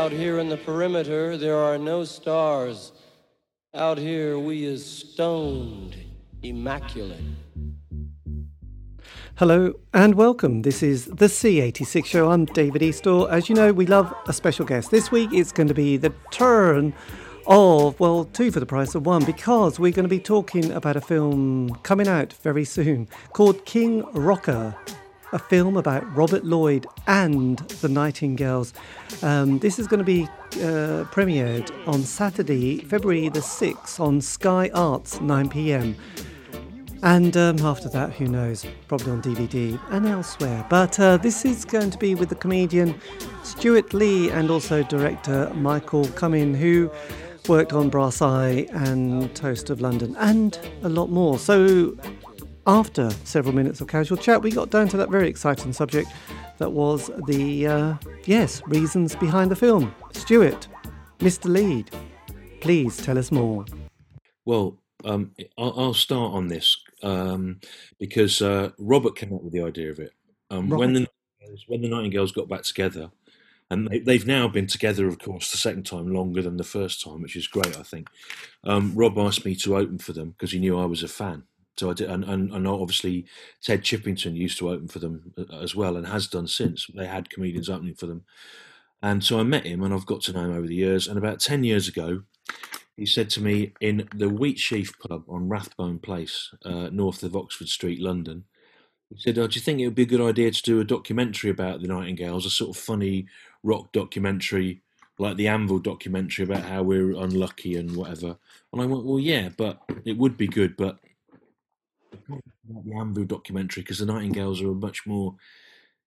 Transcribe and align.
Out 0.00 0.12
here 0.12 0.38
in 0.38 0.48
the 0.48 0.56
perimeter, 0.56 1.36
there 1.36 1.58
are 1.58 1.76
no 1.76 2.04
stars. 2.04 2.92
Out 3.74 3.98
here, 3.98 4.38
we 4.38 4.64
is 4.64 4.80
stoned, 4.82 5.94
immaculate. 6.42 7.20
Hello 9.34 9.74
and 9.92 10.14
welcome. 10.14 10.62
This 10.62 10.82
is 10.82 11.04
the 11.04 11.26
C86 11.26 12.06
show. 12.06 12.30
I'm 12.30 12.46
David 12.46 12.80
Eastaugh. 12.80 13.30
As 13.30 13.50
you 13.50 13.54
know, 13.54 13.74
we 13.74 13.84
love 13.84 14.10
a 14.26 14.32
special 14.32 14.64
guest. 14.64 14.90
This 14.90 15.12
week 15.12 15.34
it's 15.34 15.52
going 15.52 15.68
to 15.68 15.74
be 15.74 15.98
the 15.98 16.14
turn 16.30 16.94
of, 17.46 18.00
well, 18.00 18.24
two 18.24 18.50
for 18.50 18.58
the 18.58 18.64
price 18.64 18.94
of 18.94 19.04
one 19.04 19.26
because 19.26 19.78
we're 19.78 19.92
going 19.92 20.08
to 20.08 20.08
be 20.08 20.18
talking 20.18 20.72
about 20.72 20.96
a 20.96 21.02
film 21.02 21.74
coming 21.82 22.08
out 22.08 22.32
very 22.32 22.64
soon 22.64 23.06
called 23.34 23.66
King 23.66 24.02
Rocker 24.14 24.74
a 25.32 25.38
film 25.38 25.76
about 25.76 26.14
Robert 26.14 26.44
Lloyd 26.44 26.86
and 27.06 27.58
the 27.58 27.88
Nightingales. 27.88 28.72
Um, 29.22 29.58
this 29.58 29.78
is 29.78 29.86
going 29.86 29.98
to 29.98 30.04
be 30.04 30.24
uh, 30.56 31.04
premiered 31.12 31.70
on 31.86 32.02
Saturday, 32.02 32.78
February 32.78 33.28
the 33.28 33.40
6th 33.40 34.00
on 34.00 34.20
Sky 34.20 34.70
Arts, 34.74 35.20
9 35.20 35.48
pm. 35.48 35.96
And 37.02 37.34
um, 37.36 37.58
after 37.60 37.88
that, 37.90 38.12
who 38.12 38.26
knows? 38.26 38.66
Probably 38.86 39.12
on 39.12 39.22
DVD 39.22 39.80
and 39.90 40.06
elsewhere. 40.06 40.66
But 40.68 41.00
uh, 41.00 41.16
this 41.16 41.44
is 41.44 41.64
going 41.64 41.90
to 41.90 41.98
be 41.98 42.14
with 42.14 42.28
the 42.28 42.34
comedian 42.34 43.00
Stewart 43.42 43.94
Lee 43.94 44.30
and 44.30 44.50
also 44.50 44.82
director 44.82 45.50
Michael 45.54 46.06
Cumming, 46.08 46.54
who 46.54 46.90
worked 47.48 47.72
on 47.72 47.88
Brass 47.88 48.20
Eye 48.20 48.66
and 48.72 49.34
Toast 49.34 49.70
of 49.70 49.80
London 49.80 50.14
and 50.18 50.58
a 50.82 50.88
lot 50.88 51.08
more. 51.08 51.38
So 51.38 51.96
after 52.66 53.10
several 53.24 53.54
minutes 53.54 53.80
of 53.80 53.88
casual 53.88 54.16
chat, 54.16 54.42
we 54.42 54.50
got 54.50 54.70
down 54.70 54.88
to 54.88 54.96
that 54.96 55.10
very 55.10 55.28
exciting 55.28 55.72
subject 55.72 56.08
that 56.58 56.70
was 56.70 57.10
the, 57.26 57.66
uh, 57.66 57.94
yes, 58.24 58.62
reasons 58.66 59.16
behind 59.16 59.50
the 59.50 59.56
film. 59.56 59.94
Stewart, 60.12 60.68
Mr. 61.18 61.46
Lee, 61.46 61.84
please 62.60 62.96
tell 62.96 63.18
us 63.18 63.32
more. 63.32 63.64
Well, 64.44 64.78
um, 65.04 65.32
I'll, 65.56 65.74
I'll, 65.78 65.94
start 65.94 66.32
on 66.32 66.48
this 66.48 66.76
um, 67.02 67.60
because 67.98 68.42
uh, 68.42 68.70
Robert 68.78 69.16
came 69.16 69.32
up 69.32 69.42
with 69.42 69.52
the 69.52 69.62
idea 69.62 69.90
of 69.90 69.98
it. 69.98 70.12
Um, 70.50 70.68
when 70.68 70.92
the 70.92 71.06
when 71.66 71.80
the 71.80 71.88
Nightingales 71.88 72.32
got 72.32 72.48
back 72.48 72.62
together, 72.62 73.10
and 73.70 73.88
they, 73.88 74.16
have 74.16 74.26
now 74.26 74.48
been 74.48 74.66
together, 74.66 75.06
of 75.06 75.18
course, 75.18 75.50
the 75.52 75.56
second 75.56 75.86
time 75.86 76.12
longer 76.12 76.42
than 76.42 76.56
the 76.56 76.64
first 76.64 77.02
time, 77.02 77.22
which 77.22 77.36
is 77.36 77.46
great, 77.46 77.78
I 77.78 77.82
think. 77.82 78.08
Um, 78.64 78.92
Rob 78.96 79.16
asked 79.16 79.44
me 79.44 79.54
to 79.56 79.76
open 79.76 79.98
for 79.98 80.12
them 80.12 80.30
because 80.30 80.50
he 80.50 80.58
knew 80.58 80.78
I 80.78 80.86
was 80.86 81.04
a 81.04 81.08
fan, 81.08 81.44
so 81.80 81.90
I 81.90 81.94
did, 81.94 82.10
and, 82.10 82.24
and, 82.24 82.52
and 82.52 82.68
obviously 82.68 83.24
Ted 83.62 83.82
Chippington 83.82 84.36
used 84.36 84.58
to 84.58 84.68
open 84.68 84.86
for 84.86 84.98
them 84.98 85.32
uh, 85.38 85.56
as 85.60 85.74
well, 85.74 85.96
and 85.96 86.06
has 86.06 86.26
done 86.26 86.46
since. 86.46 86.86
They 86.94 87.06
had 87.06 87.30
comedians 87.30 87.70
opening 87.70 87.94
for 87.94 88.06
them, 88.06 88.24
and 89.02 89.24
so 89.24 89.40
I 89.40 89.44
met 89.44 89.64
him, 89.64 89.82
and 89.82 89.94
I've 89.94 90.04
got 90.04 90.20
to 90.22 90.32
know 90.34 90.44
him 90.44 90.52
over 90.52 90.66
the 90.66 90.74
years. 90.74 91.08
And 91.08 91.16
about 91.16 91.40
ten 91.40 91.64
years 91.64 91.88
ago, 91.88 92.22
he 92.96 93.06
said 93.06 93.30
to 93.30 93.40
me 93.40 93.72
in 93.80 94.08
the 94.14 94.26
Wheatsheaf 94.26 94.92
pub 95.00 95.24
on 95.26 95.48
Rathbone 95.48 96.00
Place, 96.00 96.54
uh, 96.66 96.90
north 96.92 97.22
of 97.22 97.34
Oxford 97.34 97.68
Street, 97.68 97.98
London. 97.98 98.44
He 99.08 99.18
said, 99.18 99.38
oh, 99.38 99.46
"Do 99.46 99.54
you 99.54 99.62
think 99.62 99.80
it 99.80 99.86
would 99.86 99.94
be 99.94 100.02
a 100.02 100.06
good 100.06 100.20
idea 100.20 100.50
to 100.50 100.62
do 100.62 100.80
a 100.80 100.84
documentary 100.84 101.48
about 101.48 101.80
the 101.80 101.88
Nightingales, 101.88 102.44
a 102.44 102.50
sort 102.50 102.76
of 102.76 102.82
funny 102.82 103.26
rock 103.62 103.90
documentary?" 103.92 104.82
like 105.18 105.36
the 105.36 105.48
Anvil 105.48 105.78
documentary 105.78 106.46
about 106.46 106.64
how 106.64 106.82
we're 106.82 107.12
unlucky 107.12 107.76
and 107.76 107.94
whatever. 107.94 108.38
And 108.72 108.80
I 108.80 108.86
went, 108.86 109.04
well, 109.04 109.20
yeah, 109.20 109.50
but 109.54 109.82
it 110.06 110.16
would 110.16 110.38
be 110.38 110.48
good, 110.48 110.78
but 110.78 110.98
the 112.10 112.94
Anvil 112.96 113.24
documentary 113.24 113.82
because 113.82 113.98
the 113.98 114.06
Nightingales 114.06 114.62
are 114.62 114.70
a 114.70 114.74
much 114.74 115.06
more 115.06 115.36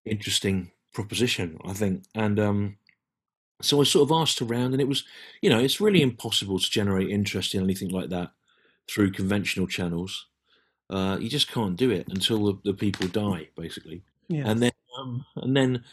interesting 0.06 0.72
proposition, 0.94 1.58
I 1.66 1.74
think. 1.74 2.04
And 2.16 2.40
um, 2.40 2.78
so 3.62 3.82
I 3.82 3.84
sort 3.84 4.10
of 4.10 4.16
asked 4.16 4.42
around, 4.42 4.74
and 4.74 4.82
it 4.82 4.88
was, 4.88 5.04
you 5.42 5.50
know, 5.50 5.60
it's 5.60 5.82
really 5.82 6.02
impossible 6.02 6.60
to 6.60 6.70
generate 6.70 7.10
interest 7.10 7.56
in 7.56 7.64
anything 7.64 7.90
like 7.90 8.10
that 8.10 8.32
through 8.90 9.12
conventional 9.12 9.68
channels. 9.68 10.28
Uh, 10.90 11.18
you 11.20 11.30
just 11.30 11.52
can't 11.52 11.78
do 11.78 11.90
it 11.90 12.08
until 12.10 12.46
the, 12.46 12.60
the 12.66 12.74
people 12.74 13.08
die, 13.08 13.50
basically. 13.56 14.04
And 14.50 14.62
then, 14.62 14.72
um, 15.00 15.26
and 15.38 15.56
then, 15.56 15.84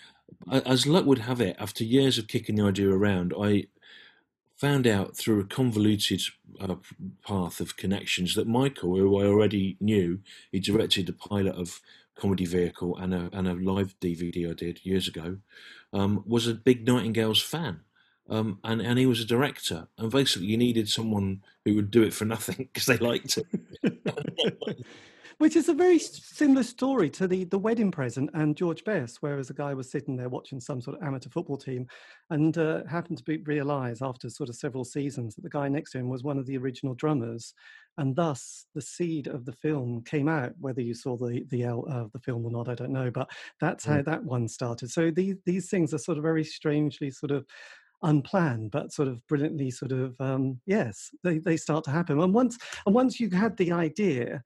as 0.50 0.86
luck 0.86 1.06
would 1.06 1.18
have 1.18 1.40
it, 1.40 1.56
after 1.58 1.84
years 1.84 2.18
of 2.18 2.28
kicking 2.28 2.56
the 2.56 2.64
idea 2.64 2.90
around, 2.90 3.32
I 3.38 3.66
found 4.60 4.87
out 4.87 5.16
through 5.16 5.41
a 5.41 5.44
convoluted 5.44 6.21
uh, 6.60 6.75
path 7.26 7.60
of 7.60 7.78
connections 7.78 8.34
that 8.34 8.47
Michael, 8.47 8.94
who 8.94 9.19
I 9.19 9.25
already 9.25 9.78
knew, 9.81 10.21
he 10.53 10.60
directed 10.60 11.09
a 11.09 11.15
pilot 11.15 11.54
of 11.54 11.81
Comedy 12.15 12.44
Vehicle 12.44 12.94
and 12.98 13.15
a, 13.15 13.31
and 13.32 13.48
a 13.48 13.54
live 13.54 13.98
DVD 14.00 14.50
I 14.50 14.53
did 14.53 14.84
years 14.84 15.09
ago, 15.09 15.38
um, 15.94 16.22
was 16.26 16.47
a 16.47 16.53
big 16.53 16.87
Nightingales 16.87 17.41
fan. 17.41 17.81
Um, 18.28 18.59
and, 18.62 18.82
and 18.82 18.98
he 18.98 19.06
was 19.06 19.21
a 19.21 19.25
director. 19.25 19.88
And 19.97 20.10
basically, 20.10 20.48
you 20.48 20.59
needed 20.59 20.91
someone 20.91 21.42
who 21.65 21.75
would 21.77 21.91
do 21.91 22.03
it 22.03 22.12
for 22.12 22.27
nothing 22.27 22.56
because 22.72 22.84
they 22.84 22.98
liked 22.98 23.38
it. 23.38 23.47
Which 25.40 25.56
is 25.56 25.70
a 25.70 25.72
very 25.72 25.98
similar 25.98 26.62
story 26.62 27.08
to 27.08 27.26
the, 27.26 27.44
the 27.44 27.58
wedding 27.58 27.90
present 27.90 28.28
and 28.34 28.54
George 28.54 28.84
Best, 28.84 29.22
whereas 29.22 29.48
a 29.48 29.54
guy 29.54 29.72
was 29.72 29.90
sitting 29.90 30.14
there 30.14 30.28
watching 30.28 30.60
some 30.60 30.82
sort 30.82 30.98
of 30.98 31.02
amateur 31.02 31.30
football 31.30 31.56
team 31.56 31.86
and 32.28 32.58
uh, 32.58 32.84
happened 32.84 33.16
to 33.16 33.24
be, 33.24 33.38
realize 33.38 34.02
after 34.02 34.28
sort 34.28 34.50
of 34.50 34.56
several 34.56 34.84
seasons 34.84 35.34
that 35.34 35.40
the 35.40 35.48
guy 35.48 35.66
next 35.66 35.92
to 35.92 35.98
him 35.98 36.10
was 36.10 36.22
one 36.22 36.36
of 36.36 36.44
the 36.44 36.58
original 36.58 36.92
drummers. 36.92 37.54
And 37.96 38.14
thus 38.14 38.66
the 38.74 38.82
seed 38.82 39.28
of 39.28 39.46
the 39.46 39.54
film 39.54 40.02
came 40.04 40.28
out, 40.28 40.52
whether 40.60 40.82
you 40.82 40.92
saw 40.92 41.16
the, 41.16 41.42
the, 41.48 41.64
uh, 41.64 42.04
the 42.12 42.20
film 42.22 42.44
or 42.44 42.50
not, 42.50 42.68
I 42.68 42.74
don't 42.74 42.92
know, 42.92 43.10
but 43.10 43.30
that's 43.62 43.86
how 43.86 44.02
that 44.02 44.22
one 44.22 44.46
started. 44.46 44.90
So 44.90 45.10
these, 45.10 45.36
these 45.46 45.70
things 45.70 45.94
are 45.94 45.98
sort 45.98 46.18
of 46.18 46.22
very 46.22 46.44
strangely 46.44 47.10
sort 47.10 47.30
of 47.30 47.46
unplanned 48.02 48.70
but 48.70 48.92
sort 48.92 49.08
of 49.08 49.26
brilliantly 49.26 49.70
sort 49.70 49.92
of 49.92 50.18
um, 50.20 50.58
yes 50.64 51.10
they, 51.22 51.36
they 51.36 51.54
start 51.54 51.84
to 51.84 51.90
happen 51.90 52.18
and 52.18 52.32
once 52.32 52.56
and 52.86 52.94
once 52.94 53.20
you 53.20 53.28
had 53.28 53.54
the 53.58 53.70
idea 53.72 54.42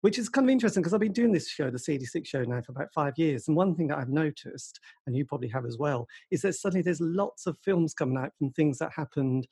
which 0.00 0.18
is 0.18 0.28
kind 0.28 0.46
of 0.46 0.52
interesting 0.52 0.82
because 0.82 0.94
I've 0.94 1.00
been 1.00 1.12
doing 1.12 1.32
this 1.32 1.48
show, 1.48 1.70
the 1.70 1.78
C86 1.78 2.26
show, 2.26 2.42
now 2.42 2.60
for 2.60 2.72
about 2.72 2.92
five 2.94 3.14
years. 3.16 3.48
And 3.48 3.56
one 3.56 3.74
thing 3.74 3.88
that 3.88 3.98
I've 3.98 4.08
noticed, 4.08 4.80
and 5.06 5.16
you 5.16 5.24
probably 5.24 5.48
have 5.48 5.64
as 5.64 5.78
well, 5.78 6.06
is 6.30 6.42
that 6.42 6.54
suddenly 6.54 6.82
there's 6.82 7.00
lots 7.00 7.46
of 7.46 7.56
films 7.64 7.94
coming 7.94 8.18
out 8.18 8.32
from 8.38 8.50
things 8.52 8.78
that 8.78 8.92
happened 8.94 9.46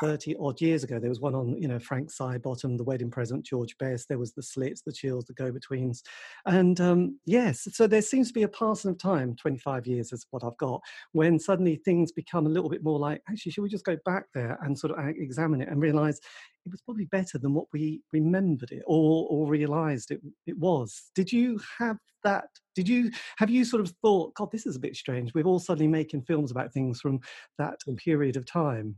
30 0.00 0.36
odd 0.38 0.60
years 0.60 0.84
ago. 0.84 0.98
There 0.98 1.08
was 1.08 1.20
one 1.20 1.34
on, 1.34 1.56
you 1.60 1.68
know, 1.68 1.78
Frank 1.78 2.10
Sidebottom, 2.12 2.76
The 2.76 2.84
Wedding 2.84 3.10
Present, 3.10 3.44
George 3.44 3.76
Best. 3.78 4.08
There 4.08 4.18
was 4.18 4.32
The 4.32 4.42
Slits, 4.42 4.82
The 4.82 4.92
Chills, 4.92 5.24
The 5.24 5.34
Go 5.34 5.50
Betweens. 5.50 6.02
And 6.46 6.80
um, 6.80 7.18
yes, 7.26 7.66
so 7.72 7.86
there 7.86 8.02
seems 8.02 8.28
to 8.28 8.34
be 8.34 8.44
a 8.44 8.48
passing 8.48 8.90
of 8.92 8.98
time, 8.98 9.34
25 9.36 9.86
years 9.86 10.12
is 10.12 10.26
what 10.30 10.44
I've 10.44 10.56
got, 10.58 10.80
when 11.12 11.38
suddenly 11.38 11.76
things 11.84 12.12
become 12.12 12.46
a 12.46 12.50
little 12.50 12.70
bit 12.70 12.84
more 12.84 12.98
like, 12.98 13.22
actually, 13.28 13.52
should 13.52 13.62
we 13.62 13.68
just 13.68 13.84
go 13.84 13.96
back 14.04 14.26
there 14.34 14.58
and 14.62 14.78
sort 14.78 14.92
of 14.92 15.08
examine 15.08 15.60
it 15.60 15.68
and 15.68 15.80
realize 15.80 16.20
it 16.68 16.72
was 16.72 16.82
probably 16.82 17.06
better 17.06 17.38
than 17.38 17.54
what 17.54 17.66
we 17.72 18.02
remembered 18.12 18.72
it 18.72 18.82
or, 18.86 19.26
or 19.30 19.46
realized 19.46 20.10
it, 20.10 20.20
it 20.46 20.58
was. 20.58 21.10
Did 21.14 21.32
you 21.32 21.60
have 21.78 21.98
that? 22.24 22.48
Did 22.74 22.88
you 22.88 23.10
have 23.38 23.50
you 23.50 23.64
sort 23.64 23.80
of 23.80 23.92
thought, 24.02 24.34
God, 24.34 24.50
this 24.52 24.66
is 24.66 24.76
a 24.76 24.80
bit 24.80 24.96
strange? 24.96 25.34
We're 25.34 25.44
all 25.46 25.58
suddenly 25.58 25.88
making 25.88 26.22
films 26.22 26.50
about 26.50 26.72
things 26.72 27.00
from 27.00 27.20
that 27.58 27.80
period 27.96 28.36
of 28.36 28.46
time 28.46 28.96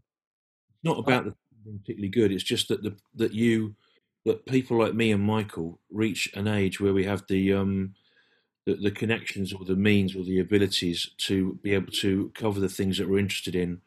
not 0.82 0.98
about 0.98 1.24
the 1.24 1.34
particularly 1.78 2.08
good. 2.08 2.32
It's 2.32 2.44
just 2.44 2.68
that 2.68 2.82
the 2.82 2.96
that 3.14 3.32
you 3.32 3.74
that 4.24 4.46
people 4.46 4.78
like 4.78 4.94
me 4.94 5.12
and 5.12 5.22
Michael 5.22 5.78
reach 5.90 6.30
an 6.34 6.48
age 6.48 6.80
where 6.80 6.94
we 6.94 7.04
have 7.04 7.24
the 7.28 7.52
um 7.52 7.94
the, 8.66 8.74
the 8.74 8.90
connections 8.90 9.52
or 9.52 9.64
the 9.64 9.76
means 9.76 10.14
or 10.14 10.22
the 10.22 10.38
abilities 10.38 11.10
to 11.16 11.58
be 11.62 11.72
able 11.72 11.92
to 11.92 12.30
cover 12.34 12.60
the 12.60 12.68
things 12.68 12.98
that 12.98 13.08
we're 13.08 13.18
interested 13.18 13.54
in 13.54 13.80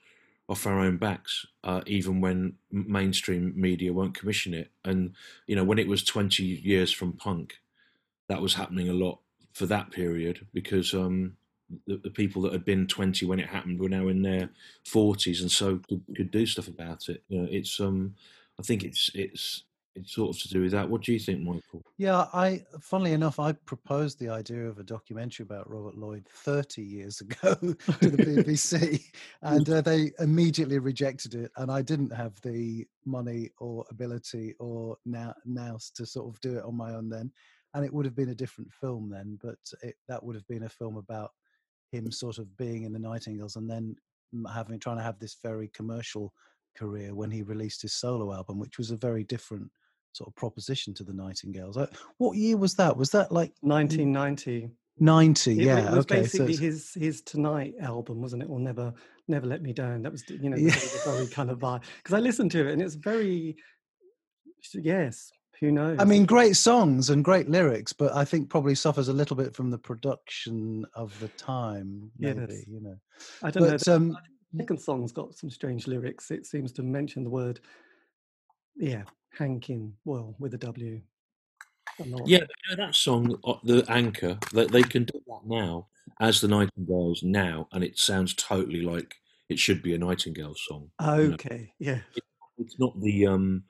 off 0.49 0.67
our 0.67 0.79
own 0.79 0.97
backs, 0.97 1.45
uh, 1.63 1.81
even 1.87 2.19
when 2.19 2.53
mainstream 2.71 3.53
media 3.55 3.93
won't 3.93 4.17
commission 4.17 4.53
it. 4.53 4.71
And 4.83 5.13
you 5.47 5.55
know, 5.55 5.63
when 5.63 5.79
it 5.79 5.87
was 5.87 6.03
20 6.03 6.43
years 6.43 6.91
from 6.91 7.13
punk, 7.13 7.59
that 8.27 8.41
was 8.41 8.55
happening 8.55 8.89
a 8.89 8.93
lot 8.93 9.19
for 9.53 9.65
that 9.67 9.91
period 9.91 10.45
because 10.53 10.93
um, 10.93 11.37
the, 11.87 11.97
the, 11.97 12.09
people 12.09 12.41
that 12.41 12.53
had 12.53 12.65
been 12.65 12.87
20 12.87 13.25
when 13.25 13.39
it 13.39 13.49
happened 13.49 13.79
were 13.79 13.89
now 13.89 14.07
in 14.07 14.21
their 14.21 14.49
40s 14.85 15.41
and 15.41 15.51
so 15.51 15.79
could, 15.87 16.01
could 16.15 16.31
do 16.31 16.45
stuff 16.45 16.67
about 16.67 17.09
it 17.09 17.23
you 17.29 17.39
know 17.39 17.47
it's 17.49 17.79
um 17.79 18.15
i 18.59 18.63
think 18.63 18.83
it's 18.83 19.11
it's 19.13 19.63
it's 19.95 20.13
sort 20.13 20.35
of 20.35 20.41
to 20.41 20.49
do 20.49 20.61
with 20.61 20.71
that. 20.71 20.89
What 20.89 21.01
do 21.01 21.13
you 21.13 21.19
think 21.19 21.41
michael? 21.41 21.83
Yeah 21.97 22.25
i 22.33 22.63
funnily 22.81 23.13
enough 23.13 23.39
i 23.39 23.51
proposed 23.51 24.19
the 24.19 24.29
idea 24.29 24.67
of 24.67 24.79
a 24.79 24.83
documentary 24.83 25.43
about 25.43 25.69
robert 25.69 25.97
lloyd 25.97 26.27
30 26.29 26.81
years 26.81 27.21
ago 27.21 27.55
to 27.55 28.09
the 28.09 28.43
bbc 28.43 29.03
and 29.41 29.69
uh, 29.69 29.81
they 29.81 30.11
immediately 30.19 30.79
rejected 30.79 31.35
it 31.35 31.51
and 31.57 31.71
i 31.71 31.81
didn't 31.81 32.13
have 32.13 32.39
the 32.41 32.85
money 33.05 33.49
or 33.59 33.85
ability 33.91 34.53
or 34.59 34.97
now 35.05 35.33
now 35.45 35.77
to 35.95 36.05
sort 36.05 36.27
of 36.27 36.39
do 36.41 36.57
it 36.57 36.63
on 36.63 36.75
my 36.75 36.93
own 36.93 37.09
then 37.09 37.31
and 37.73 37.85
it 37.85 37.93
would 37.93 38.05
have 38.05 38.15
been 38.15 38.29
a 38.29 38.35
different 38.35 38.71
film 38.71 39.09
then 39.09 39.37
but 39.41 39.57
it, 39.81 39.95
that 40.07 40.23
would 40.23 40.35
have 40.35 40.47
been 40.47 40.63
a 40.63 40.69
film 40.69 40.97
about 40.97 41.31
him 41.93 42.11
sort 42.11 42.39
of 42.39 42.57
being 42.57 42.83
in 42.83 42.91
the 42.91 42.99
Nightingales 42.99 43.55
and 43.55 43.69
then 43.69 43.95
having 44.53 44.79
trying 44.79 44.97
to 44.97 45.03
have 45.03 45.19
this 45.19 45.37
very 45.41 45.69
commercial 45.69 46.33
career 46.75 47.13
when 47.13 47.31
he 47.31 47.43
released 47.43 47.83
his 47.83 47.93
solo 47.93 48.33
album, 48.33 48.59
which 48.59 48.77
was 48.77 48.91
a 48.91 48.97
very 48.97 49.23
different 49.23 49.69
sort 50.13 50.29
of 50.29 50.35
proposition 50.35 50.93
to 50.95 51.03
the 51.03 51.13
Nightingales. 51.13 51.77
Uh, 51.77 51.87
what 52.17 52.37
year 52.37 52.55
was 52.57 52.75
that? 52.75 52.95
Was 52.95 53.09
that 53.11 53.31
like 53.31 53.53
1990? 53.61 54.69
90 54.99 55.51
It, 55.53 55.57
yeah 55.57 55.79
it 55.79 55.95
was 55.95 56.05
okay 56.05 56.21
basically 56.21 56.53
so 56.53 56.61
his 56.61 56.93
his 56.93 57.21
Tonight 57.23 57.73
album, 57.81 58.21
wasn't 58.21 58.43
it? 58.43 58.49
Or 58.49 58.59
Never 58.59 58.93
Never 59.27 59.47
Let 59.47 59.63
Me 59.63 59.73
Down. 59.73 60.03
That 60.03 60.11
was 60.11 60.23
you 60.29 60.49
know 60.51 60.57
Yeah. 60.57 60.75
very 61.03 61.25
kind 61.27 61.49
of 61.49 61.57
vibe 61.59 61.81
because 61.97 62.13
I 62.13 62.19
listened 62.19 62.51
to 62.51 62.67
it 62.67 62.73
and 62.73 62.81
it's 62.81 62.93
very 62.95 63.57
yes. 64.73 65.31
Who 65.59 65.71
knows? 65.71 65.97
I 65.99 66.03
mean, 66.05 66.25
great 66.25 66.57
songs 66.57 67.09
and 67.09 67.23
great 67.23 67.47
lyrics, 67.47 67.93
but 67.93 68.13
I 68.13 68.25
think 68.25 68.49
probably 68.49 68.75
suffers 68.75 69.07
a 69.07 69.13
little 69.13 69.35
bit 69.37 69.55
from 69.55 69.69
the 69.69 69.77
production 69.77 70.85
of 70.93 71.17
the 71.19 71.27
time. 71.29 72.11
Maybe 72.19 72.41
Yes. 72.49 72.67
you 72.67 72.81
know. 72.81 72.95
I 73.41 73.49
don't 73.49 73.63
know. 73.63 73.69
But 73.71 73.81
The 73.81 73.95
um, 73.95 74.17
second 74.57 74.81
song's 74.81 75.11
got 75.11 75.35
some 75.35 75.49
strange 75.49 75.87
lyrics. 75.87 76.31
It 76.31 76.45
seems 76.45 76.71
to 76.73 76.83
mention 76.83 77.23
the 77.23 77.29
word, 77.29 77.59
yeah, 78.75 79.03
hanking. 79.37 79.93
Well, 80.05 80.35
with 80.39 80.53
a 80.53 80.57
W. 80.57 81.01
Yeah, 82.25 82.45
that 82.75 82.95
song, 82.95 83.37
uh, 83.43 83.55
the 83.63 83.85
anchor, 83.87 84.39
they, 84.51 84.65
they 84.65 84.81
can 84.81 85.03
do 85.03 85.21
that 85.27 85.41
now 85.45 85.87
as 86.19 86.41
the 86.41 86.47
Nightingales 86.47 87.21
now, 87.21 87.67
and 87.71 87.83
it 87.83 87.99
sounds 87.99 88.33
totally 88.33 88.81
like 88.81 89.15
it 89.49 89.59
should 89.59 89.83
be 89.83 89.93
a 89.93 89.97
Nightingale 89.97 90.55
song. 90.55 90.89
you 90.99 91.05
know. 91.05 91.33
Okay. 91.33 91.73
Yeah. 91.77 91.99
It's 92.57 92.79
not 92.79 92.99
the 92.99 93.27
um, 93.27 93.63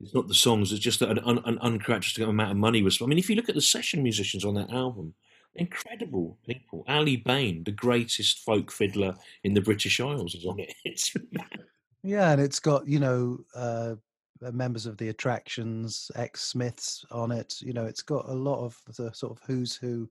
it's 0.00 0.14
not 0.14 0.28
the 0.28 0.34
songs. 0.34 0.72
It's 0.72 0.80
just 0.80 1.02
an, 1.02 1.18
an, 1.18 1.38
an 1.44 1.58
uncharacteristic 1.60 2.26
amount 2.26 2.50
of 2.50 2.56
money 2.56 2.82
was. 2.82 3.00
I 3.00 3.06
mean, 3.06 3.18
if 3.18 3.30
you 3.30 3.36
look 3.36 3.48
at 3.48 3.54
the 3.54 3.60
session 3.60 4.02
musicians 4.02 4.44
on 4.44 4.54
that 4.54 4.70
album, 4.70 5.14
incredible 5.54 6.38
people. 6.46 6.84
Aly 6.88 7.16
Bain, 7.16 7.64
the 7.64 7.72
greatest 7.72 8.40
folk 8.40 8.70
fiddler 8.70 9.14
in 9.44 9.54
the 9.54 9.60
British 9.60 10.00
Isles, 10.00 10.34
is 10.34 10.46
on 10.46 10.58
it. 10.58 11.10
Yeah, 12.02 12.32
and 12.32 12.40
it's 12.40 12.60
got 12.60 12.88
you 12.88 12.98
know 12.98 13.40
uh, 13.54 13.96
members 14.40 14.86
of 14.86 14.96
the 14.96 15.08
Attractions, 15.08 16.10
ex 16.16 16.42
Smiths 16.44 17.04
on 17.10 17.30
it. 17.30 17.60
You 17.60 17.72
know, 17.72 17.84
it's 17.86 18.02
got 18.02 18.28
a 18.28 18.34
lot 18.34 18.64
of 18.64 18.80
the 18.96 19.12
sort 19.12 19.32
of 19.32 19.42
who's 19.46 19.76
who 19.76 20.08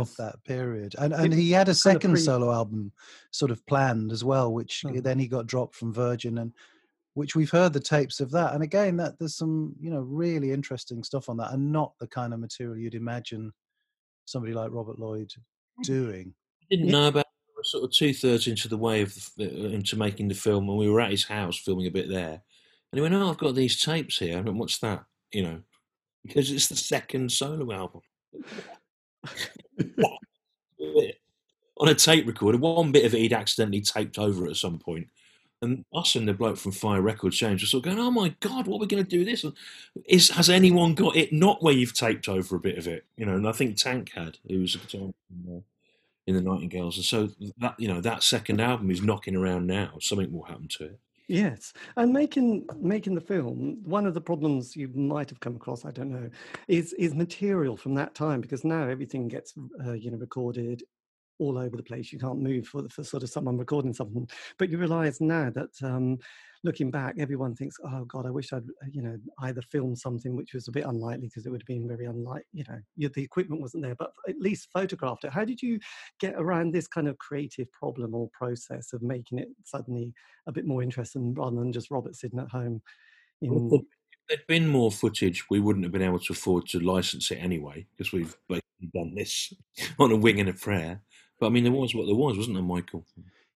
of 0.00 0.14
that 0.16 0.42
period. 0.44 0.94
And 0.98 1.12
It 1.12 1.20
and 1.20 1.32
he 1.32 1.52
had 1.52 1.68
a 1.68 1.74
second 1.74 2.12
pre- 2.12 2.20
solo 2.20 2.52
album 2.52 2.92
sort 3.30 3.52
of 3.52 3.64
planned 3.66 4.10
as 4.10 4.24
well, 4.24 4.52
which 4.52 4.84
Oh. 4.84 5.00
then 5.00 5.18
he 5.18 5.28
got 5.28 5.46
dropped 5.46 5.76
from 5.76 5.92
Virgin 5.92 6.38
and 6.38 6.52
which 7.14 7.36
we've 7.36 7.50
heard 7.50 7.72
the 7.72 7.80
tapes 7.80 8.20
of 8.20 8.30
that. 8.32 8.54
And 8.54 8.62
again, 8.62 8.96
that 8.96 9.18
there's 9.18 9.36
some, 9.36 9.74
you 9.80 9.90
know, 9.90 10.00
really 10.00 10.50
interesting 10.52 11.02
stuff 11.04 11.28
on 11.28 11.36
that 11.38 11.52
and 11.52 11.70
not 11.70 11.92
the 11.98 12.06
kind 12.08 12.32
of 12.34 12.40
material 12.40 12.76
you'd 12.78 12.94
imagine 12.94 13.52
somebody 14.24 14.52
like 14.54 14.70
Robert 14.72 14.98
Lloyd 14.98 15.32
doing. 15.82 16.34
didn't 16.68 16.88
know 16.88 17.08
about. 17.08 17.26
Sort 17.62 17.84
of 17.84 17.92
two 17.92 18.14
thirds 18.14 18.46
into 18.46 18.68
the 18.68 18.76
way 18.78 19.02
of 19.02 19.14
the, 19.36 19.44
uh, 19.44 19.68
into 19.68 19.94
making 19.94 20.28
the 20.28 20.34
film, 20.34 20.66
and 20.70 20.78
we 20.78 20.88
were 20.88 20.98
at 21.02 21.10
his 21.10 21.24
house 21.24 21.58
filming 21.58 21.86
a 21.86 21.90
bit 21.90 22.08
there. 22.08 22.40
And 22.92 22.98
he 22.98 23.02
went, 23.02 23.14
"Oh, 23.14 23.30
I've 23.30 23.38
got 23.38 23.54
these 23.54 23.80
tapes 23.80 24.18
here." 24.18 24.38
And 24.38 24.58
"What's 24.58 24.78
that?" 24.78 25.04
You 25.32 25.42
know, 25.42 25.62
because 26.24 26.50
it's 26.50 26.68
the 26.68 26.76
second 26.76 27.32
solo 27.32 27.72
album. 27.72 28.02
on 31.80 31.88
a 31.88 31.94
tape 31.94 32.26
recorder. 32.26 32.58
One 32.58 32.92
bit 32.92 33.06
of 33.06 33.14
it 33.14 33.20
he'd 33.20 33.32
accidentally 33.32 33.80
taped 33.80 34.18
over 34.18 34.46
at 34.46 34.56
some 34.56 34.78
point. 34.78 35.08
And 35.62 35.84
us 35.92 36.14
and 36.14 36.26
the 36.26 36.32
bloke 36.32 36.56
from 36.56 36.72
Fire 36.72 37.02
Records 37.02 37.36
Change 37.36 37.62
were 37.62 37.66
sort 37.66 37.84
of 37.86 37.92
going, 37.92 37.98
"Oh 37.98 38.10
my 38.10 38.34
god, 38.40 38.66
what 38.66 38.76
are 38.76 38.80
we 38.80 38.86
going 38.86 39.04
to 39.04 39.10
do 39.10 39.24
this?" 39.24 39.44
Is 40.06 40.30
has 40.30 40.48
anyone 40.48 40.94
got 40.94 41.16
it 41.16 41.32
not 41.32 41.62
where 41.62 41.74
you've 41.74 41.94
taped 41.94 42.28
over 42.28 42.56
a 42.56 42.60
bit 42.60 42.78
of 42.78 42.88
it? 42.88 43.04
You 43.16 43.26
know, 43.26 43.34
and 43.34 43.46
I 43.46 43.52
think 43.52 43.76
Tank 43.76 44.12
had, 44.14 44.38
who 44.48 44.60
was 44.60 44.74
a 44.74 44.78
guitar 44.78 45.10
in 46.26 46.34
the 46.34 46.40
Nightingales, 46.40 46.96
and 46.96 47.04
so 47.04 47.30
that 47.58 47.74
you 47.78 47.88
know 47.88 48.00
that 48.00 48.22
second 48.22 48.60
album 48.60 48.90
is 48.90 49.02
knocking 49.02 49.36
around 49.36 49.66
now. 49.66 49.98
Something 50.00 50.32
will 50.32 50.44
happen 50.44 50.68
to 50.78 50.84
it. 50.84 51.00
Yes, 51.30 51.72
and 51.96 52.12
making 52.12 52.66
making 52.80 53.14
the 53.14 53.20
film, 53.20 53.76
one 53.84 54.04
of 54.04 54.14
the 54.14 54.20
problems 54.20 54.74
you 54.74 54.88
might 54.88 55.30
have 55.30 55.38
come 55.38 55.54
across, 55.54 55.84
I 55.84 55.92
don't 55.92 56.10
know, 56.10 56.28
is 56.66 56.92
is 56.94 57.14
material 57.14 57.76
from 57.76 57.94
that 57.94 58.16
time 58.16 58.40
because 58.40 58.64
now 58.64 58.88
everything 58.88 59.28
gets 59.28 59.54
uh, 59.86 59.92
you 59.92 60.10
know 60.10 60.16
recorded 60.16 60.82
all 61.40 61.58
over 61.58 61.76
the 61.76 61.82
place. 61.82 62.12
You 62.12 62.18
can't 62.18 62.40
move 62.40 62.68
for 62.68 62.88
for 62.88 63.02
sort 63.02 63.22
of 63.22 63.30
someone 63.30 63.56
recording 63.56 63.92
something, 63.92 64.28
but 64.58 64.70
you 64.70 64.78
realise 64.78 65.20
now 65.20 65.50
that 65.50 65.70
um, 65.82 66.18
looking 66.62 66.90
back, 66.90 67.14
everyone 67.18 67.56
thinks, 67.56 67.76
"Oh 67.84 68.04
God, 68.04 68.26
I 68.26 68.30
wish 68.30 68.52
I'd 68.52 68.68
uh, 68.68 68.86
you 68.92 69.02
know 69.02 69.16
either 69.40 69.62
filmed 69.62 69.98
something 69.98 70.36
which 70.36 70.54
was 70.54 70.68
a 70.68 70.72
bit 70.72 70.84
unlikely 70.84 71.26
because 71.28 71.46
it 71.46 71.50
would 71.50 71.62
have 71.62 71.66
been 71.66 71.88
very 71.88 72.04
unlikely. 72.04 72.44
You 72.52 72.64
know, 72.68 73.08
the 73.08 73.22
equipment 73.22 73.60
wasn't 73.60 73.82
there, 73.82 73.96
but 73.96 74.12
at 74.28 74.38
least 74.38 74.68
photographed 74.72 75.24
it." 75.24 75.32
How 75.32 75.44
did 75.44 75.62
you 75.62 75.80
get 76.20 76.34
around 76.36 76.72
this 76.72 76.86
kind 76.86 77.08
of 77.08 77.18
creative 77.18 77.70
problem 77.72 78.14
or 78.14 78.28
process 78.32 78.92
of 78.92 79.02
making 79.02 79.38
it 79.38 79.48
suddenly 79.64 80.12
a 80.46 80.52
bit 80.52 80.66
more 80.66 80.82
interesting 80.82 81.34
rather 81.34 81.56
than 81.56 81.72
just 81.72 81.90
Robert 81.90 82.14
sitting 82.14 82.38
at 82.38 82.50
home 82.50 82.82
in 83.42 83.52
If 84.12 84.18
there'd 84.28 84.46
been 84.46 84.68
more 84.68 84.92
footage, 84.92 85.48
we 85.50 85.60
wouldn't 85.60 85.84
have 85.84 85.92
been 85.92 86.02
able 86.02 86.18
to 86.20 86.32
afford 86.32 86.66
to 86.68 86.80
license 86.80 87.30
it 87.30 87.36
anyway 87.36 87.86
because 87.96 88.12
we've 88.12 88.36
basically 88.48 88.90
done 88.94 89.14
this 89.14 89.52
on 89.98 90.12
a 90.12 90.16
wing 90.16 90.40
and 90.40 90.48
a 90.48 90.54
prayer. 90.54 91.02
But 91.40 91.46
I 91.46 91.48
mean, 91.50 91.64
there 91.64 91.72
was 91.72 91.94
what 91.94 92.06
there 92.06 92.14
was, 92.14 92.36
wasn't 92.36 92.56
there, 92.56 92.62
Michael? 92.62 93.04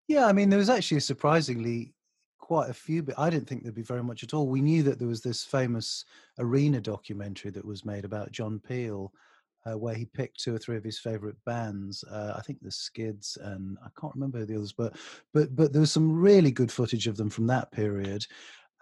Yeah, 0.09 0.27
I 0.27 0.33
mean, 0.33 0.49
there 0.51 0.59
was 0.59 0.71
actually 0.71 1.01
surprisingly 1.01 1.95
quite 2.39 2.71
a 2.71 2.75
few, 2.75 3.03
but 3.03 3.19
I 3.19 3.31
didn't 3.31 3.47
think 3.47 3.63
there'd 3.63 3.75
be 3.75 3.83
very 3.83 4.03
much 4.03 4.23
at 4.23 4.35
all. 4.35 4.49
We 4.49 4.61
knew 4.61 4.83
that 4.83 4.99
there 4.99 5.09
was 5.09 5.21
this 5.21 5.45
famous 5.45 6.05
arena 6.39 6.81
documentary 6.81 7.51
that 7.53 7.65
was 7.65 7.85
made 7.85 8.05
about 8.05 8.33
John 8.33 8.61
Peel, 8.67 9.13
uh, 9.67 9.79
where 9.79 9.95
he 9.95 10.05
picked 10.05 10.41
two 10.41 10.55
or 10.55 10.59
three 10.59 10.77
of 10.77 10.85
his 10.85 10.99
favorite 10.99 11.37
bands. 11.47 12.05
Uh, 12.05 12.35
I 12.37 12.43
think 12.43 12.59
the 12.61 12.71
Skids, 12.71 13.39
and 13.41 13.79
I 13.83 13.89
can't 13.99 14.15
remember 14.15 14.45
the 14.45 14.57
others, 14.57 14.73
but 14.73 14.95
but 15.33 15.55
but 15.57 15.73
there 15.73 15.81
was 15.81 15.93
some 15.93 16.13
really 16.13 16.51
good 16.51 16.73
footage 16.73 17.07
of 17.07 17.17
them 17.17 17.31
from 17.31 17.47
that 17.47 17.71
period. 17.73 18.27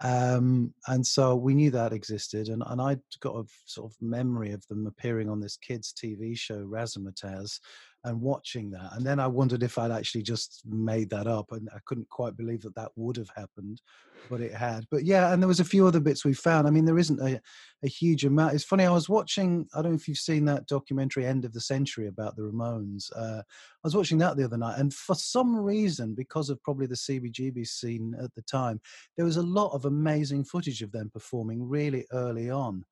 Um, 0.01 0.73
and 0.87 1.05
so 1.05 1.35
we 1.35 1.53
knew 1.53 1.71
that 1.71 1.93
existed, 1.93 2.49
and, 2.49 2.63
and 2.67 2.81
I'd 2.81 2.99
got 3.21 3.35
a 3.35 3.45
sort 3.65 3.89
of 3.89 3.95
memory 4.01 4.51
of 4.51 4.67
them 4.67 4.87
appearing 4.87 5.29
on 5.29 5.39
this 5.39 5.55
kids' 5.55 5.93
TV 5.93 6.37
show, 6.37 6.65
Razzmatazz, 6.65 7.59
and 8.05 8.19
watching 8.19 8.69
that. 8.71 8.91
And 8.93 9.05
then 9.05 9.19
I 9.19 9.27
wondered 9.27 9.63
if 9.63 9.77
I'd 9.77 9.91
actually 9.91 10.23
just 10.23 10.61
made 10.65 11.09
that 11.11 11.27
up, 11.27 11.51
and 11.51 11.69
I 11.73 11.79
couldn't 11.85 12.09
quite 12.09 12.35
believe 12.35 12.61
that 12.63 12.75
that 12.75 12.91
would 12.95 13.15
have 13.15 13.29
happened, 13.35 13.81
but 14.29 14.41
it 14.41 14.53
had. 14.53 14.85
But 14.91 15.05
yeah, 15.05 15.31
and 15.31 15.41
there 15.41 15.47
was 15.47 15.61
a 15.61 15.65
few 15.65 15.87
other 15.87 16.01
bits 16.01 16.25
we 16.25 16.33
found. 16.33 16.67
I 16.67 16.71
mean, 16.71 16.85
there 16.85 16.97
isn't 16.97 17.21
a, 17.21 17.39
a 17.83 17.87
huge 17.87 18.25
amount. 18.25 18.55
It's 18.55 18.63
funny. 18.63 18.85
I 18.85 18.91
was 18.91 19.07
watching. 19.07 19.67
I 19.73 19.81
don't 19.81 19.91
know 19.91 19.95
if 19.95 20.07
you've 20.07 20.17
seen 20.17 20.43
that 20.45 20.67
documentary 20.67 21.25
"End 21.25 21.45
of 21.45 21.53
the 21.53 21.61
Century" 21.61 22.07
about 22.07 22.35
the 22.35 22.43
Ramones. 22.43 23.09
Uh, 23.15 23.41
I 23.41 23.85
was 23.85 23.95
watching 23.95 24.17
that 24.17 24.35
the 24.35 24.45
other 24.45 24.57
night, 24.57 24.79
and 24.79 24.93
for 24.93 25.15
some 25.15 25.55
reason, 25.55 26.13
because 26.13 26.49
of 26.49 26.61
probably 26.61 26.87
the 26.87 26.95
CBGB 26.95 27.65
scene 27.65 28.15
at 28.21 28.33
the 28.35 28.41
time, 28.43 28.81
there 29.15 29.25
was 29.25 29.37
a 29.37 29.43
lot 29.43 29.73
of 29.73 29.85
amazing 29.85 30.43
footage 30.43 30.81
of 30.81 30.91
them 30.91 31.09
performing 31.13 31.67
really 31.67 32.05
early 32.11 32.49
on. 32.49 32.83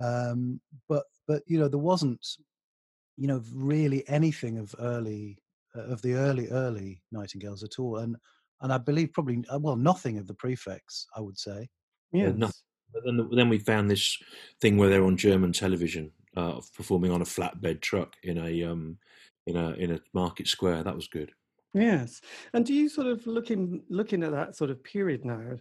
Um, 0.00 0.60
but 0.88 1.04
but 1.26 1.42
you 1.46 1.58
know 1.58 1.68
there 1.68 1.78
wasn't 1.78 2.26
you 3.16 3.26
know 3.26 3.42
really 3.52 4.06
anything 4.08 4.58
of 4.58 4.74
early 4.78 5.38
uh, 5.76 5.82
of 5.82 6.02
the 6.02 6.14
early 6.14 6.48
early 6.48 7.02
nightingales 7.12 7.62
at 7.62 7.78
all 7.78 7.98
and 7.98 8.16
and 8.62 8.72
i 8.72 8.78
believe 8.78 9.12
probably 9.12 9.44
uh, 9.52 9.58
well 9.58 9.76
nothing 9.76 10.18
of 10.18 10.26
the 10.26 10.34
prefects 10.34 11.06
i 11.16 11.20
would 11.20 11.38
say 11.38 11.68
yes. 12.12 12.34
no- 12.36 12.50
But 12.92 13.04
then, 13.04 13.28
then 13.32 13.48
we 13.48 13.58
found 13.58 13.90
this 13.90 14.18
thing 14.60 14.76
where 14.76 14.90
they're 14.90 15.04
on 15.04 15.16
German 15.16 15.52
television, 15.52 16.12
uh, 16.36 16.60
performing 16.76 17.10
on 17.10 17.22
a 17.22 17.24
flatbed 17.24 17.80
truck 17.80 18.16
in 18.22 18.36
a 18.38 18.62
um, 18.64 18.98
in 19.46 19.56
a 19.56 19.70
in 19.72 19.92
a 19.92 20.00
market 20.12 20.46
square. 20.46 20.82
That 20.82 20.94
was 20.94 21.08
good. 21.08 21.32
Yes. 21.74 22.20
And 22.52 22.66
do 22.66 22.74
you 22.74 22.88
sort 22.88 23.06
of 23.06 23.26
looking 23.26 23.82
looking 23.88 24.22
at 24.22 24.32
that 24.32 24.56
sort 24.56 24.70
of 24.70 24.84
period 24.84 25.24
now? 25.24 25.56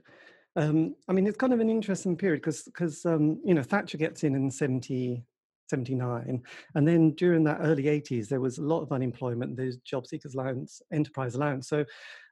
Um, 0.57 0.95
I 1.07 1.13
mean, 1.13 1.25
it's 1.25 1.37
kind 1.37 1.53
of 1.53 1.61
an 1.61 1.69
interesting 1.69 2.17
period 2.17 2.41
because 2.41 2.63
because 2.63 3.05
um, 3.05 3.39
you 3.45 3.53
know 3.53 3.63
Thatcher 3.63 3.97
gets 3.97 4.23
in 4.25 4.35
in 4.35 4.51
70, 4.51 5.23
79, 5.71 6.43
and 6.75 6.87
then 6.87 7.11
during 7.15 7.43
that 7.45 7.59
early 7.61 7.83
80s 7.83 8.27
there 8.27 8.39
was 8.39 8.59
a 8.59 8.63
lot 8.63 8.81
of 8.81 8.91
unemployment. 8.91 9.57
There's 9.57 9.77
job 9.77 10.05
seekers 10.05 10.35
allowance, 10.35 10.81
enterprise 10.93 11.35
allowance. 11.35 11.67
So 11.67 11.83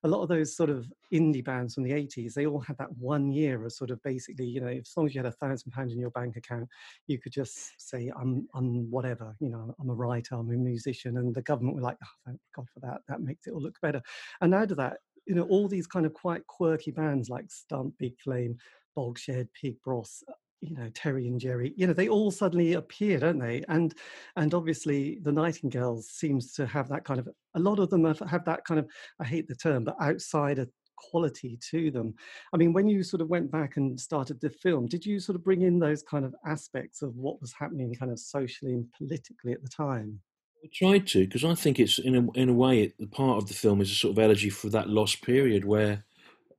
a 0.04 0.08
lot 0.08 0.22
of 0.22 0.30
those 0.30 0.56
sort 0.56 0.70
of 0.70 0.88
indie 1.14 1.44
bands 1.44 1.74
from 1.74 1.84
the 1.84 1.92
80s, 1.92 2.34
they 2.34 2.46
all 2.46 2.60
had 2.60 2.78
that 2.78 2.92
one 2.98 3.32
year 3.32 3.66
of 3.66 3.74
sort 3.74 3.90
of 3.90 4.02
basically, 4.04 4.46
you 4.46 4.62
know, 4.62 4.68
as 4.68 4.94
long 4.96 5.08
as 5.08 5.16
you 5.16 5.20
had 5.20 5.34
a 5.34 5.36
thousand 5.36 5.72
pounds 5.72 5.94
in 5.94 6.00
your 6.00 6.12
bank 6.12 6.38
account, 6.38 6.68
you 7.08 7.18
could 7.18 7.34
just 7.34 7.74
say, 7.78 8.12
I'm, 8.20 8.48
I'm 8.54 8.90
whatever, 8.90 9.36
you 9.40 9.50
know, 9.50 9.74
I'm 9.80 9.90
a 9.90 9.96
writer, 9.96 10.36
I'm 10.36 10.52
a 10.52 10.58
musician. 10.58 11.18
And 11.18 11.34
the 11.34 11.42
government 11.42 11.76
were 11.76 11.82
like, 11.82 11.98
oh, 12.04 12.18
thank 12.26 12.40
God 12.56 12.68
for 12.74 12.80
that. 12.82 13.02
That 13.08 13.22
makes 13.22 13.48
it 13.48 13.54
all 13.54 13.62
look 13.62 13.80
better. 13.82 14.02
And 14.42 14.54
out 14.54 14.72
of 14.72 14.78
that, 14.78 14.98
you 15.26 15.36
know, 15.36 15.44
all 15.44 15.68
these 15.68 15.88
kind 15.88 16.06
of 16.06 16.14
quite 16.14 16.46
quirky 16.48 16.92
bands 16.92 17.30
like 17.30 17.52
Stump, 17.52 17.94
Big 17.98 18.20
Flame, 18.20 18.58
Bogshed, 18.98 19.48
Pig 19.54 19.76
Bros, 19.84 20.24
you 20.62 20.76
know, 20.76 20.90
Terry 20.94 21.28
and 21.28 21.40
Jerry, 21.40 21.74
you 21.78 21.88
know, 21.88 21.94
they 21.94 22.10
all 22.10 22.32
suddenly 22.32 22.74
appear, 22.74 23.20
don't 23.20 23.40
they? 23.40 23.64
And 23.70 23.94
and 24.36 24.54
obviously 24.54 25.20
the 25.22 25.32
Nightingales 25.32 26.10
seems 26.10 26.54
to 26.54 26.66
have 26.66 26.90
that 26.90 27.06
kind 27.06 27.20
of 27.20 27.30
a 27.56 27.60
lot 27.60 27.80
of 27.80 27.90
them 27.90 28.06
have, 28.06 28.20
have 28.20 28.46
that 28.46 28.66
kind 28.66 28.80
of 28.80 28.88
I 29.20 29.26
hate 29.26 29.48
the 29.48 29.56
term, 29.56 29.84
but 29.84 30.00
outsider 30.02 30.68
quality 30.98 31.58
to 31.72 31.92
them. 31.92 32.14
I 32.54 32.58
mean, 32.58 32.74
when 32.74 32.88
you 32.88 33.04
sort 33.04 33.22
of 33.22 33.30
went 33.30 33.52
back 33.52 33.78
and 33.78 34.00
started 34.00 34.42
the 34.42 34.50
film, 34.50 34.88
did 34.88 35.06
you 35.06 35.20
sort 35.20 35.38
of 35.38 35.44
bring 35.44 35.62
in 35.62 35.80
those 35.80 36.04
kind 36.04 36.26
of 36.26 36.36
aspects 36.46 37.02
of 37.02 37.16
what 37.16 37.40
was 37.40 37.54
happening 37.58 37.94
kind 37.96 38.12
of 38.12 38.20
socially 38.20 38.74
and 38.74 38.86
politically 38.98 39.54
at 39.54 39.64
the 39.64 39.70
time? 39.70 40.20
We 40.62 40.70
tried 40.70 41.08
to 41.08 41.26
because 41.26 41.46
I 41.46 41.56
think 41.56 41.80
it's 41.80 42.00
in 42.00 42.16
a 42.16 42.32
in 42.38 42.50
a 42.50 42.54
way 42.54 42.84
it, 42.84 42.98
the 43.00 43.08
part 43.08 43.38
of 43.38 43.48
the 43.48 43.54
film 43.54 43.80
is 43.80 43.92
a 43.92 43.96
sort 43.96 44.12
of 44.12 44.20
elegy 44.20 44.50
for 44.50 44.70
that 44.70 44.90
lost 44.90 45.22
period 45.22 45.64
where 45.64 46.04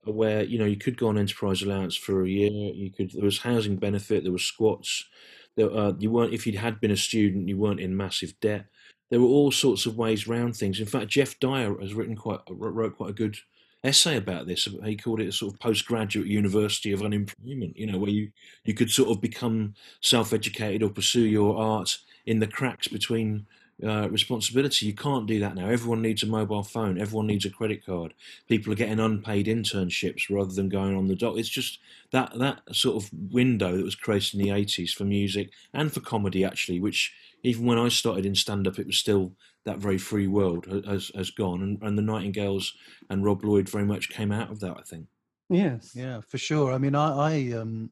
where 0.05 0.43
you 0.45 0.59
know 0.59 0.65
you 0.65 0.77
could 0.77 0.97
go 0.97 1.09
on 1.09 1.19
enterprise 1.19 1.63
allowance 1.63 1.97
for 1.97 2.25
a 2.25 2.29
year. 2.29 2.51
You 2.51 2.91
could 2.91 3.13
there 3.13 3.25
was 3.25 3.39
housing 3.39 3.77
benefit, 3.77 4.23
there 4.23 4.33
was 4.33 4.45
squats. 4.45 5.05
There, 5.57 5.71
uh, 5.71 5.93
you 5.99 6.11
weren't 6.11 6.33
if 6.33 6.47
you 6.47 6.57
had 6.59 6.81
been 6.81 6.91
a 6.91 6.97
student, 6.97 7.49
you 7.49 7.59
weren't 7.59 7.81
in 7.81 7.97
massive 7.97 8.39
debt. 8.41 8.67
there 9.11 9.21
were 9.21 9.27
all 9.27 9.51
sorts 9.51 9.87
of 9.87 9.97
ways 9.97 10.29
round 10.29 10.57
things. 10.57 10.81
In 10.81 10.87
fact, 10.87 11.09
Geoff 11.09 11.39
Dyer 11.41 11.77
has 11.81 11.95
written 11.95 12.17
quite 12.17 12.41
wrote 12.49 12.97
quite 12.97 13.11
a 13.11 13.15
good 13.15 13.37
essay 13.83 14.17
about 14.17 14.47
this. 14.47 14.69
He 14.85 14.97
called 14.97 15.21
it 15.21 15.29
a 15.29 15.33
sort 15.33 15.55
of 15.55 15.61
postgraduate 15.61 16.29
university 16.29 16.93
of 16.93 17.03
unemployment. 17.03 17.77
You 17.77 17.87
know, 17.87 17.99
where 17.99 18.11
you 18.11 18.31
you 18.65 18.75
could 18.75 18.91
sort 18.91 19.11
of 19.11 19.21
become 19.21 19.75
self-educated 20.01 20.83
or 20.83 20.91
pursue 20.91 21.27
your 21.27 21.57
art 21.59 21.99
in 22.27 22.39
the 22.39 22.47
cracks 22.47 22.89
between 22.89 23.47
uh, 23.87 24.09
responsibility. 24.11 24.87
You 24.87 24.95
can't 24.95 25.27
do 25.27 25.39
that 25.41 25.55
now. 25.55 25.69
Everyone 25.69 26.03
needs 26.03 26.23
a 26.23 26.27
mobile 26.27 26.63
phone. 26.63 27.01
Everyone 27.01 27.27
needs 27.27 27.45
a 27.45 27.51
credit 27.51 27.85
card. 27.85 28.15
People 28.49 28.73
are 28.73 28.77
getting 28.77 29.01
unpaid 29.01 29.47
internships 29.47 30.31
rather 30.31 30.53
than 30.53 30.69
going 30.69 30.97
on 30.97 31.09
the 31.09 31.17
dock. 31.17 31.37
It's 31.37 31.49
just 31.49 31.79
that 32.13 32.39
that 32.39 32.63
sort 32.73 33.03
of 33.03 33.11
window 33.13 33.77
that 33.77 33.85
was 33.85 33.95
created 33.95 34.35
in 34.35 34.45
the 34.45 34.51
eighties 34.51 34.93
for 34.93 35.05
music 35.05 35.51
and 35.73 35.93
for 35.93 36.01
comedy, 36.01 36.45
actually. 36.45 36.81
Which 36.81 37.13
even 37.43 37.65
when 37.67 37.79
I 37.79 37.89
started 37.89 38.27
in 38.27 38.35
stand 38.35 38.67
up, 38.67 38.79
it 38.79 38.87
was 38.87 38.99
still 38.99 39.33
that 39.65 39.79
very 39.79 39.99
free 39.99 40.27
world 40.27 40.67
has 40.87 41.11
has 41.15 41.31
gone, 41.31 41.63
and, 41.63 41.83
and 41.83 41.97
the 41.97 42.03
Nightingales 42.03 42.75
and 43.09 43.25
Rob 43.25 43.45
Lloyd 43.45 43.69
very 43.69 43.85
much 43.85 44.11
came 44.11 44.33
out 44.33 44.51
of 44.51 44.61
that. 44.61 44.77
I 44.79 44.83
think. 44.83 45.07
Yes. 45.49 45.93
Yeah, 45.97 46.21
for 46.21 46.39
sure. 46.39 46.73
I 46.73 46.79
mean, 46.79 46.95
I, 46.95 47.13
I 47.13 47.53
um, 47.59 47.91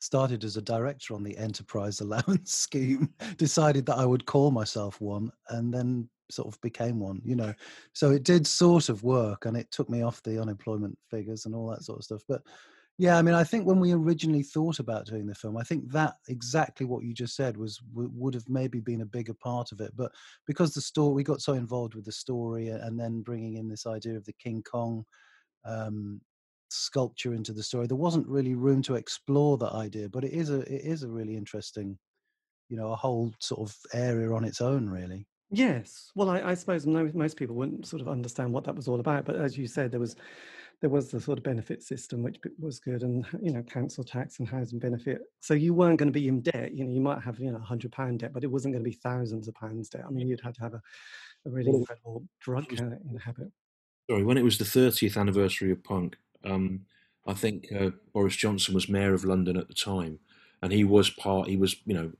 started 0.00 0.44
as 0.44 0.56
a 0.56 0.62
director 0.62 1.14
on 1.14 1.22
the 1.22 1.36
enterprise 1.36 2.00
allowance 2.00 2.54
scheme 2.54 3.08
decided 3.36 3.84
that 3.86 3.98
i 3.98 4.04
would 4.04 4.26
call 4.26 4.50
myself 4.50 5.00
one 5.00 5.30
and 5.50 5.72
then 5.72 6.08
sort 6.30 6.48
of 6.48 6.60
became 6.60 7.00
one 7.00 7.20
you 7.24 7.34
know. 7.34 7.54
So 7.92 8.10
it 8.10 8.22
did 8.22 8.46
sort 8.46 8.88
of 8.88 9.02
work 9.02 9.46
and 9.46 9.56
it 9.56 9.70
took 9.70 9.88
me 9.88 10.02
off 10.02 10.22
the 10.22 10.40
unemployment 10.40 10.96
figures 11.10 11.46
and 11.46 11.54
all 11.54 11.68
that 11.70 11.84
sort 11.84 11.98
of 11.98 12.04
stuff. 12.04 12.22
But 12.28 12.42
yeah 13.00 13.16
i 13.16 13.22
mean 13.22 13.34
i 13.34 13.44
think 13.44 13.64
when 13.64 13.78
we 13.78 13.92
originally 13.92 14.42
thought 14.42 14.80
about 14.80 15.06
doing 15.06 15.24
the 15.24 15.34
film 15.34 15.56
i 15.56 15.62
think 15.62 15.88
that 15.92 16.14
exactly 16.28 16.84
what 16.84 17.04
you 17.04 17.14
just 17.14 17.36
said 17.36 17.56
was 17.56 17.80
would 17.94 18.34
have 18.34 18.48
maybe 18.48 18.80
been 18.80 19.02
a 19.02 19.06
bigger 19.06 19.34
part 19.34 19.70
of 19.70 19.80
it. 19.80 19.92
But 19.96 20.10
because 20.46 20.74
the 20.74 20.80
story 20.80 21.14
we 21.14 21.22
got 21.22 21.40
so 21.40 21.52
involved 21.52 21.94
with 21.94 22.04
the 22.04 22.12
story 22.12 22.68
and 22.68 22.98
then 22.98 23.22
bringing 23.22 23.56
in 23.56 23.68
this 23.68 23.86
idea 23.86 24.16
of 24.16 24.24
the 24.24 24.34
king 24.34 24.62
kong 24.68 25.04
um, 25.64 26.20
sculpture 26.68 27.34
into 27.34 27.52
the 27.52 27.62
story. 27.62 27.86
There 27.86 27.96
wasn't 27.96 28.28
really 28.28 28.54
room 28.54 28.82
to 28.82 28.94
explore 28.94 29.58
that 29.58 29.72
idea, 29.72 30.08
but 30.08 30.24
it 30.24 30.32
is 30.32 30.50
a 30.50 30.60
it 30.60 30.82
is 30.84 31.02
a 31.02 31.08
really 31.08 31.36
interesting, 31.36 31.98
you 32.68 32.76
know, 32.76 32.92
a 32.92 32.96
whole 32.96 33.32
sort 33.40 33.68
of 33.68 33.76
area 33.92 34.32
on 34.32 34.44
its 34.44 34.60
own, 34.60 34.88
really. 34.88 35.26
Yes. 35.50 36.10
Well, 36.14 36.28
I, 36.28 36.42
I 36.42 36.54
suppose 36.54 36.86
most 36.86 37.36
people 37.36 37.56
wouldn't 37.56 37.86
sort 37.86 38.02
of 38.02 38.08
understand 38.08 38.52
what 38.52 38.64
that 38.64 38.76
was 38.76 38.86
all 38.86 39.00
about. 39.00 39.24
But 39.24 39.36
as 39.36 39.56
you 39.56 39.66
said, 39.66 39.90
there 39.90 40.00
was 40.00 40.14
there 40.80 40.90
was 40.90 41.10
the 41.10 41.20
sort 41.20 41.38
of 41.38 41.44
benefit 41.44 41.82
system 41.82 42.22
which 42.22 42.38
was 42.58 42.78
good, 42.78 43.02
and 43.02 43.24
you 43.40 43.52
know, 43.52 43.62
council 43.62 44.04
tax 44.04 44.38
and 44.38 44.48
housing 44.48 44.78
benefit. 44.78 45.22
So 45.40 45.54
you 45.54 45.74
weren't 45.74 45.98
going 45.98 46.12
to 46.12 46.18
be 46.18 46.28
in 46.28 46.42
debt. 46.42 46.74
You 46.74 46.84
know, 46.84 46.92
you 46.92 47.00
might 47.00 47.22
have 47.22 47.40
you 47.40 47.50
know 47.50 47.58
a 47.58 47.60
hundred 47.60 47.92
pound 47.92 48.20
debt, 48.20 48.32
but 48.32 48.44
it 48.44 48.50
wasn't 48.50 48.74
going 48.74 48.84
to 48.84 48.90
be 48.90 48.96
thousands 48.96 49.48
of 49.48 49.54
pounds 49.54 49.88
debt. 49.88 50.04
I 50.06 50.10
mean, 50.10 50.28
you'd 50.28 50.42
have 50.42 50.54
to 50.54 50.62
have 50.62 50.74
a, 50.74 50.82
a 51.46 51.50
really 51.50 51.70
incredible 51.70 52.24
drug 52.40 52.66
uh, 52.78 53.18
habit. 53.24 53.50
Sorry, 54.10 54.24
when 54.24 54.38
it 54.38 54.44
was 54.44 54.56
the 54.56 54.64
30th 54.64 55.18
anniversary 55.18 55.70
of 55.70 55.84
punk, 55.84 56.16
um, 56.44 56.86
I 57.26 57.34
think 57.34 57.66
uh, 57.72 57.90
Boris 58.12 58.36
Johnson 58.36 58.74
was 58.74 58.88
mayor 58.88 59.14
of 59.14 59.24
London 59.24 59.56
at 59.56 59.68
the 59.68 59.74
time, 59.74 60.20
and 60.62 60.72
he 60.72 60.84
was 60.84 61.10
part. 61.10 61.48
He 61.48 61.56
was, 61.56 61.76
you 61.84 61.94
know, 61.94 62.12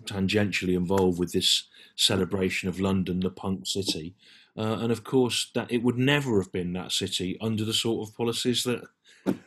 tangentially 0.00 0.74
involved 0.74 1.18
with 1.18 1.32
this 1.32 1.68
celebration 1.96 2.68
of 2.68 2.80
London, 2.80 3.20
the 3.20 3.30
punk 3.30 3.66
city, 3.66 4.14
uh, 4.56 4.78
and 4.80 4.92
of 4.92 5.02
course 5.02 5.50
that 5.54 5.72
it 5.72 5.82
would 5.82 5.98
never 5.98 6.40
have 6.40 6.52
been 6.52 6.72
that 6.74 6.92
city 6.92 7.38
under 7.40 7.64
the 7.64 7.72
sort 7.72 8.06
of 8.06 8.16
policies 8.16 8.64
that 8.64 8.82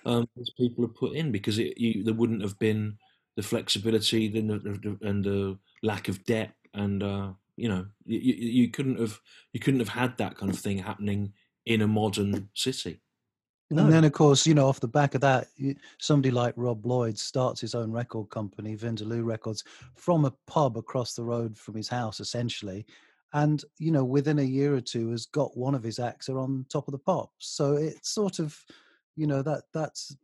um, 0.06 0.28
people 0.58 0.86
have 0.86 0.96
put 0.96 1.16
in, 1.16 1.32
because 1.32 1.60
it, 1.60 1.78
you, 1.78 2.04
there 2.04 2.14
wouldn't 2.14 2.42
have 2.42 2.58
been 2.60 2.98
the 3.36 3.44
flexibility 3.44 4.28
and 4.38 4.50
the, 4.50 4.98
and 5.02 5.24
the 5.24 5.58
lack 5.84 6.08
of 6.08 6.24
debt, 6.26 6.54
and 6.74 7.04
uh, 7.04 7.32
you 7.56 7.70
know, 7.70 7.86
you, 8.06 8.20
you 8.20 8.70
couldn't 8.70 9.00
have 9.00 9.20
you 9.54 9.60
couldn't 9.60 9.80
have 9.80 9.90
had 9.90 10.18
that 10.18 10.38
kind 10.38 10.52
of 10.52 10.60
thing 10.60 10.80
happening 10.80 11.34
in 11.66 11.82
a 11.82 11.88
modern 11.88 12.50
city. 12.56 13.00
No. 13.72 13.84
And 13.84 13.94
then, 13.94 14.04
of 14.04 14.12
course, 14.12 14.46
you 14.46 14.54
know, 14.54 14.68
off 14.68 14.82
the 14.82 14.88
back 14.88 15.16
of 15.16 15.22
that, 15.22 15.48
somebody 15.98 16.30
like 16.30 16.54
Rob 16.58 16.86
Lloyd 16.86 17.18
starts 17.18 17.62
his 17.62 17.74
own 17.74 17.90
record 17.90 18.30
company, 18.30 18.76
Vindaloo 18.76 19.24
Records, 19.24 19.64
from 19.96 20.26
a 20.26 20.34
pub 20.46 20.78
across 20.78 21.14
the 21.14 21.24
road 21.24 21.58
from 21.58 21.76
his 21.76 21.88
house, 21.88 22.20
essentially. 22.20 22.86
And, 23.32 23.64
you 23.78 23.92
know, 23.92 24.04
within 24.04 24.40
a 24.40 24.44
year 24.44 24.76
or 24.76 24.82
two 24.82 25.12
has 25.12 25.26
got 25.26 25.56
one 25.56 25.74
of 25.74 25.84
his 25.84 26.00
acts 26.00 26.28
are 26.28 26.38
on 26.38 26.66
top 26.68 26.90
of 26.90 26.92
the 26.92 26.98
pops. 26.98 27.48
So 27.48 27.78
it's 27.78 28.10
sort 28.10 28.40
of, 28.40 28.58
you 29.16 29.26
know, 29.26 29.42
that 29.42 29.64
that's 29.74 30.18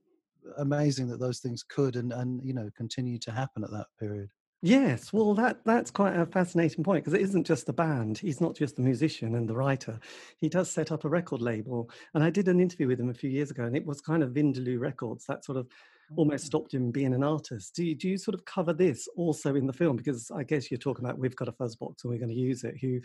amazing 0.57 1.07
that 1.07 1.19
those 1.19 1.39
things 1.39 1.63
could 1.63 1.95
and, 1.95 2.11
and 2.11 2.43
you 2.43 2.53
know, 2.53 2.69
continue 2.75 3.17
to 3.19 3.31
happen 3.31 3.63
at 3.63 3.71
that 3.71 3.87
period. 3.97 4.29
Yes, 4.63 5.13
well, 5.13 5.35
that 5.35 5.59
that's 5.65 5.91
quite 5.91 6.15
a 6.15 6.25
fascinating 6.25 6.83
point 6.83 7.03
because 7.03 7.13
it 7.13 7.21
isn't 7.21 7.45
just 7.45 7.67
the 7.67 7.73
band. 7.73 8.17
He's 8.17 8.41
not 8.41 8.55
just 8.55 8.75
the 8.75 8.81
musician 8.81 9.35
and 9.35 9.47
the 9.47 9.55
writer. 9.55 9.99
He 10.37 10.49
does 10.49 10.67
set 10.67 10.91
up 10.91 11.05
a 11.05 11.09
record 11.09 11.43
label, 11.43 11.91
and 12.15 12.23
I 12.23 12.31
did 12.31 12.47
an 12.47 12.59
interview 12.59 12.87
with 12.87 12.99
him 12.99 13.09
a 13.09 13.13
few 13.13 13.29
years 13.29 13.51
ago, 13.51 13.65
and 13.65 13.77
it 13.77 13.85
was 13.85 14.01
kind 14.01 14.23
of 14.23 14.31
Vindaloo 14.31 14.79
Records 14.79 15.25
that 15.27 15.45
sort 15.45 15.59
of 15.59 15.67
almost 16.15 16.45
mm. 16.45 16.47
stopped 16.47 16.73
him 16.73 16.89
being 16.89 17.13
an 17.13 17.23
artist. 17.23 17.75
Do 17.75 17.85
you, 17.85 17.93
do 17.93 18.09
you 18.09 18.17
sort 18.17 18.33
of 18.33 18.45
cover 18.45 18.73
this 18.73 19.07
also 19.15 19.55
in 19.55 19.67
the 19.67 19.73
film? 19.73 19.95
Because 19.95 20.31
I 20.31 20.41
guess 20.43 20.71
you're 20.71 20.79
talking 20.79 21.05
about 21.05 21.19
we've 21.19 21.35
got 21.35 21.49
a 21.49 21.51
fuzz 21.51 21.75
box 21.75 22.03
and 22.03 22.11
we're 22.11 22.19
going 22.19 22.33
to 22.33 22.35
use 22.35 22.63
it. 22.63 22.77
Who 22.81 22.99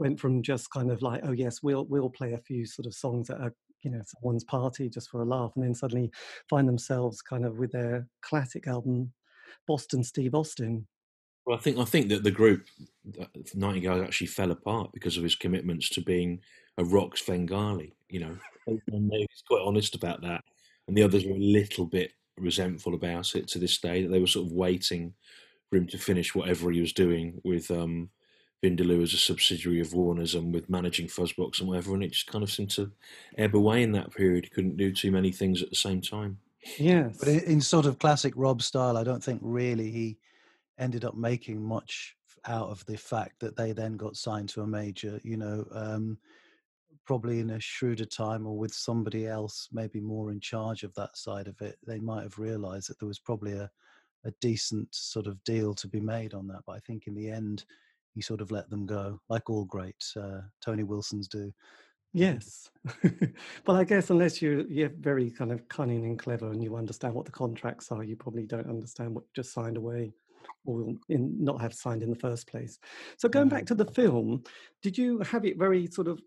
went 0.00 0.20
from 0.20 0.42
just 0.42 0.70
kind 0.70 0.90
of 0.90 1.00
like, 1.00 1.22
oh 1.24 1.32
yes, 1.32 1.62
we'll 1.62 1.86
we'll 1.86 2.10
play 2.10 2.34
a 2.34 2.38
few 2.38 2.66
sort 2.66 2.84
of 2.84 2.92
songs 2.92 3.30
at 3.30 3.40
a 3.40 3.50
you 3.82 3.90
know 3.90 4.02
someone's 4.04 4.44
party 4.44 4.90
just 4.90 5.08
for 5.08 5.22
a 5.22 5.24
laugh, 5.24 5.52
and 5.54 5.64
then 5.64 5.74
suddenly 5.74 6.10
find 6.50 6.68
themselves 6.68 7.22
kind 7.22 7.46
of 7.46 7.56
with 7.56 7.72
their 7.72 8.06
classic 8.20 8.66
album, 8.66 9.10
Bostin' 9.66 10.04
Steve 10.04 10.34
Austin 10.34 10.86
well, 11.48 11.56
I 11.56 11.60
think 11.60 11.78
I 11.78 11.84
think 11.84 12.10
that 12.10 12.22
the 12.22 12.30
group 12.30 12.66
Nightingale 13.54 14.02
actually 14.02 14.26
fell 14.26 14.50
apart 14.50 14.92
because 14.92 15.16
of 15.16 15.22
his 15.22 15.34
commitments 15.34 15.88
to 15.90 16.02
being 16.02 16.40
a 16.76 16.84
rock 16.84 17.16
Svengali. 17.16 17.94
You 18.10 18.20
know, 18.20 18.36
he's 18.66 19.42
quite 19.48 19.62
honest 19.64 19.94
about 19.94 20.20
that, 20.20 20.44
and 20.86 20.94
the 20.94 21.02
others 21.02 21.24
were 21.24 21.36
a 21.36 21.38
little 21.38 21.86
bit 21.86 22.12
resentful 22.36 22.92
about 22.92 23.34
it 23.34 23.48
to 23.48 23.58
this 23.58 23.78
day. 23.78 24.02
That 24.02 24.10
they 24.10 24.18
were 24.18 24.26
sort 24.26 24.44
of 24.44 24.52
waiting 24.52 25.14
for 25.70 25.78
him 25.78 25.86
to 25.86 25.96
finish 25.96 26.34
whatever 26.34 26.70
he 26.70 26.82
was 26.82 26.92
doing 26.92 27.40
with 27.44 27.70
um, 27.70 28.10
Vindaloo 28.62 29.02
as 29.02 29.14
a 29.14 29.16
subsidiary 29.16 29.80
of 29.80 29.94
Warner's 29.94 30.34
and 30.34 30.52
with 30.52 30.68
managing 30.68 31.06
Fuzzbox 31.06 31.60
and 31.60 31.68
whatever, 31.70 31.94
and 31.94 32.04
it 32.04 32.12
just 32.12 32.26
kind 32.26 32.44
of 32.44 32.50
seemed 32.50 32.72
to 32.72 32.92
ebb 33.38 33.56
away 33.56 33.82
in 33.82 33.92
that 33.92 34.14
period. 34.14 34.44
He 34.44 34.50
couldn't 34.50 34.76
do 34.76 34.92
too 34.92 35.10
many 35.10 35.32
things 35.32 35.62
at 35.62 35.70
the 35.70 35.76
same 35.76 36.02
time. 36.02 36.40
Yes, 36.76 37.16
but 37.18 37.28
in, 37.28 37.40
in 37.44 37.60
sort 37.62 37.86
of 37.86 37.98
classic 37.98 38.34
Rob 38.36 38.60
style, 38.60 38.98
I 38.98 39.02
don't 39.02 39.24
think 39.24 39.40
really 39.42 39.90
he 39.90 40.18
ended 40.78 41.04
up 41.04 41.14
making 41.14 41.62
much 41.62 42.14
out 42.46 42.68
of 42.68 42.84
the 42.86 42.96
fact 42.96 43.40
that 43.40 43.56
they 43.56 43.72
then 43.72 43.96
got 43.96 44.16
signed 44.16 44.48
to 44.50 44.62
a 44.62 44.66
major, 44.66 45.20
you 45.24 45.36
know, 45.36 45.64
um, 45.72 46.18
probably 47.04 47.40
in 47.40 47.50
a 47.50 47.60
shrewder 47.60 48.04
time 48.04 48.46
or 48.46 48.56
with 48.56 48.72
somebody 48.72 49.26
else 49.26 49.68
maybe 49.72 50.00
more 50.00 50.30
in 50.30 50.40
charge 50.40 50.82
of 50.82 50.94
that 50.94 51.16
side 51.16 51.48
of 51.48 51.60
it, 51.60 51.76
they 51.86 51.98
might 51.98 52.22
have 52.22 52.38
realized 52.38 52.88
that 52.88 52.98
there 52.98 53.08
was 53.08 53.18
probably 53.18 53.52
a, 53.52 53.70
a 54.24 54.32
decent 54.40 54.86
sort 54.94 55.26
of 55.26 55.42
deal 55.44 55.74
to 55.74 55.88
be 55.88 56.00
made 56.00 56.34
on 56.34 56.46
that. 56.48 56.60
But 56.66 56.72
I 56.72 56.80
think 56.80 57.06
in 57.06 57.14
the 57.14 57.30
end, 57.30 57.64
he 58.14 58.20
sort 58.20 58.40
of 58.40 58.50
let 58.50 58.68
them 58.68 58.84
go, 58.84 59.20
like 59.28 59.48
all 59.48 59.64
great 59.64 60.04
uh, 60.16 60.40
Tony 60.62 60.82
Wilsons 60.82 61.28
do. 61.28 61.52
Yes, 62.14 62.70
but 63.64 63.76
I 63.76 63.84
guess 63.84 64.08
unless 64.08 64.40
you're 64.40 64.66
you're 64.66 64.88
very 64.88 65.30
kind 65.30 65.52
of 65.52 65.68
cunning 65.68 66.06
and 66.06 66.18
clever 66.18 66.50
and 66.50 66.62
you 66.62 66.74
understand 66.74 67.14
what 67.14 67.26
the 67.26 67.30
contracts 67.30 67.92
are, 67.92 68.02
you 68.02 68.16
probably 68.16 68.46
don't 68.46 68.68
understand 68.68 69.14
what 69.14 69.24
you 69.24 69.42
just 69.42 69.52
signed 69.52 69.76
away 69.76 70.14
or 70.64 70.94
in, 71.08 71.42
not 71.42 71.60
have 71.60 71.74
signed 71.74 72.02
in 72.02 72.10
the 72.10 72.16
first 72.16 72.46
place. 72.48 72.78
So 73.16 73.28
going 73.28 73.48
back 73.48 73.66
to 73.66 73.74
the 73.74 73.84
film, 73.84 74.42
did 74.82 74.98
you 74.98 75.20
have 75.20 75.44
it 75.44 75.58
very 75.58 75.86
sort 75.86 76.08
of 76.08 76.20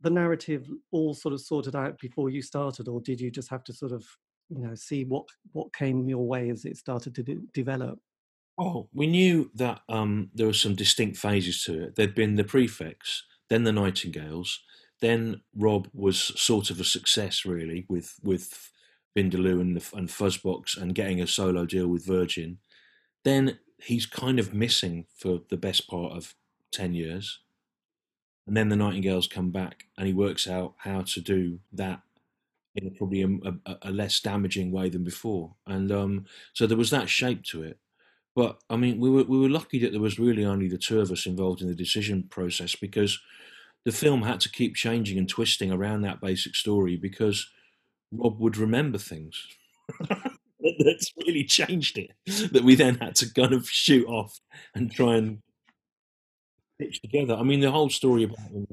the 0.00 0.10
narrative 0.10 0.68
all 0.90 1.14
sort 1.14 1.34
of 1.34 1.40
sorted 1.40 1.76
out 1.76 1.98
before 1.98 2.30
you 2.30 2.42
started, 2.42 2.88
or 2.88 3.00
did 3.00 3.20
you 3.20 3.30
just 3.30 3.50
have 3.50 3.64
to 3.64 3.72
sort 3.72 3.92
of 3.92 4.04
you 4.48 4.60
know 4.60 4.74
see 4.74 5.04
what 5.04 5.24
what 5.52 5.72
came 5.72 6.08
your 6.08 6.26
way 6.26 6.50
as 6.50 6.64
it 6.64 6.76
started 6.76 7.14
to 7.14 7.22
de- 7.22 7.40
develop? 7.54 7.98
Oh, 8.58 8.88
we 8.92 9.06
knew 9.06 9.50
that 9.54 9.80
um, 9.88 10.30
there 10.34 10.46
were 10.46 10.52
some 10.52 10.74
distinct 10.74 11.16
phases 11.16 11.62
to 11.64 11.84
it. 11.84 11.96
There'd 11.96 12.14
been 12.14 12.36
the 12.36 12.44
prefects, 12.44 13.24
then 13.48 13.64
the 13.64 13.72
Nightingales, 13.72 14.60
then 15.02 15.40
Rob 15.56 15.88
was 15.92 16.18
sort 16.40 16.70
of 16.70 16.80
a 16.80 16.84
success 16.84 17.44
really 17.44 17.84
with 17.88 18.14
with 18.22 18.70
Vindaloo 19.16 19.60
and, 19.60 19.76
and 19.94 20.08
Fuzzbox 20.08 20.80
and 20.80 20.94
getting 20.94 21.20
a 21.20 21.26
solo 21.26 21.66
deal 21.66 21.88
with 21.88 22.06
Virgin. 22.06 22.58
Then 23.24 23.58
he's 23.82 24.06
kind 24.06 24.38
of 24.38 24.54
missing 24.54 25.06
for 25.16 25.40
the 25.50 25.56
best 25.56 25.88
part 25.88 26.12
of 26.12 26.34
10 26.72 26.94
years. 26.94 27.40
And 28.46 28.56
then 28.56 28.68
the 28.68 28.76
Nightingales 28.76 29.28
come 29.28 29.50
back 29.50 29.84
and 29.96 30.06
he 30.06 30.12
works 30.12 30.48
out 30.48 30.74
how 30.78 31.02
to 31.02 31.20
do 31.20 31.60
that 31.72 32.00
in 32.74 32.94
probably 32.96 33.22
a, 33.22 33.28
a, 33.66 33.76
a 33.82 33.90
less 33.90 34.20
damaging 34.20 34.72
way 34.72 34.88
than 34.88 35.04
before. 35.04 35.54
And 35.66 35.92
um, 35.92 36.26
so 36.54 36.66
there 36.66 36.76
was 36.76 36.90
that 36.90 37.08
shape 37.08 37.44
to 37.46 37.62
it. 37.62 37.78
But 38.34 38.58
I 38.70 38.76
mean, 38.76 38.98
we 38.98 39.10
were 39.10 39.24
we 39.24 39.38
were 39.38 39.48
lucky 39.50 39.78
that 39.80 39.92
there 39.92 40.00
was 40.00 40.18
really 40.18 40.44
only 40.44 40.68
the 40.68 40.78
two 40.78 41.00
of 41.00 41.10
us 41.10 41.26
involved 41.26 41.60
in 41.60 41.68
the 41.68 41.74
decision 41.74 42.24
process 42.30 42.74
because 42.74 43.20
the 43.84 43.92
film 43.92 44.22
had 44.22 44.40
to 44.40 44.50
keep 44.50 44.74
changing 44.74 45.18
and 45.18 45.28
twisting 45.28 45.70
around 45.70 46.02
that 46.02 46.20
basic 46.20 46.54
story 46.54 46.96
because 46.96 47.50
Rob 48.12 48.40
would 48.40 48.56
remember 48.56 48.98
things. 48.98 49.46
that's 50.84 51.12
really 51.26 51.44
changed 51.44 51.98
it. 51.98 52.10
That 52.52 52.64
we 52.64 52.74
then 52.74 52.96
had 52.96 53.14
to 53.16 53.32
kind 53.32 53.52
of 53.52 53.68
shoot 53.68 54.06
off 54.06 54.40
and 54.74 54.90
try 54.90 55.16
and 55.16 55.38
pitch 56.78 57.00
together. 57.00 57.34
I 57.34 57.42
mean, 57.42 57.60
the 57.60 57.70
whole 57.70 57.90
story 57.90 58.24
about 58.24 58.50
him 58.50 58.66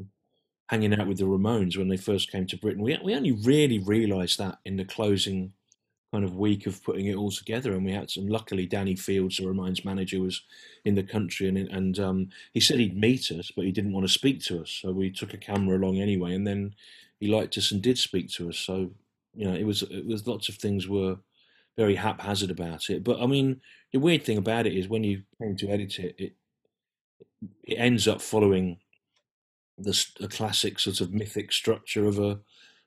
hanging 0.70 1.00
out 1.00 1.08
with 1.08 1.18
the 1.18 1.26
Ramones 1.26 1.78
when 1.78 1.88
they 1.88 1.98
first 1.98 2.32
came 2.32 2.46
to 2.48 2.58
Britain, 2.58 2.84
we 2.84 2.98
we 3.04 3.16
only 3.16 3.32
really 3.32 3.80
realised 3.80 4.38
that 4.40 4.60
in 4.66 4.78
the 4.78 4.86
closing 4.86 5.54
kind 6.12 6.24
of 6.24 6.36
week 6.36 6.66
of 6.66 6.84
putting 6.84 7.06
it 7.06 7.16
all 7.16 7.32
together. 7.32 7.74
And 7.74 7.86
we 7.86 7.94
had 7.94 8.10
some. 8.10 8.28
Luckily, 8.28 8.66
Danny 8.66 8.96
Fields, 8.96 9.38
the 9.38 9.44
Ramones 9.44 9.86
manager, 9.86 10.20
was 10.20 10.42
in 10.86 10.96
the 10.96 11.04
country, 11.04 11.48
and 11.48 11.58
and 11.58 12.00
um, 12.00 12.30
he 12.54 12.60
said 12.60 12.80
he'd 12.80 12.98
meet 12.98 13.32
us, 13.32 13.52
but 13.56 13.66
he 13.66 13.72
didn't 13.72 13.94
want 13.94 14.08
to 14.08 14.14
speak 14.14 14.42
to 14.46 14.62
us. 14.62 14.72
So 14.82 14.92
we 14.92 15.12
took 15.12 15.34
a 15.34 15.38
camera 15.38 15.78
along 15.78 16.00
anyway, 16.00 16.34
and 16.34 16.46
then 16.46 16.74
he 17.20 17.28
liked 17.28 17.58
us 17.58 17.72
and 17.72 17.82
did 17.82 17.98
speak 17.98 18.30
to 18.34 18.50
us. 18.50 18.58
So 18.58 18.92
you 19.36 19.46
know, 19.46 19.54
it 19.54 19.66
was 19.66 19.84
it 19.84 20.06
was 20.06 20.28
lots 20.28 20.50
of 20.50 20.56
things 20.56 20.88
were 20.88 21.18
very 21.80 21.96
haphazard 21.96 22.52
about 22.52 22.90
it. 22.90 23.06
But 23.06 23.22
I 23.22 23.26
mean, 23.26 23.62
the 23.94 24.00
weird 24.00 24.26
thing 24.26 24.38
about 24.38 24.68
it 24.68 24.74
is 24.74 24.90
when 24.90 25.06
you 25.06 25.24
came 25.42 25.56
to 25.56 25.70
edit 25.70 25.98
it, 25.98 26.14
it 26.18 26.34
it 27.64 27.76
ends 27.76 28.06
up 28.06 28.22
following 28.22 28.80
the, 29.78 30.06
the 30.20 30.28
classic 30.28 30.78
sort 30.78 31.00
of 31.00 31.14
mythic 31.14 31.54
structure 31.54 32.06
of 32.06 32.20
a 32.20 32.42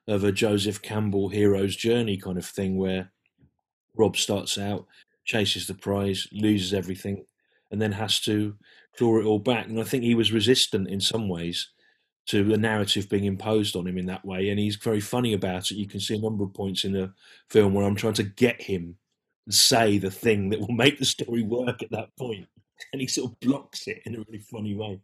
of 0.07 0.23
a 0.23 0.31
Joseph 0.31 0.79
Campbell 0.83 1.29
hero's 1.29 1.75
journey 1.75 2.17
kind 2.17 2.37
of 2.37 2.45
thing, 2.45 2.77
where 2.77 3.11
Rob 3.95 4.15
starts 4.15 4.59
out, 4.59 4.85
chases 5.25 5.65
the 5.65 5.73
prize, 5.73 6.27
loses 6.31 6.71
everything, 6.71 7.25
and 7.71 7.81
then 7.81 7.93
has 7.93 8.19
to 8.19 8.55
claw 8.95 9.17
it 9.17 9.25
all 9.25 9.39
back. 9.39 9.65
And 9.65 9.79
I 9.79 9.85
think 9.85 10.03
he 10.03 10.13
was 10.13 10.31
resistant 10.31 10.87
in 10.87 11.01
some 11.01 11.27
ways 11.27 11.69
to 12.25 12.43
the 12.43 12.57
narrative 12.57 13.09
being 13.09 13.25
imposed 13.25 13.75
on 13.75 13.87
him 13.87 13.97
in 13.97 14.05
that 14.05 14.23
way. 14.23 14.49
And 14.49 14.59
he's 14.59 14.77
very 14.77 15.01
funny 15.01 15.33
about 15.33 15.71
it. 15.71 15.75
You 15.75 15.87
can 15.87 15.99
see 15.99 16.15
a 16.15 16.19
number 16.21 16.43
of 16.43 16.53
points 16.53 16.85
in 16.85 16.93
the 16.93 17.11
film 17.49 17.73
where 17.73 17.85
I'm 17.85 17.95
trying 17.95 18.13
to 18.13 18.23
get 18.23 18.61
him 18.61 18.97
to 19.49 19.55
say 19.55 19.97
the 19.97 20.11
thing 20.11 20.49
that 20.49 20.59
will 20.59 20.73
make 20.73 20.99
the 20.99 21.05
story 21.05 21.43
work 21.43 21.83
at 21.83 21.91
that 21.91 22.15
point, 22.17 22.47
and 22.91 23.01
he 23.01 23.07
sort 23.07 23.31
of 23.31 23.39
blocks 23.39 23.87
it 23.87 24.01
in 24.05 24.15
a 24.15 24.19
really 24.19 24.39
funny 24.39 24.73
way. 24.73 25.01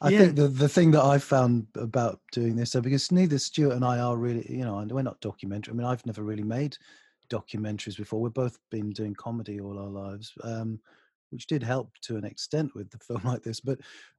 I 0.00 0.10
yeah. 0.10 0.18
think 0.18 0.36
the 0.36 0.48
the 0.48 0.68
thing 0.68 0.92
that 0.92 1.02
I 1.02 1.18
found 1.18 1.66
about 1.74 2.20
doing 2.32 2.54
this, 2.54 2.70
so 2.70 2.80
because 2.80 3.10
neither 3.10 3.38
Stewart 3.38 3.74
and 3.74 3.84
I 3.84 3.98
are 3.98 4.16
really, 4.16 4.46
you 4.48 4.64
know, 4.64 4.86
we're 4.88 5.02
not 5.02 5.20
documentary. 5.20 5.72
I 5.72 5.76
mean, 5.76 5.86
I've 5.86 6.06
never 6.06 6.22
really 6.22 6.44
made 6.44 6.76
documentaries 7.28 7.96
before. 7.96 8.20
We've 8.20 8.32
both 8.32 8.58
been 8.70 8.90
doing 8.90 9.14
comedy 9.14 9.60
all 9.60 9.78
our 9.78 9.88
lives, 9.88 10.32
um, 10.42 10.78
which 11.30 11.46
did 11.46 11.62
help 11.62 11.90
to 12.02 12.16
an 12.16 12.24
extent 12.24 12.74
with 12.74 12.90
the 12.90 12.98
film 13.06 13.22
like 13.24 13.42
this. 13.42 13.60
But 13.60 13.78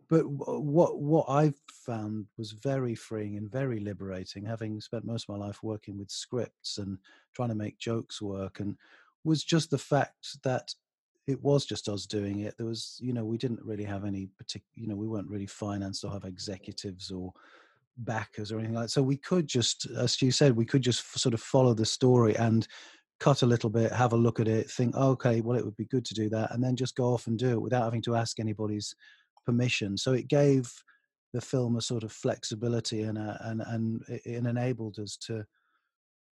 but 0.09 0.21
uh, 0.21 0.59
what 0.59 0.99
what 0.99 1.25
I've 1.29 1.59
found 1.71 2.27
was 2.37 2.51
very 2.51 2.95
freeing 2.95 3.37
and 3.37 3.51
very 3.51 3.79
liberating, 3.79 4.45
having 4.45 4.79
spent 4.81 5.05
most 5.05 5.27
of 5.27 5.37
my 5.37 5.45
life 5.45 5.61
working 5.63 5.97
with 5.97 6.09
scripts 6.09 6.77
and 6.77 6.97
trying 7.35 7.49
to 7.49 7.55
make 7.55 7.77
jokes 7.77 8.21
work, 8.21 8.59
and 8.59 8.77
was 9.23 9.43
just 9.43 9.69
the 9.69 9.77
fact 9.77 10.41
that 10.43 10.73
it 11.27 11.43
was 11.43 11.65
just 11.65 11.89
us 11.89 12.05
doing 12.05 12.39
it. 12.39 12.55
There 12.57 12.65
was, 12.65 12.97
you 13.01 13.11
know, 13.11 13.25
we 13.25 13.37
didn't 13.37 13.61
really 13.61 13.83
have 13.83 14.05
any 14.05 14.29
particular, 14.37 14.71
you 14.75 14.87
know, 14.87 14.95
we 14.95 15.07
weren't 15.07 15.29
really 15.29 15.45
financed 15.45 16.05
or 16.05 16.11
have 16.11 16.23
executives 16.23 17.11
or 17.11 17.33
backers 17.97 18.51
or 18.51 18.59
anything 18.59 18.75
like 18.75 18.85
that. 18.85 18.91
So 18.91 19.03
we 19.03 19.17
could 19.17 19.45
just, 19.45 19.87
as 19.97 20.21
you 20.21 20.31
said, 20.31 20.55
we 20.55 20.65
could 20.65 20.81
just 20.81 21.19
sort 21.19 21.33
of 21.33 21.41
follow 21.41 21.73
the 21.73 21.85
story 21.85 22.37
and 22.37 22.65
cut 23.19 23.41
a 23.41 23.47
little 23.47 23.69
bit, 23.69 23.91
have 23.91 24.13
a 24.13 24.17
look 24.17 24.39
at 24.39 24.47
it, 24.47 24.69
think, 24.69 24.95
okay, 24.95 25.41
well, 25.41 25.57
it 25.57 25.65
would 25.65 25.75
be 25.75 25.85
good 25.85 26.05
to 26.05 26.13
do 26.13 26.29
that, 26.29 26.53
and 26.53 26.63
then 26.63 26.75
just 26.75 26.95
go 26.95 27.13
off 27.13 27.27
and 27.27 27.37
do 27.37 27.51
it 27.51 27.61
without 27.61 27.83
having 27.83 28.01
to 28.03 28.15
ask 28.15 28.39
anybody's 28.39 28.95
permission. 29.47 29.97
So 29.97 30.11
it 30.11 30.27
gave 30.27 30.71
the 31.33 31.39
film 31.41 31.77
a 31.77 31.81
sort 31.81 32.03
of 32.03 32.11
flexibility 32.11 33.03
and 33.03 33.17
a, 33.17 33.39
and 33.45 33.61
and 33.61 34.03
it 34.09 34.45
enabled 34.45 34.99
us 34.99 35.17
to 35.17 35.45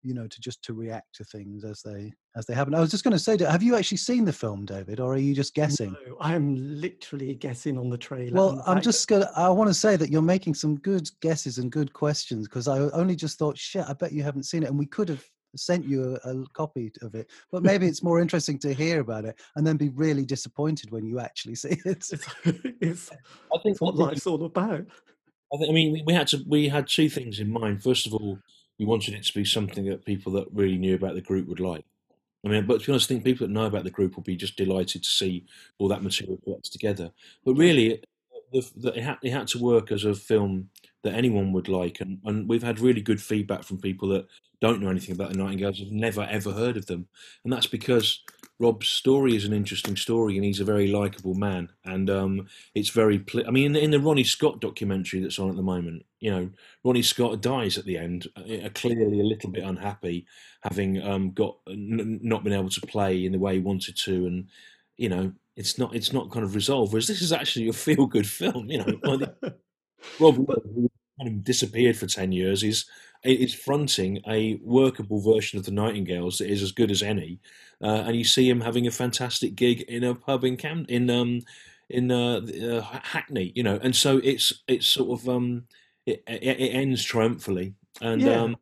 you 0.02 0.14
know 0.14 0.26
to 0.26 0.40
just 0.40 0.62
to 0.62 0.74
react 0.74 1.14
to 1.14 1.24
things 1.24 1.64
as 1.64 1.82
they 1.82 2.12
as 2.36 2.46
they 2.46 2.54
happen 2.54 2.72
i 2.72 2.80
was 2.80 2.90
just 2.90 3.02
going 3.02 3.12
to 3.12 3.18
say 3.18 3.36
have 3.44 3.64
you 3.64 3.74
actually 3.74 3.98
seen 3.98 4.24
the 4.24 4.32
film 4.32 4.64
david 4.64 5.00
or 5.00 5.12
are 5.12 5.18
you 5.18 5.34
just 5.34 5.54
guessing 5.54 5.94
no, 6.06 6.16
i'm 6.20 6.54
literally 6.80 7.34
guessing 7.34 7.76
on 7.76 7.90
the 7.90 7.98
trailer 7.98 8.32
well 8.32 8.62
i'm 8.64 8.80
just 8.80 9.08
gonna 9.08 9.28
i 9.36 9.48
want 9.48 9.68
to 9.68 9.74
say 9.74 9.96
that 9.96 10.08
you're 10.08 10.22
making 10.22 10.54
some 10.54 10.76
good 10.76 11.10
guesses 11.20 11.58
and 11.58 11.72
good 11.72 11.92
questions 11.92 12.46
because 12.46 12.68
i 12.68 12.78
only 12.78 13.16
just 13.16 13.38
thought 13.38 13.58
shit 13.58 13.84
i 13.88 13.92
bet 13.92 14.12
you 14.12 14.22
haven't 14.22 14.44
seen 14.44 14.62
it 14.62 14.68
and 14.68 14.78
we 14.78 14.86
could 14.86 15.08
have 15.08 15.24
sent 15.58 15.84
you 15.84 16.18
a, 16.24 16.30
a, 16.30 16.44
copy 16.52 16.90
of 17.02 17.14
it 17.14 17.28
but 17.50 17.62
maybe 17.62 17.86
it's 17.88 18.02
more 18.02 18.20
interesting 18.20 18.58
to 18.58 18.72
hear 18.72 19.00
about 19.00 19.24
it 19.24 19.38
and 19.56 19.66
then 19.66 19.76
be 19.76 19.90
really 19.90 20.24
disappointed 20.24 20.90
when 20.90 21.04
you 21.04 21.18
actually 21.20 21.54
see 21.62 21.70
it 21.70 21.80
it's, 21.84 22.12
it's 22.80 23.10
i 23.54 23.58
think 23.62 23.80
what 23.80 23.96
life's 23.96 24.26
all 24.26 24.44
about 24.44 24.84
I, 25.52 25.56
think, 25.56 25.70
I 25.70 25.72
mean 25.72 26.02
we 26.06 26.14
had 26.14 26.28
to 26.28 26.42
we 26.46 26.68
had 26.68 26.86
two 26.86 27.08
things 27.08 27.40
in 27.40 27.50
mind 27.52 27.82
first 27.82 28.06
of 28.06 28.14
all 28.14 28.38
we 28.78 28.86
wanted 28.86 29.14
it 29.14 29.24
to 29.24 29.34
be 29.34 29.44
something 29.44 29.84
that 29.86 30.04
people 30.04 30.32
that 30.32 30.46
really 30.52 30.78
knew 30.78 30.94
about 30.94 31.14
the 31.14 31.20
group 31.20 31.48
would 31.48 31.60
like. 31.60 31.84
I 32.44 32.48
mean, 32.48 32.66
but 32.66 32.80
to 32.80 32.86
be 32.86 32.92
honest, 32.92 33.10
I 33.10 33.14
think 33.14 33.24
people 33.24 33.46
that 33.46 33.52
know 33.52 33.66
about 33.66 33.84
the 33.84 33.90
group 33.90 34.14
will 34.14 34.22
be 34.22 34.36
just 34.36 34.56
delighted 34.56 35.02
to 35.02 35.10
see 35.10 35.44
all 35.78 35.88
that 35.88 36.04
material 36.04 36.38
collected 36.44 36.70
together. 36.70 37.10
But 37.44 37.54
really, 37.54 38.02
the, 38.52 38.92
it, 38.96 39.02
had, 39.02 39.18
it 39.22 39.30
had 39.30 39.48
to 39.48 39.58
work 39.58 39.92
as 39.92 40.04
a 40.04 40.14
film 40.14 40.70
that 41.04 41.14
anyone 41.14 41.52
would 41.52 41.68
like, 41.68 42.00
and, 42.00 42.18
and 42.24 42.48
we've 42.48 42.62
had 42.62 42.80
really 42.80 43.00
good 43.00 43.22
feedback 43.22 43.62
from 43.62 43.80
people 43.80 44.08
that 44.08 44.26
don't 44.60 44.80
know 44.80 44.90
anything 44.90 45.14
about 45.14 45.32
the 45.32 45.38
Nightingales, 45.38 45.78
have 45.78 45.92
never 45.92 46.22
ever 46.22 46.52
heard 46.52 46.76
of 46.76 46.86
them, 46.86 47.06
and 47.44 47.52
that's 47.52 47.66
because 47.66 48.22
Rob's 48.60 48.88
story 48.88 49.36
is 49.36 49.44
an 49.44 49.52
interesting 49.52 49.96
story, 49.96 50.36
and 50.36 50.44
he's 50.44 50.58
a 50.58 50.64
very 50.64 50.88
likable 50.88 51.34
man. 51.34 51.70
And 51.84 52.10
um, 52.10 52.48
it's 52.74 52.88
very, 52.88 53.20
pl- 53.20 53.46
I 53.46 53.52
mean, 53.52 53.66
in 53.66 53.72
the, 53.72 53.80
in 53.80 53.90
the, 53.92 54.00
Ronnie 54.00 54.24
Scott 54.24 54.60
documentary 54.60 55.20
that's 55.20 55.38
on 55.38 55.48
at 55.48 55.54
the 55.54 55.62
moment, 55.62 56.04
you 56.18 56.30
know, 56.32 56.50
Ronnie 56.82 57.02
Scott 57.02 57.40
dies 57.40 57.78
at 57.78 57.84
the 57.84 57.96
end, 57.96 58.26
uh, 58.36 58.68
clearly 58.74 59.20
a 59.20 59.24
little 59.24 59.50
bit 59.50 59.62
unhappy, 59.62 60.26
having 60.62 61.00
um, 61.02 61.30
got 61.30 61.56
n- 61.68 62.18
not 62.22 62.42
been 62.42 62.52
able 62.52 62.70
to 62.70 62.80
play 62.80 63.24
in 63.24 63.30
the 63.30 63.38
way 63.38 63.54
he 63.54 63.60
wanted 63.60 63.96
to, 63.98 64.26
and 64.26 64.48
you 64.96 65.08
know, 65.08 65.32
it's 65.58 65.76
not 65.76 65.94
it's 65.94 66.12
not 66.12 66.30
kind 66.30 66.44
of 66.44 66.54
resolved. 66.54 66.92
Whereas 66.92 67.08
this 67.08 67.20
is 67.20 67.32
actually 67.32 67.68
a 67.68 67.72
feel 67.72 68.06
good 68.06 68.28
film, 68.28 68.70
you 68.70 68.78
know. 68.78 68.94
Rob 70.20 70.36
kind 70.46 71.26
of 71.26 71.42
disappeared 71.42 71.96
for 71.96 72.06
ten 72.06 72.30
years. 72.30 72.62
Is 72.62 72.86
is 73.24 73.52
fronting 73.52 74.22
a 74.28 74.60
workable 74.62 75.20
version 75.20 75.58
of 75.58 75.64
the 75.64 75.72
Nightingales 75.72 76.38
that 76.38 76.48
is 76.48 76.62
as 76.62 76.70
good 76.70 76.92
as 76.92 77.02
any, 77.02 77.40
uh, 77.82 78.04
and 78.06 78.14
you 78.14 78.22
see 78.22 78.48
him 78.48 78.60
having 78.60 78.86
a 78.86 78.92
fantastic 78.92 79.56
gig 79.56 79.80
in 79.82 80.04
a 80.04 80.14
pub 80.14 80.44
in 80.44 80.56
Cam 80.56 80.86
in 80.88 81.10
um 81.10 81.42
in 81.90 82.12
uh, 82.12 82.40
uh, 82.40 83.00
Hackney, 83.02 83.52
you 83.56 83.64
know, 83.64 83.80
and 83.82 83.96
so 83.96 84.18
it's 84.22 84.62
it's 84.68 84.86
sort 84.86 85.20
of 85.20 85.28
um 85.28 85.64
it, 86.06 86.22
it, 86.28 86.60
it 86.60 86.70
ends 86.72 87.02
triumphantly, 87.02 87.74
and 88.00 88.22
yeah. 88.22 88.42
um 88.42 88.56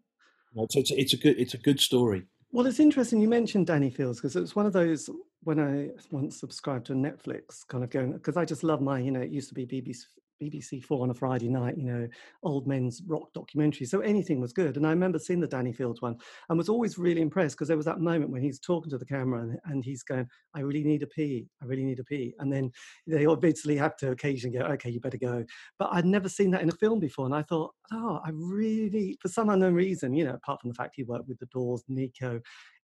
so 0.56 0.80
it's, 0.80 0.90
it's 0.92 1.12
a 1.12 1.18
good 1.18 1.38
it's 1.38 1.52
a 1.52 1.58
good 1.58 1.78
story. 1.78 2.24
Well, 2.52 2.66
it's 2.66 2.80
interesting 2.80 3.20
you 3.20 3.28
mentioned 3.28 3.66
Danny 3.66 3.90
Fields 3.90 4.18
because 4.18 4.34
it 4.34 4.40
was 4.40 4.56
one 4.56 4.64
of 4.64 4.72
those 4.72 5.10
when 5.46 5.60
I 5.60 5.90
once 6.10 6.40
subscribed 6.40 6.86
to 6.86 6.94
Netflix, 6.94 7.64
kind 7.68 7.84
of 7.84 7.90
going 7.90 8.12
because 8.12 8.36
I 8.36 8.44
just 8.44 8.64
love 8.64 8.80
my, 8.80 8.98
you 8.98 9.12
know, 9.12 9.20
it 9.20 9.30
used 9.30 9.48
to 9.48 9.54
be 9.54 9.64
BBC 9.64 10.06
BBC 10.42 10.82
Four 10.84 11.02
on 11.02 11.10
a 11.10 11.14
Friday 11.14 11.48
night, 11.48 11.76
you 11.76 11.84
know, 11.84 12.08
old 12.42 12.66
men's 12.66 13.02
rock 13.06 13.32
documentary. 13.32 13.86
So 13.86 14.00
anything 14.00 14.40
was 14.40 14.52
good. 14.52 14.76
And 14.76 14.86
I 14.86 14.90
remember 14.90 15.18
seeing 15.18 15.40
the 15.40 15.46
Danny 15.46 15.72
Fields 15.72 16.02
one 16.02 16.16
and 16.48 16.58
was 16.58 16.68
always 16.68 16.98
really 16.98 17.20
impressed 17.20 17.56
because 17.56 17.68
there 17.68 17.76
was 17.76 17.86
that 17.86 18.00
moment 18.00 18.30
when 18.30 18.42
he's 18.42 18.60
talking 18.60 18.90
to 18.90 18.98
the 18.98 19.04
camera 19.04 19.42
and, 19.42 19.58
and, 19.64 19.84
he's 19.84 20.02
going, 20.02 20.26
I 20.54 20.60
really 20.60 20.84
need 20.84 21.02
a 21.02 21.06
pee. 21.06 21.46
I 21.62 21.66
really 21.66 21.84
need 21.84 22.00
a 22.00 22.04
pee. 22.04 22.34
And 22.38 22.52
then 22.52 22.72
they 23.06 23.26
obviously 23.26 23.76
have 23.76 23.96
to 23.98 24.10
occasionally 24.10 24.58
go, 24.58 24.64
okay, 24.64 24.90
you 24.90 25.00
better 25.00 25.18
go. 25.18 25.44
But 25.78 25.90
I'd 25.92 26.06
never 26.06 26.28
seen 26.28 26.50
that 26.52 26.62
in 26.62 26.68
a 26.68 26.72
film 26.72 26.98
before. 26.98 27.26
And 27.26 27.34
I 27.34 27.42
thought, 27.42 27.72
oh, 27.92 28.20
I 28.24 28.30
really, 28.32 29.16
for 29.20 29.28
some 29.28 29.48
unknown 29.48 29.74
reason, 29.74 30.14
you 30.14 30.24
know, 30.24 30.34
apart 30.34 30.60
from 30.60 30.70
the 30.70 30.74
fact 30.74 30.94
he 30.96 31.04
worked 31.04 31.28
with 31.28 31.38
the 31.38 31.46
Doors, 31.46 31.84
Nico, 31.88 32.40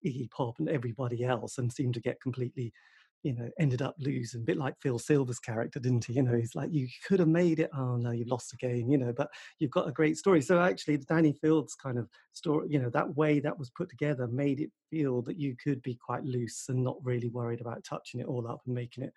Iggy 0.06 0.30
Pop, 0.30 0.58
and 0.58 0.68
everybody 0.68 1.24
else 1.24 1.58
and 1.58 1.72
seemed 1.72 1.94
to 1.94 2.00
get 2.00 2.20
completely 2.20 2.72
you 3.22 3.34
know, 3.34 3.48
ended 3.58 3.82
up 3.82 3.94
losing, 3.98 4.40
a 4.40 4.44
bit 4.44 4.56
like 4.56 4.74
Phil 4.80 4.98
Silver's 4.98 5.38
character, 5.38 5.78
didn't 5.78 6.04
he? 6.04 6.14
You 6.14 6.22
know, 6.22 6.36
he's 6.36 6.54
like, 6.54 6.72
you 6.72 6.88
could 7.06 7.20
have 7.20 7.28
made 7.28 7.60
it. 7.60 7.70
Oh 7.76 7.96
no, 7.96 8.10
you've 8.10 8.28
lost 8.28 8.52
again, 8.52 8.90
you 8.90 8.98
know, 8.98 9.12
but 9.16 9.28
you've 9.58 9.70
got 9.70 9.88
a 9.88 9.92
great 9.92 10.16
story. 10.16 10.42
So 10.42 10.60
actually, 10.60 10.96
the 10.96 11.04
Danny 11.06 11.32
Fields 11.32 11.74
kind 11.74 11.98
of 11.98 12.08
story, 12.32 12.68
you 12.70 12.78
know, 12.78 12.90
that 12.90 13.16
way 13.16 13.40
that 13.40 13.58
was 13.58 13.70
put 13.70 13.88
together 13.88 14.26
made 14.26 14.60
it 14.60 14.70
feel 14.90 15.22
that 15.22 15.38
you 15.38 15.56
could 15.62 15.80
be 15.82 15.94
quite 15.94 16.24
loose 16.24 16.66
and 16.68 16.82
not 16.82 16.96
really 17.02 17.28
worried 17.28 17.60
about 17.60 17.84
touching 17.84 18.20
it 18.20 18.26
all 18.26 18.48
up 18.48 18.60
and 18.66 18.74
making 18.74 19.04
it 19.04 19.12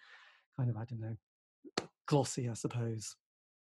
kind 0.57 0.69
of, 0.69 0.77
I 0.77 0.85
don't 0.85 1.01
know, 1.01 1.17
glossy, 2.07 2.47
I 2.49 2.53
suppose. 2.53 3.15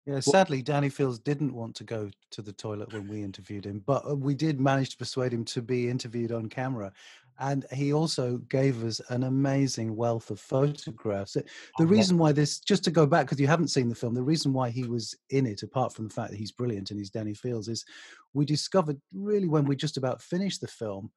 Yeah, 0.08 0.22
sadly, 0.22 0.62
Danny 0.62 0.88
Fields 0.88 1.20
didn't 1.20 1.54
want 1.54 1.76
to 1.76 1.84
go 1.84 2.10
to 2.32 2.42
the 2.42 2.54
toilet 2.54 2.94
when 2.94 3.10
we 3.10 3.22
interviewed 3.22 3.66
him, 3.66 3.84
but 3.86 4.10
uh, 4.10 4.16
we 4.16 4.34
did 4.34 4.60
manage 4.60 4.92
to 4.92 4.98
persuade 4.98 5.34
him 5.34 5.44
to 5.46 5.62
be 5.62 5.90
interviewed 5.90 6.32
on 6.32 6.48
camera 6.48 6.94
and 7.40 7.66
he 7.72 7.94
also 7.94 8.38
gave 8.50 8.84
us 8.84 9.00
an 9.10 9.24
amazing 9.24 9.96
wealth 9.96 10.32
of 10.32 10.40
photographs. 10.40 11.34
The 11.34 11.44
oh, 11.80 11.86
reason 11.86 12.18
why 12.18 12.32
this, 12.32 12.60
just 12.60 12.84
to 12.86 12.92
go 12.92 13.06
back, 13.06 13.26
because 13.26 13.40
you 13.40 13.48
haven't 13.48 13.68
seen 13.68 13.90
the 13.90 13.96
film, 13.96 14.16
the 14.16 14.24
reason 14.24 14.54
why 14.54 14.70
he 14.70 14.86
was 14.86 15.16
in 15.30 15.46
it, 15.46 15.62
apart 15.62 15.94
from 15.94 16.08
the 16.08 16.14
fact 16.14 16.32
that 16.32 16.38
he's 16.38 16.52
brilliant 16.52 16.90
and 16.90 17.00
he's 17.00 17.12
Danny 17.12 17.34
Fields, 17.34 17.68
is 17.68 17.86
we 18.34 18.46
discovered 18.46 19.00
really 19.14 19.48
when 19.48 19.66
we 19.66 19.76
just 19.76 19.98
about 19.98 20.22
finished 20.22 20.62
the 20.62 20.68
film 20.68 21.12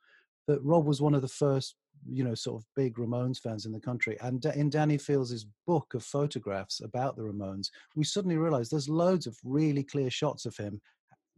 that 0.51 0.63
Rob 0.65 0.85
was 0.85 1.01
one 1.01 1.15
of 1.15 1.23
the 1.23 1.29
first, 1.29 1.77
you 2.09 2.25
know, 2.25 2.35
sort 2.35 2.61
of 2.61 2.67
big 2.75 2.97
Ramones 2.97 3.39
fans 3.39 3.67
in 3.67 3.73
the 3.73 3.79
country. 3.79 4.17
And 4.21 4.45
in 4.45 4.69
Danny 4.69 4.99
Fields' 4.99 5.47
book 5.65 5.95
of 5.95 6.03
photographs 6.03 6.81
about 6.81 7.17
the 7.17 7.23
Ramones, 7.23 7.69
we 7.95 8.03
suddenly 8.03 8.37
realized 8.37 8.73
there's 8.73 8.89
loads 8.89 9.29
of 9.29 9.37
really 9.45 9.85
clear 9.85 10.11
shots 10.11 10.47
of 10.47 10.57
him 10.57 10.81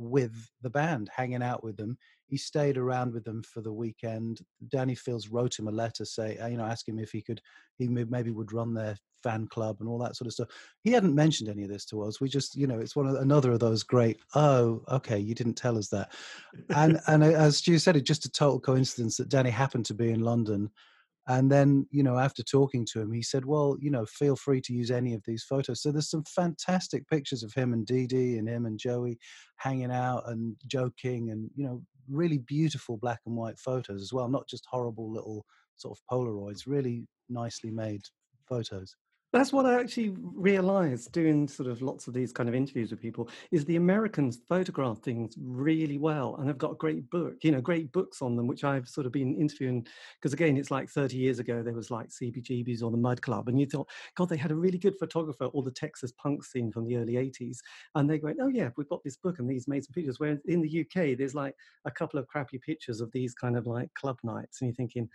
with 0.02 0.50
the 0.62 0.70
band, 0.70 1.08
hanging 1.14 1.42
out 1.42 1.62
with 1.62 1.76
them. 1.76 1.96
He 2.26 2.36
stayed 2.36 2.78
around 2.78 3.12
with 3.12 3.24
them 3.24 3.42
for 3.42 3.60
the 3.60 3.72
weekend. 3.72 4.40
Danny 4.68 4.94
Fields 4.94 5.28
wrote 5.28 5.58
him 5.58 5.68
a 5.68 5.72
letter, 5.72 6.04
say, 6.04 6.38
uh, 6.38 6.46
you 6.46 6.56
know, 6.56 6.64
ask 6.64 6.88
him 6.88 6.98
if 6.98 7.12
he 7.12 7.22
could, 7.22 7.40
he 7.78 7.88
maybe 7.88 8.30
would 8.30 8.52
run 8.52 8.74
their 8.74 8.96
fan 9.22 9.46
club 9.46 9.76
and 9.80 9.88
all 9.88 9.98
that 9.98 10.16
sort 10.16 10.26
of 10.26 10.32
stuff. 10.32 10.48
He 10.82 10.92
hadn't 10.92 11.14
mentioned 11.14 11.48
any 11.48 11.62
of 11.62 11.68
this 11.68 11.84
to 11.86 12.02
us. 12.02 12.20
We 12.20 12.28
just, 12.28 12.56
you 12.56 12.66
know, 12.66 12.78
it's 12.78 12.96
one 12.96 13.06
of 13.06 13.14
another 13.16 13.52
of 13.52 13.60
those 13.60 13.82
great. 13.82 14.18
Oh, 14.34 14.82
okay, 14.90 15.18
you 15.18 15.34
didn't 15.34 15.54
tell 15.54 15.78
us 15.78 15.88
that. 15.88 16.12
And 16.74 17.00
and 17.06 17.22
as 17.22 17.58
Stu 17.58 17.78
said, 17.78 17.96
it's 17.96 18.08
just 18.08 18.24
a 18.24 18.30
total 18.30 18.60
coincidence 18.60 19.16
that 19.18 19.28
Danny 19.28 19.50
happened 19.50 19.86
to 19.86 19.94
be 19.94 20.10
in 20.10 20.20
London 20.20 20.70
and 21.28 21.50
then, 21.50 21.86
you 21.90 22.02
know, 22.02 22.18
after 22.18 22.42
talking 22.42 22.86
to 22.92 23.00
him, 23.00 23.12
he 23.12 23.22
said, 23.22 23.44
well, 23.44 23.76
you 23.80 23.90
know, 23.90 24.04
feel 24.06 24.34
free 24.34 24.60
to 24.62 24.72
use 24.72 24.90
any 24.90 25.14
of 25.14 25.22
these 25.24 25.44
photos. 25.44 25.80
So 25.82 25.92
there's 25.92 26.10
some 26.10 26.24
fantastic 26.24 27.08
pictures 27.08 27.42
of 27.44 27.52
him 27.54 27.72
and 27.72 27.86
Dee 27.86 28.06
Dee 28.06 28.38
and 28.38 28.48
him 28.48 28.66
and 28.66 28.78
Joey 28.78 29.18
hanging 29.56 29.92
out 29.92 30.24
and 30.28 30.56
joking 30.66 31.30
and, 31.30 31.48
you 31.54 31.64
know, 31.64 31.82
really 32.10 32.38
beautiful 32.38 32.96
black 32.96 33.20
and 33.26 33.36
white 33.36 33.58
photos 33.58 34.02
as 34.02 34.12
well, 34.12 34.28
not 34.28 34.48
just 34.48 34.66
horrible 34.68 35.12
little 35.12 35.44
sort 35.76 35.96
of 35.96 36.02
Polaroids, 36.10 36.62
really 36.66 37.06
nicely 37.28 37.70
made 37.70 38.02
photos. 38.48 38.96
That's 39.32 39.50
what 39.50 39.64
I 39.64 39.80
actually 39.80 40.14
realized 40.20 41.10
doing 41.12 41.48
sort 41.48 41.66
of 41.70 41.80
lots 41.80 42.06
of 42.06 42.12
these 42.12 42.32
kind 42.32 42.50
of 42.50 42.54
interviews 42.54 42.90
with 42.90 43.00
people 43.00 43.30
is 43.50 43.64
the 43.64 43.76
Americans 43.76 44.38
photograph 44.46 44.98
things 44.98 45.34
really 45.40 45.96
well 45.96 46.36
and 46.36 46.46
they've 46.46 46.58
got 46.58 46.72
a 46.72 46.76
great 46.76 47.08
book, 47.08 47.36
you 47.42 47.50
know, 47.50 47.62
great 47.62 47.90
books 47.92 48.20
on 48.20 48.36
them, 48.36 48.46
which 48.46 48.62
I've 48.62 48.86
sort 48.86 49.06
of 49.06 49.12
been 49.12 49.34
interviewing. 49.34 49.86
Because 50.20 50.34
again, 50.34 50.58
it's 50.58 50.70
like 50.70 50.90
30 50.90 51.16
years 51.16 51.38
ago, 51.38 51.62
there 51.62 51.72
was 51.72 51.90
like 51.90 52.10
CBGB's 52.10 52.82
or 52.82 52.90
the 52.90 52.98
Mud 52.98 53.22
Club. 53.22 53.48
And 53.48 53.58
you 53.58 53.64
thought, 53.64 53.88
God, 54.16 54.28
they 54.28 54.36
had 54.36 54.50
a 54.50 54.54
really 54.54 54.78
good 54.78 54.98
photographer, 54.98 55.46
or 55.46 55.62
the 55.62 55.70
Texas 55.70 56.12
punk 56.12 56.44
scene 56.44 56.70
from 56.70 56.84
the 56.84 56.96
early 56.98 57.14
80s. 57.14 57.58
And 57.94 58.10
they 58.10 58.18
went, 58.18 58.36
oh, 58.42 58.48
yeah, 58.48 58.68
we've 58.76 58.88
got 58.88 59.02
this 59.02 59.16
book 59.16 59.38
and 59.38 59.48
these 59.48 59.66
made 59.66 59.84
some 59.84 59.94
pictures. 59.94 60.20
Whereas 60.20 60.40
in 60.44 60.60
the 60.60 60.80
UK, 60.80 61.16
there's 61.16 61.34
like 61.34 61.54
a 61.86 61.90
couple 61.90 62.20
of 62.20 62.26
crappy 62.28 62.58
pictures 62.58 63.00
of 63.00 63.10
these 63.12 63.34
kind 63.34 63.56
of 63.56 63.66
like 63.66 63.94
club 63.94 64.18
nights. 64.22 64.60
And 64.60 64.68
you're 64.68 64.74
thinking, 64.76 65.08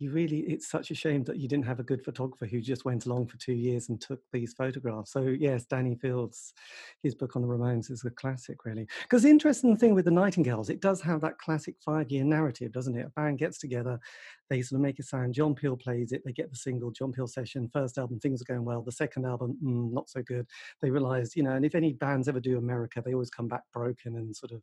you 0.00 0.10
really 0.10 0.38
it's 0.40 0.68
such 0.68 0.90
a 0.90 0.94
shame 0.94 1.22
that 1.24 1.36
you 1.36 1.46
didn't 1.46 1.66
have 1.66 1.78
a 1.78 1.84
good 1.84 2.02
photographer 2.02 2.46
who 2.46 2.60
just 2.60 2.86
went 2.86 3.04
along 3.04 3.26
for 3.28 3.36
two 3.36 3.52
years 3.52 3.90
and 3.90 4.00
took 4.00 4.20
these 4.32 4.54
photographs. 4.54 5.12
So 5.12 5.20
yes 5.20 5.66
danny 5.66 5.94
fields 5.94 6.54
his 7.02 7.14
book 7.14 7.36
on 7.36 7.42
the 7.42 7.48
ramones 7.48 7.90
is 7.90 8.04
a 8.04 8.10
classic 8.10 8.64
really. 8.64 8.88
Because 9.02 9.22
the 9.22 9.30
interesting 9.30 9.76
thing 9.76 9.94
with 9.94 10.06
the 10.06 10.10
nightingales 10.10 10.70
it 10.70 10.80
does 10.80 11.02
have 11.02 11.20
that 11.20 11.38
classic 11.38 11.76
five 11.84 12.10
year 12.10 12.24
narrative 12.24 12.72
doesn't 12.72 12.96
it? 12.96 13.06
A 13.06 13.10
band 13.10 13.38
gets 13.38 13.58
together 13.58 14.00
they 14.48 14.62
sort 14.62 14.78
of 14.78 14.82
make 14.82 14.98
a 14.98 15.02
sound 15.02 15.34
john 15.34 15.54
peel 15.54 15.76
plays 15.76 16.12
it 16.12 16.22
they 16.24 16.32
get 16.32 16.50
the 16.50 16.56
single 16.56 16.90
john 16.90 17.12
peel 17.12 17.26
session 17.26 17.68
first 17.72 17.98
album 17.98 18.18
things 18.18 18.40
are 18.40 18.52
going 18.52 18.64
well 18.64 18.82
the 18.82 18.90
second 18.90 19.24
album 19.26 19.56
mm, 19.62 19.92
not 19.92 20.08
so 20.08 20.22
good. 20.22 20.46
They 20.80 20.90
realize 20.90 21.36
you 21.36 21.42
know 21.42 21.52
and 21.52 21.64
if 21.64 21.74
any 21.74 21.92
bands 21.92 22.26
ever 22.26 22.40
do 22.40 22.56
america 22.56 23.02
they 23.04 23.12
always 23.12 23.30
come 23.30 23.48
back 23.48 23.62
broken 23.72 24.16
and 24.16 24.34
sort 24.34 24.52
of 24.52 24.62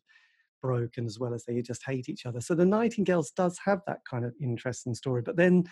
broken 0.61 1.05
as 1.05 1.19
well 1.19 1.33
as 1.33 1.45
they 1.45 1.61
just 1.61 1.83
hate 1.85 2.09
each 2.09 2.25
other. 2.25 2.41
So 2.41 2.55
the 2.55 2.65
Nightingales 2.65 3.31
does 3.31 3.59
have 3.65 3.81
that 3.87 3.99
kind 4.09 4.25
of 4.25 4.33
interesting 4.41 4.93
story. 4.93 5.21
But 5.21 5.37
then, 5.37 5.65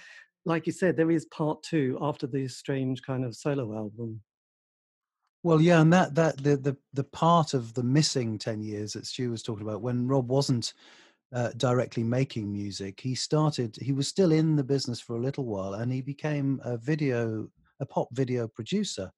like 0.45 0.65
you 0.67 0.73
said, 0.73 0.95
there 0.95 1.11
is 1.11 1.25
part 1.25 1.63
two 1.63 1.97
after 2.01 2.27
this 2.27 2.57
strange 2.57 3.01
kind 3.01 3.25
of 3.25 3.35
solo 3.35 3.75
album. 3.75 4.21
Well, 5.43 5.61
yeah, 5.61 5.81
and 5.81 5.93
that 5.93 6.15
that 6.15 6.37
the 6.43 6.57
the 6.57 6.77
the 6.93 7.03
part 7.03 7.53
of 7.53 7.73
the 7.75 7.83
missing 7.83 8.39
ten 8.39 8.61
years 8.61 8.93
that 8.93 9.05
Stu 9.05 9.29
was 9.29 9.43
talking 9.43 9.67
about 9.67 9.81
when 9.81 10.07
Rob 10.07 10.29
wasn't 10.29 10.73
uh, 11.33 11.49
directly 11.57 12.03
making 12.03 12.51
music, 12.51 12.99
he 12.99 13.13
started. 13.13 13.77
He 13.81 13.91
was 13.91 14.07
still 14.07 14.31
in 14.31 14.55
the 14.55 14.63
business 14.63 14.99
for 14.99 15.15
a 15.15 15.21
little 15.21 15.45
while, 15.45 15.75
and 15.75 15.91
he 15.91 16.01
became 16.01 16.61
a 16.63 16.77
video, 16.77 17.47
a 17.79 17.85
pop 17.85 18.07
video 18.13 18.47
producer, 18.47 19.11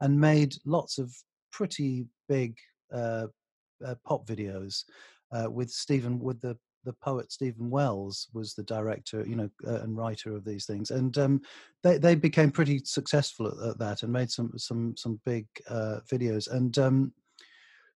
and 0.00 0.18
made 0.18 0.54
lots 0.64 0.98
of 0.98 1.12
pretty 1.52 2.06
big 2.28 2.56
uh, 2.92 3.26
uh, 3.84 3.94
pop 4.04 4.26
videos 4.26 4.84
uh, 5.32 5.50
with 5.50 5.70
Stephen, 5.70 6.18
with 6.20 6.40
the 6.40 6.56
the 6.86 6.92
poet 6.92 7.30
Steven 7.30 7.68
Wells 7.68 8.28
was 8.32 8.54
the 8.54 8.62
director, 8.62 9.26
you 9.26 9.34
know, 9.34 9.50
uh, 9.66 9.80
and 9.80 9.96
writer 9.96 10.34
of 10.34 10.44
these 10.44 10.64
things, 10.66 10.90
and 10.90 11.18
um, 11.18 11.42
they 11.82 11.98
they 11.98 12.14
became 12.14 12.50
pretty 12.50 12.80
successful 12.84 13.48
at, 13.48 13.70
at, 13.70 13.78
that 13.78 14.02
and 14.02 14.12
made 14.12 14.30
some 14.30 14.52
some 14.56 14.96
some 14.96 15.20
big 15.26 15.46
uh, 15.68 15.98
videos, 16.10 16.50
and 16.50 16.78
um, 16.78 17.12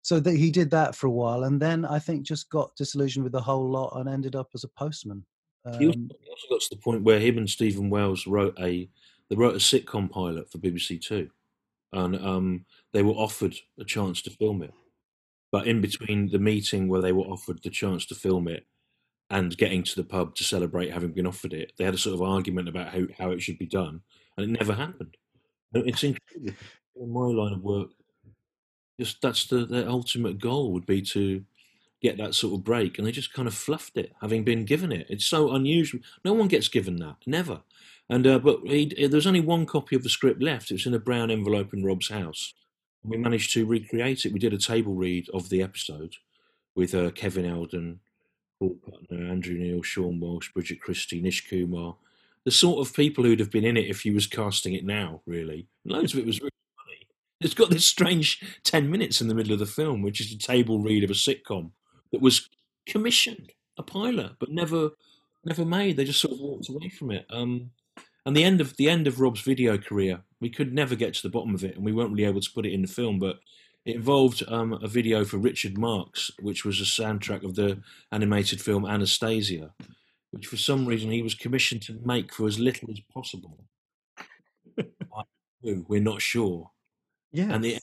so 0.03 0.21
that 0.21 0.37
he 0.37 0.51
did 0.51 0.71
that 0.73 0.95
for 0.95 1.07
a 1.07 1.13
while, 1.13 1.45
and 1.45 1.63
then 1.63 1.85
I 1.85 1.99
think 1.99 2.27
just 2.27 2.51
got 2.51 2.75
disillusioned 2.77 3.23
with 3.23 3.33
the 3.33 3.41
whole 3.41 3.71
lot 3.71 3.97
and 3.97 4.09
ended 4.09 4.37
up 4.37 4.49
as 4.55 4.65
a 4.65 4.69
postman. 4.69 5.25
Um, 5.65 5.79
he, 5.79 5.87
also, 5.87 5.99
got 6.51 6.61
to 6.61 6.71
the 6.71 6.83
point 6.83 7.03
where 7.03 7.21
him 7.21 7.39
and 7.39 7.49
Steven 7.49 7.91
Wells 7.91 8.27
wrote 8.27 8.59
a 8.59 8.89
they 9.31 9.37
wrote 9.37 9.55
a 9.55 9.59
sitcom 9.59 10.11
pilot 10.11 10.51
for 10.51 10.59
BBC 10.59 11.01
Two, 11.01 11.31
and 11.93 12.17
um, 12.17 12.65
they 12.93 13.03
were 13.03 13.13
offered 13.13 13.55
a 13.79 13.85
chance 13.85 14.21
to 14.23 14.31
film 14.31 14.63
it 14.63 14.75
but 15.53 15.67
in 15.67 15.81
between 15.81 16.31
the 16.31 16.39
meeting 16.39 16.89
where 16.89 17.01
they 17.01 17.13
were 17.13 17.25
offered 17.25 17.63
the 17.63 17.71
chance 17.71 18.07
to 18.07 18.15
film 18.15 18.49
it 18.49 18.67
and 19.31 19.57
getting 19.57 19.83
to 19.83 19.97
the 19.97 20.05
pub 20.05 20.35
to 20.35 20.45
celebrate 20.45 20.93
having 20.93 21.13
been 21.13 21.27
offered 21.27 21.53
it, 21.53 21.73
they 21.77 21.85
had 21.85 21.95
a 21.95 21.99
sort 21.99 22.15
of 22.15 22.23
argument 22.23 22.69
about 22.69 22.89
how, 22.89 23.03
how 23.19 23.31
it 23.31 23.41
should 23.41 23.59
be 23.59 23.67
done, 23.67 24.01
and 24.37 24.45
it 24.45 24.59
never 24.59 24.75
happened. 24.75 25.17
It's 25.73 26.03
incredible. 26.03 26.55
In 26.97 27.13
my 27.13 27.27
line 27.27 27.53
of 27.55 27.63
work, 27.63 27.91
just 28.99 29.23
that's 29.23 29.47
the, 29.47 29.65
the 29.65 29.89
ultimate 29.89 30.39
goal 30.39 30.73
would 30.73 30.85
be 30.85 31.01
to 31.01 31.43
get 32.03 32.19
that 32.19 32.35
sort 32.35 32.55
of 32.55 32.65
break, 32.65 32.99
and 32.99 33.07
they 33.07 33.13
just 33.13 33.33
kind 33.33 33.49
of 33.49 33.55
fluffed 33.55 33.97
it, 33.97 34.13
having 34.21 34.45
been 34.45 34.65
given 34.65 34.93
it. 34.93 35.07
It's 35.09 35.27
so 35.27 35.53
unusual. 35.53 36.01
No 36.25 36.33
one 36.33 36.49
gets 36.49 36.69
given 36.69 36.97
that, 36.97 37.17
never. 37.27 37.61
And 38.09 38.27
uh, 38.27 38.39
but 38.41 38.61
he, 38.65 39.07
there's 39.07 39.27
only 39.27 39.41
one 39.41 39.67
copy 39.67 39.95
of 39.95 40.03
the 40.03 40.09
script 40.09 40.43
left. 40.43 40.71
It 40.71 40.75
was 40.75 40.87
in 40.87 40.95
a 40.95 40.99
brown 40.99 41.31
envelope 41.31 41.73
in 41.73 41.85
Rob's 41.85 42.11
house, 42.11 42.55
we 43.03 43.17
managed 43.17 43.53
to 43.55 43.67
recreate 43.67 44.25
it. 44.25 44.33
We 44.33 44.39
did 44.39 44.53
a 44.53 44.59
table 44.59 44.95
read 44.95 45.29
of 45.31 45.49
the 45.49 45.63
episode 45.63 46.17
with 46.75 46.95
uh, 46.95 47.11
Kevin 47.11 47.47
Eldon, 47.47 48.01
Paul 48.59 48.77
Putner, 48.87 49.31
Andrew 49.31 49.59
Neil, 49.59 49.83
Sean 49.83 50.21
Walsh, 50.21 50.53
Bridget 50.53 50.81
Christie, 50.81 51.21
Nish 51.21 51.49
Kumar, 51.49 51.97
the 52.45 52.51
sort 52.51 52.87
of 52.87 52.95
people 52.95 53.25
who'd 53.25 53.41
have 53.41 53.51
been 53.51 53.65
in 53.65 53.77
it 53.77 53.89
if 53.89 54.05
you 54.05 54.15
was 54.15 54.27
casting 54.27 54.75
it 54.75 54.85
now, 54.85 55.23
really. 55.27 55.67
Loads 55.85 56.13
of 56.13 56.21
it 56.21 56.27
was 56.27 56.41
really 56.41 56.51
funny. 56.77 57.07
It's 57.41 57.55
got 57.55 57.71
this 57.71 57.87
strange 57.87 58.43
10 58.65 58.91
minutes 58.91 59.21
in 59.21 59.29
the 59.29 59.35
middle 59.35 59.53
of 59.53 59.59
the 59.59 59.67
film, 59.67 60.03
which 60.03 60.21
is 60.21 60.33
a 60.33 60.39
table 60.39 60.79
read 60.79 61.05
of 61.05 61.11
a 61.11 61.15
sitcom 61.15 61.71
that 62.13 62.21
was 62.21 62.49
commissioned, 62.87 63.53
a 63.79 63.83
pilot, 63.83 64.33
but 64.39 64.51
never 64.51 64.91
never 65.45 65.65
made. 65.65 65.97
They 65.97 66.05
just 66.05 66.21
sort 66.21 66.35
of 66.35 66.41
walked 66.41 66.69
away 66.69 66.91
from 66.91 67.11
it. 67.11 67.25
Um, 67.31 67.71
and 68.27 68.37
the 68.37 68.45
end 68.45 68.61
of 68.61 68.77
the 68.77 68.89
end 68.89 69.07
of 69.07 69.21
Rob's 69.21 69.41
video 69.41 69.79
career, 69.79 70.21
we 70.41 70.51
could 70.51 70.73
never 70.73 70.95
get 70.95 71.15
to 71.15 71.23
the 71.23 71.31
bottom 71.31 71.55
of 71.55 71.65
it, 71.65 71.77
and 71.77 71.85
we 71.85 71.93
weren't 71.93 72.11
really 72.11 72.25
able 72.25 72.41
to 72.41 72.53
put 72.53 72.67
it 72.67 72.73
in 72.73 72.83
the 72.83 72.89
film. 72.89 73.19
But 73.19 73.41
it 73.85 73.97
involved 73.97 74.43
um, 74.49 74.75
a 74.83 74.89
video 74.89 75.25
for 75.25 75.39
Richard 75.39 75.79
Marx, 75.79 76.31
which 76.41 76.65
was 76.65 76.81
a 76.81 76.85
soundtrack 76.85 77.45
of 77.45 77.55
the 77.55 77.81
animated 78.13 78.61
film 78.61 78.87
Anastasia, 78.87 79.73
which 80.33 80.47
for 80.47 80.57
some 80.57 80.87
reason 80.87 81.11
he 81.11 81.23
was 81.23 81.35
commissioned 81.35 81.83
to 81.83 81.99
make 82.05 82.33
for 82.33 82.47
as 82.47 82.59
little 82.59 82.91
as 82.91 83.01
possible. 83.13 83.65
We're 85.63 86.01
not 86.01 86.23
sure. 86.23 86.71
Yeah. 87.33 87.53
And 87.53 87.65
the 87.65 87.79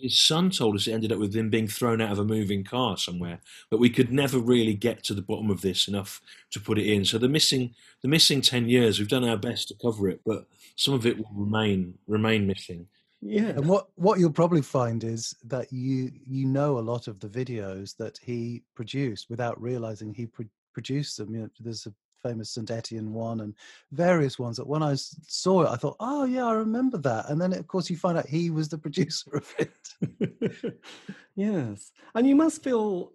his 0.00 0.20
son 0.20 0.50
told 0.50 0.76
us 0.76 0.86
it 0.86 0.92
ended 0.92 1.12
up 1.12 1.18
with 1.18 1.34
him 1.34 1.50
being 1.50 1.68
thrown 1.68 2.00
out 2.00 2.12
of 2.12 2.18
a 2.18 2.24
moving 2.24 2.64
car 2.64 2.96
somewhere, 2.96 3.40
but 3.70 3.80
we 3.80 3.90
could 3.90 4.12
never 4.12 4.38
really 4.38 4.74
get 4.74 5.02
to 5.04 5.14
the 5.14 5.22
bottom 5.22 5.50
of 5.50 5.62
this 5.62 5.88
enough 5.88 6.20
to 6.50 6.60
put 6.60 6.78
it 6.78 6.86
in. 6.86 7.04
So 7.04 7.18
the 7.18 7.28
missing 7.28 7.74
the 8.02 8.08
missing 8.08 8.40
ten 8.40 8.68
years, 8.68 8.98
we've 8.98 9.08
done 9.08 9.28
our 9.28 9.36
best 9.36 9.68
to 9.68 9.74
cover 9.74 10.08
it, 10.08 10.20
but 10.24 10.46
some 10.76 10.94
of 10.94 11.06
it 11.06 11.18
will 11.18 11.30
remain 11.34 11.94
remain 12.06 12.46
missing. 12.46 12.86
Yeah, 13.22 13.48
and 13.48 13.66
what 13.66 13.88
what 13.96 14.18
you'll 14.18 14.32
probably 14.32 14.62
find 14.62 15.04
is 15.04 15.34
that 15.44 15.72
you 15.72 16.10
you 16.26 16.46
know 16.46 16.78
a 16.78 16.80
lot 16.80 17.06
of 17.06 17.20
the 17.20 17.28
videos 17.28 17.96
that 17.96 18.18
he 18.18 18.62
produced 18.74 19.28
without 19.28 19.60
realizing 19.60 20.14
he 20.14 20.26
pro- 20.26 20.46
produced 20.72 21.18
them. 21.18 21.34
You 21.34 21.42
know, 21.42 21.50
there's 21.60 21.86
a 21.86 21.92
famous 22.22 22.50
St. 22.50 22.70
Etienne 22.70 23.12
one 23.12 23.40
and 23.40 23.54
various 23.92 24.38
ones 24.38 24.56
that 24.56 24.66
when 24.66 24.82
I 24.82 24.94
saw 24.94 25.62
it, 25.62 25.70
I 25.70 25.76
thought, 25.76 25.96
oh, 26.00 26.24
yeah, 26.24 26.46
I 26.46 26.52
remember 26.52 26.98
that. 26.98 27.28
And 27.28 27.40
then, 27.40 27.52
of 27.52 27.66
course, 27.66 27.90
you 27.90 27.96
find 27.96 28.18
out 28.18 28.26
he 28.26 28.50
was 28.50 28.68
the 28.68 28.78
producer 28.86 29.36
of 29.36 29.54
it. 29.58 30.80
yes. 31.36 31.92
And 32.14 32.26
you 32.26 32.36
must 32.36 32.62
feel 32.62 33.12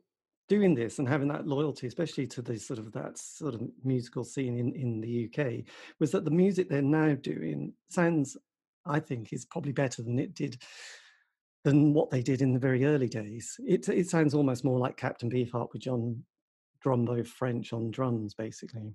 doing 0.47 0.75
this 0.75 0.99
and 0.99 1.07
having 1.07 1.27
that 1.29 1.47
loyalty, 1.47 1.87
especially 1.87 2.27
to 2.27 2.41
the 2.41 2.57
sort 2.57 2.79
of 2.79 2.91
that 2.93 3.17
sort 3.17 3.55
of 3.55 3.61
musical 3.83 4.23
scene 4.23 4.57
in, 4.57 4.73
in 4.73 5.01
the 5.01 5.29
UK, 5.29 5.63
was 5.99 6.11
that 6.11 6.25
the 6.25 6.31
music 6.31 6.69
they're 6.69 6.81
now 6.81 7.15
doing 7.15 7.73
sounds, 7.89 8.37
I 8.85 8.99
think, 8.99 9.33
is 9.33 9.45
probably 9.45 9.71
better 9.71 10.03
than 10.03 10.19
it 10.19 10.33
did 10.35 10.61
than 11.63 11.93
what 11.93 12.11
they 12.11 12.21
did 12.21 12.43
in 12.43 12.53
the 12.53 12.59
very 12.59 12.85
early 12.85 13.09
days. 13.09 13.59
It 13.67 13.89
it 13.89 14.07
sounds 14.07 14.35
almost 14.35 14.63
more 14.63 14.77
like 14.77 14.97
Captain 14.97 15.31
Beefheart 15.31 15.73
with 15.73 15.81
John 15.81 16.23
Drumbo 16.85 17.25
French 17.25 17.73
on 17.73 17.91
drums, 17.91 18.33
basically. 18.33 18.93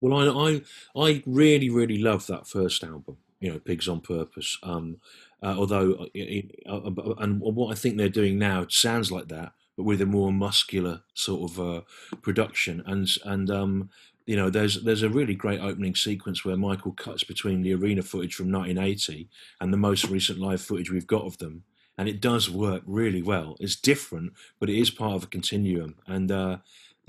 Well, 0.00 0.14
I, 0.14 0.60
I, 0.96 1.06
I 1.08 1.22
really, 1.26 1.70
really 1.70 1.98
love 1.98 2.26
that 2.26 2.48
first 2.48 2.82
album. 2.82 3.18
You 3.38 3.52
know, 3.52 3.58
Pigs 3.58 3.88
on 3.88 4.00
Purpose. 4.00 4.58
Um, 4.62 4.98
uh, 5.42 5.54
although, 5.56 5.92
uh, 5.92 6.06
it, 6.14 6.62
uh, 6.68 6.78
uh 6.78 7.14
and 7.18 7.40
what 7.40 7.72
I 7.72 7.74
think 7.74 7.96
they're 7.96 8.08
doing 8.08 8.38
now 8.38 8.66
sounds 8.68 9.10
like 9.10 9.28
that, 9.28 9.52
but 9.76 9.84
with 9.84 10.00
a 10.02 10.06
more 10.06 10.32
muscular 10.32 11.02
sort 11.14 11.50
of 11.50 11.60
uh, 11.60 11.80
production. 12.22 12.82
And 12.86 13.08
and 13.24 13.50
um, 13.50 13.90
you 14.26 14.36
know, 14.36 14.50
there's 14.50 14.82
there's 14.82 15.02
a 15.02 15.08
really 15.08 15.34
great 15.34 15.60
opening 15.60 15.94
sequence 15.94 16.44
where 16.44 16.56
Michael 16.56 16.92
cuts 16.92 17.24
between 17.24 17.62
the 17.62 17.74
arena 17.74 18.02
footage 18.02 18.34
from 18.34 18.52
1980 18.52 19.28
and 19.60 19.72
the 19.72 19.78
most 19.78 20.04
recent 20.08 20.38
live 20.38 20.60
footage 20.60 20.90
we've 20.90 21.06
got 21.06 21.24
of 21.24 21.38
them, 21.38 21.64
and 21.96 22.08
it 22.08 22.20
does 22.20 22.50
work 22.50 22.82
really 22.86 23.22
well. 23.22 23.56
It's 23.58 23.76
different, 23.76 24.34
but 24.58 24.68
it 24.68 24.78
is 24.78 24.90
part 24.90 25.14
of 25.14 25.24
a 25.24 25.28
continuum, 25.28 25.96
and 26.06 26.30
uh, 26.30 26.58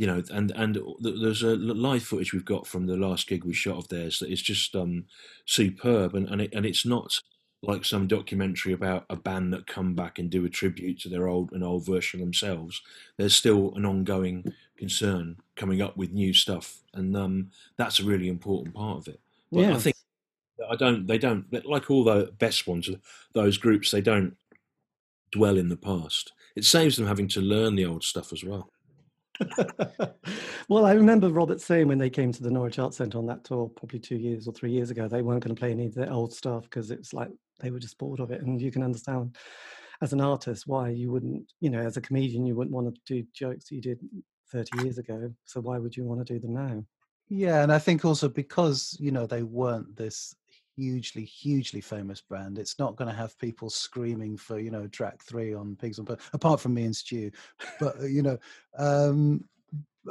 you 0.01 0.07
know, 0.07 0.23
and 0.31 0.49
and 0.55 0.79
there's 0.99 1.43
a 1.43 1.55
live 1.55 2.01
footage 2.01 2.33
we've 2.33 2.43
got 2.43 2.65
from 2.65 2.87
the 2.87 2.97
last 2.97 3.27
gig 3.27 3.43
we 3.43 3.53
shot 3.53 3.77
of 3.77 3.87
theirs 3.89 4.17
that 4.17 4.31
is 4.31 4.41
just 4.41 4.75
um, 4.75 5.05
superb, 5.45 6.15
and 6.15 6.27
and, 6.27 6.41
it, 6.41 6.51
and 6.55 6.65
it's 6.65 6.87
not 6.87 7.21
like 7.61 7.85
some 7.85 8.07
documentary 8.07 8.73
about 8.73 9.05
a 9.11 9.15
band 9.15 9.53
that 9.53 9.67
come 9.67 9.93
back 9.93 10.17
and 10.17 10.31
do 10.31 10.43
a 10.43 10.49
tribute 10.49 10.99
to 11.01 11.09
their 11.09 11.27
old 11.27 11.51
an 11.51 11.61
old 11.61 11.85
version 11.85 12.19
themselves. 12.19 12.81
There's 13.17 13.35
still 13.35 13.73
an 13.75 13.85
ongoing 13.85 14.51
concern 14.75 15.37
coming 15.55 15.83
up 15.83 15.95
with 15.97 16.11
new 16.11 16.33
stuff, 16.33 16.81
and 16.95 17.15
um, 17.15 17.51
that's 17.77 17.99
a 17.99 18.03
really 18.03 18.27
important 18.27 18.73
part 18.73 18.97
of 18.97 19.07
it. 19.07 19.19
But 19.51 19.59
yes. 19.59 19.75
I 19.75 19.79
think 19.81 19.95
I 20.67 20.75
don't. 20.77 21.05
They 21.05 21.19
don't 21.19 21.45
like 21.63 21.91
all 21.91 22.03
the 22.03 22.31
best 22.39 22.65
ones. 22.65 22.89
Those 23.33 23.59
groups 23.59 23.91
they 23.91 24.01
don't 24.01 24.35
dwell 25.31 25.59
in 25.59 25.69
the 25.69 25.77
past. 25.77 26.31
It 26.55 26.65
saves 26.65 26.97
them 26.97 27.05
having 27.05 27.27
to 27.27 27.39
learn 27.39 27.75
the 27.75 27.85
old 27.85 28.03
stuff 28.03 28.33
as 28.33 28.43
well. 28.43 28.71
well, 30.69 30.85
I 30.85 30.93
remember 30.93 31.29
Robert 31.29 31.61
saying 31.61 31.87
when 31.87 31.97
they 31.97 32.09
came 32.09 32.31
to 32.31 32.43
the 32.43 32.51
Norwich 32.51 32.79
Arts 32.79 32.97
Centre 32.97 33.17
on 33.17 33.25
that 33.27 33.43
tour, 33.43 33.69
probably 33.69 33.99
two 33.99 34.17
years 34.17 34.47
or 34.47 34.53
three 34.53 34.71
years 34.71 34.91
ago, 34.91 35.07
they 35.07 35.21
weren't 35.21 35.43
going 35.43 35.55
to 35.55 35.59
play 35.59 35.71
any 35.71 35.85
of 35.85 35.95
their 35.95 36.11
old 36.11 36.33
stuff 36.33 36.63
because 36.63 36.91
it's 36.91 37.13
like 37.13 37.29
they 37.59 37.71
were 37.71 37.79
just 37.79 37.97
bored 37.97 38.19
of 38.19 38.31
it. 38.31 38.41
And 38.41 38.61
you 38.61 38.71
can 38.71 38.83
understand 38.83 39.35
as 40.01 40.13
an 40.13 40.21
artist 40.21 40.67
why 40.67 40.89
you 40.89 41.11
wouldn't, 41.11 41.51
you 41.59 41.69
know, 41.69 41.81
as 41.81 41.97
a 41.97 42.01
comedian, 42.01 42.45
you 42.45 42.55
wouldn't 42.55 42.75
want 42.75 42.93
to 42.93 43.01
do 43.05 43.27
jokes 43.33 43.71
you 43.71 43.81
did 43.81 43.99
30 44.51 44.83
years 44.83 44.97
ago. 44.97 45.33
So 45.45 45.61
why 45.61 45.77
would 45.77 45.95
you 45.95 46.03
want 46.03 46.25
to 46.25 46.33
do 46.33 46.39
them 46.39 46.53
now? 46.53 46.83
Yeah, 47.29 47.63
and 47.63 47.71
I 47.71 47.79
think 47.79 48.03
also 48.03 48.27
because 48.27 48.97
you 48.99 49.11
know 49.11 49.25
they 49.25 49.41
weren't 49.41 49.95
this 49.95 50.35
hugely, 50.75 51.23
hugely 51.23 51.81
famous 51.81 52.21
brand, 52.21 52.57
it's 52.57 52.79
not 52.79 52.95
going 52.95 53.09
to 53.09 53.15
have 53.15 53.37
people 53.39 53.69
screaming 53.69 54.37
for 54.37 54.59
you 54.59 54.71
know 54.71 54.87
track 54.87 55.23
three 55.23 55.53
on 55.53 55.75
Pigs 55.75 55.99
on 55.99 56.07
apart 56.33 56.59
from 56.59 56.73
me 56.73 56.85
and 56.85 56.95
Stu. 56.95 57.31
But 57.79 57.99
uh, 57.99 58.05
you 58.05 58.21
know, 58.21 58.37
um, 58.77 59.43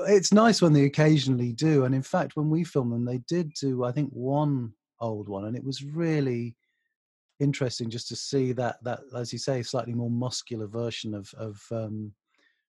it's 0.08 0.32
nice 0.32 0.62
when 0.62 0.72
they 0.72 0.84
occasionally 0.84 1.52
do. 1.52 1.84
And 1.84 1.94
in 1.94 2.02
fact, 2.02 2.36
when 2.36 2.50
we 2.50 2.64
filmed 2.64 2.92
them, 2.92 3.04
they 3.04 3.18
did 3.28 3.52
do 3.54 3.84
I 3.84 3.92
think 3.92 4.10
one 4.10 4.72
old 5.00 5.28
one, 5.28 5.46
and 5.46 5.56
it 5.56 5.64
was 5.64 5.84
really 5.84 6.56
interesting 7.40 7.88
just 7.88 8.06
to 8.08 8.16
see 8.16 8.52
that 8.52 8.76
that 8.84 9.00
as 9.16 9.32
you 9.32 9.38
say 9.38 9.62
slightly 9.62 9.94
more 9.94 10.10
muscular 10.10 10.66
version 10.66 11.14
of 11.14 11.32
of 11.38 11.62
um, 11.70 12.12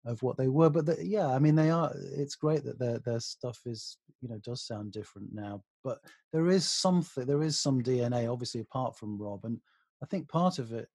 of 0.04 0.22
what 0.22 0.36
they 0.36 0.48
were. 0.48 0.70
But 0.70 0.86
the, 0.86 0.96
yeah, 1.04 1.28
I 1.28 1.38
mean, 1.38 1.54
they 1.54 1.70
are. 1.70 1.92
It's 2.16 2.36
great 2.36 2.64
that 2.64 2.78
their 2.78 2.98
their 3.00 3.20
stuff 3.20 3.60
is 3.66 3.98
you 4.20 4.28
know 4.28 4.38
does 4.38 4.66
sound 4.66 4.92
different 4.92 5.32
now. 5.32 5.62
But 5.84 5.98
there 6.32 6.48
is 6.48 6.66
something. 6.66 7.26
There 7.26 7.42
is 7.42 7.58
some 7.58 7.82
DNA, 7.82 8.30
obviously, 8.30 8.60
apart 8.60 8.96
from 8.96 9.20
Rob, 9.20 9.44
and 9.44 9.60
I 10.02 10.06
think 10.06 10.28
part 10.28 10.58
of 10.58 10.72
it 10.72 10.88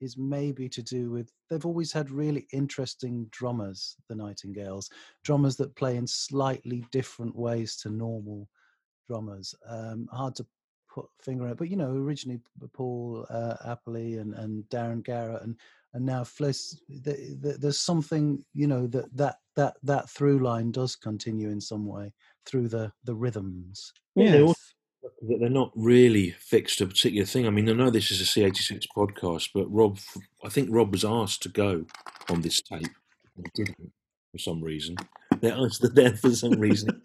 is 0.00 0.16
maybe 0.18 0.68
to 0.68 0.82
do 0.82 1.10
with 1.10 1.32
they've 1.48 1.66
always 1.66 1.92
had 1.92 2.10
really 2.10 2.46
interesting 2.52 3.26
drummers, 3.30 3.96
the 4.08 4.14
Nightingales, 4.14 4.90
drummers 5.22 5.56
that 5.56 5.74
play 5.76 5.96
in 5.96 6.06
slightly 6.06 6.84
different 6.92 7.34
ways 7.34 7.76
to 7.76 7.90
normal 7.90 8.48
drummers. 9.08 9.54
Um, 9.68 10.08
hard 10.12 10.34
to 10.36 10.46
put 10.90 11.06
finger 11.20 11.44
on 11.44 11.50
it, 11.50 11.58
but 11.58 11.70
you 11.70 11.76
know, 11.76 11.90
originally 11.90 12.40
Paul 12.72 13.26
uh, 13.30 13.56
Apperley 13.66 14.20
and, 14.20 14.34
and 14.34 14.64
Daren 14.64 15.02
Garratt 15.02 15.42
and 15.42 15.56
and 15.94 16.04
now 16.04 16.22
Fliss, 16.22 16.76
the, 16.88 17.36
the, 17.40 17.56
there's 17.58 17.80
something 17.80 18.44
you 18.52 18.66
know 18.66 18.86
that 18.88 19.16
that 19.16 19.36
that 19.54 19.76
that 19.84 20.10
through 20.10 20.40
line 20.40 20.72
does 20.72 20.96
continue 20.96 21.50
in 21.50 21.60
some 21.60 21.86
way 21.86 22.12
through 22.44 22.68
the 22.68 22.92
the 23.04 23.14
rhythms. 23.14 23.92
Yeah, 24.16 24.34
yes. 24.34 24.74
that 25.02 25.38
they're 25.40 25.48
not 25.48 25.70
really 25.74 26.30
fixed 26.30 26.78
to 26.78 26.84
a 26.84 26.88
particular 26.88 27.24
thing. 27.24 27.46
I 27.46 27.50
mean, 27.50 27.68
I 27.68 27.72
know 27.72 27.90
this 27.90 28.10
is 28.10 28.20
a 28.20 28.24
C86 28.24 28.86
podcast, 28.96 29.50
but 29.54 29.72
Rob, 29.72 29.98
I 30.44 30.48
think 30.48 30.68
Rob 30.70 30.92
was 30.92 31.04
asked 31.04 31.42
to 31.44 31.48
go 31.48 31.86
on 32.28 32.42
this 32.42 32.60
tape 32.60 32.86
and 33.36 33.46
didn't 33.54 33.92
for 34.32 34.38
some 34.38 34.62
reason. 34.62 34.96
They're 35.40 35.54
asked 35.54 35.82
that 35.82 35.94
there 35.94 36.16
for 36.16 36.30
some 36.32 36.58
reason. 36.58 37.02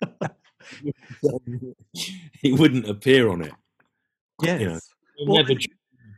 he 2.42 2.54
wouldn't 2.54 2.90
appear 2.90 3.30
on 3.30 3.44
it. 3.44 3.54
Yes. 4.42 4.62
You 4.62 4.68
know, 4.70 4.80
he 5.18 5.28
well, 5.28 5.44
never 5.44 5.60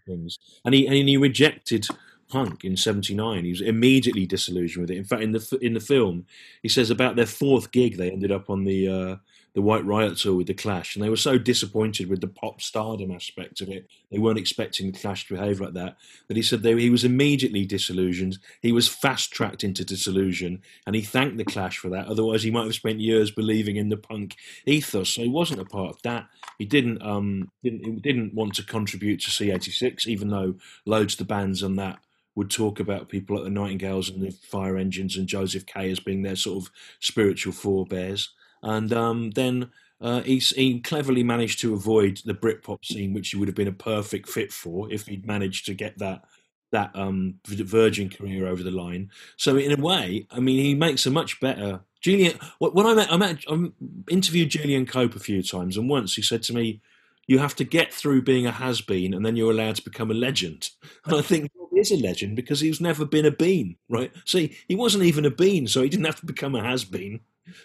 things, 0.08 0.38
and 0.64 0.74
he 0.74 0.88
and 0.88 1.10
he 1.10 1.18
rejected 1.18 1.86
punk 2.32 2.64
in 2.64 2.78
'79. 2.78 3.44
He 3.44 3.52
was 3.52 3.62
immediately 3.62 4.26
disillusioned 4.26 4.82
with 4.82 4.92
it. 4.92 4.98
In 4.98 5.04
fact, 5.04 5.22
in 5.22 5.32
the 5.32 5.60
in 5.62 5.74
the 5.74 5.80
film, 5.80 6.26
he 6.64 6.70
says 6.70 6.90
about 6.90 7.16
their 7.16 7.26
fourth 7.26 7.72
gig, 7.72 7.98
they 7.98 8.12
ended 8.12 8.32
up 8.32 8.50
on 8.50 8.64
the 8.64 8.88
uh, 8.88 9.16
the 9.54 9.62
White 9.62 9.86
Riot 9.86 10.18
tour 10.18 10.36
with 10.36 10.48
the 10.48 10.54
Clash, 10.54 10.96
and 10.96 11.04
they 11.04 11.10
were 11.10 11.18
so 11.18 11.38
disappointed 11.38 12.10
with 12.10 12.22
the 12.22 12.28
pop 12.28 12.62
stardom 12.62 13.12
aspect 13.12 13.60
of 13.60 13.68
it. 13.70 13.88
They 14.10 14.18
weren't 14.18 14.40
expecting 14.40 14.92
the 14.92 14.98
Clash 14.98 15.28
to 15.28 15.34
behave 15.34 15.60
like 15.60 15.74
that. 15.74 15.98
That 16.28 16.38
he 16.38 16.44
said 16.44 16.64
they, 16.64 16.80
he 16.80 16.90
was 16.90 17.04
immediately 17.04 17.66
disillusioned. 17.66 18.38
He 18.62 18.72
was 18.72 18.88
fast 18.88 19.32
tracked 19.32 19.64
into 19.64 19.84
disillusion, 19.84 20.62
and 20.88 20.96
he 20.96 21.02
thanked 21.02 21.38
the 21.38 21.44
Clash 21.44 21.78
for 21.78 21.90
that. 21.90 22.08
Otherwise, 22.08 22.44
he 22.44 22.52
might 22.52 22.66
have 22.66 22.76
spent 22.76 23.02
years 23.02 23.30
believing 23.30 23.76
in 23.76 23.90
the 23.90 23.98
punk 23.98 24.38
ethos. 24.66 25.10
So 25.10 25.22
he 25.22 25.30
wasn't 25.30 25.62
a 25.62 25.66
part 25.66 25.96
of 25.96 26.02
that. 26.04 26.28
He 26.58 26.66
didn't 26.66 27.02
um 27.02 27.52
didn't 27.64 28.02
didn't 28.02 28.34
want 28.34 28.56
to 28.56 28.64
contribute 28.64 29.20
to 29.22 29.32
C86, 29.32 30.08
even 30.08 30.30
though 30.30 30.56
loads 30.86 31.16
of 31.16 31.20
the 31.20 31.26
bands 31.26 31.62
on 31.62 31.76
that 31.76 32.00
would 32.36 32.50
talk 32.50 32.80
about 32.80 33.10
people 33.10 33.36
like 33.36 33.46
the 33.46 33.52
Nightingales 33.52 34.10
and 34.10 34.22
the 34.22 34.32
Fire 34.32 34.78
Engines 34.78 35.18
and 35.18 35.28
Joseph 35.28 35.66
K 35.66 35.92
as 35.92 36.00
being 36.00 36.22
their 36.22 36.36
sort 36.36 36.64
of 36.64 36.72
spiritual 37.00 37.54
forebears. 37.54 38.34
And 38.64 38.94
um, 38.94 39.32
then 39.32 39.72
uh, 40.00 40.22
he, 40.22 40.38
he, 40.38 40.80
cleverly 40.80 41.24
managed 41.24 41.60
to 41.62 41.74
avoid 41.74 42.22
the 42.26 42.34
Britpop 42.34 42.86
scene, 42.86 43.14
which 43.14 43.30
he 43.30 43.38
would 43.38 43.48
have 43.48 43.56
been 43.56 43.68
a 43.68 43.74
perfect 43.74 44.30
fit 44.30 44.52
for 44.52 44.92
if 44.92 45.08
he'd 45.08 45.26
managed 45.26 45.66
to 45.66 45.74
get 45.74 45.98
that 46.00 46.24
that 46.72 46.92
um, 46.96 47.36
Virgin 47.46 48.10
career 48.10 48.48
over 48.48 48.64
the 48.64 48.72
line. 48.72 49.12
So 49.36 49.58
in 49.58 49.78
a 49.78 49.82
way, 49.82 50.26
I 50.32 50.40
mean, 50.40 50.64
he 50.64 50.74
makes 50.74 51.06
a 51.06 51.12
much 51.12 51.40
better 51.42 51.82
Julian. 52.02 52.40
When 52.60 52.86
I 52.86 52.94
met, 52.94 53.12
I 53.12 53.18
met, 53.18 53.44
I 53.48 53.72
interviewed 54.10 54.50
Julian 54.50 54.86
Cope 54.86 55.16
a 55.16 55.20
few 55.20 55.44
times, 55.44 55.78
and 55.78 55.90
once 55.90 56.16
he 56.16 56.22
said 56.22 56.42
to 56.44 56.54
me, 56.54 56.82
"You 57.28 57.40
have 57.40 57.56
to 57.58 57.64
get 57.64 57.94
through 57.94 58.24
being 58.24 58.48
a 58.48 58.52
has 58.52 58.82
been, 58.82 59.14
and 59.14 59.26
then 59.26 59.36
you're 59.36 59.52
allowed 59.52 59.76
to 59.76 59.84
become 59.84 60.10
a 60.10 60.16
legend." 60.16 60.70
And 61.06 61.16
I 61.16 61.22
think 61.22 61.52
is 61.82 61.92
a 61.92 61.98
legend 61.98 62.36
because 62.36 62.62
he's 62.62 62.80
never 62.80 63.04
been 63.04 63.26
a 63.26 63.32
bean, 63.32 63.76
right? 63.90 64.12
See, 64.26 64.56
he 64.68 64.76
wasn't 64.76 65.04
even 65.04 65.26
a 65.26 65.32
bean, 65.32 65.68
so 65.68 65.82
he 65.82 65.90
didn't 65.90 66.06
have 66.06 66.20
to 66.22 66.26
become 66.26 66.56
a 66.56 66.64
has 66.64 66.86
been. 66.86 67.20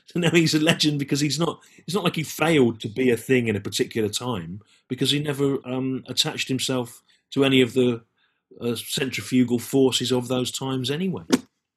So 0.07 0.19
now 0.21 0.31
he's 0.31 0.55
a 0.55 0.61
legend 0.61 0.99
because 0.99 1.21
he's 1.21 1.39
not. 1.39 1.63
It's 1.87 1.95
not 1.95 2.05
like 2.05 2.17
he 2.17 2.23
failed 2.23 2.81
to 2.81 2.89
be 2.89 3.11
a 3.11 3.17
thing 3.17 3.49
in 3.49 3.57
a 3.57 3.61
particular 3.61 4.09
time 4.09 4.61
because 4.89 5.11
he 5.11 5.21
never 5.21 5.59
um, 5.65 6.03
attached 6.09 6.49
himself 6.49 7.03
to 7.33 7.45
any 7.45 7.61
of 7.61 7.75
the 7.75 8.03
uh, 8.61 8.75
centrifugal 8.75 9.59
forces 9.59 10.13
of 10.13 10.29
those 10.29 10.51
times 10.51 10.91
anyway. 10.91 11.25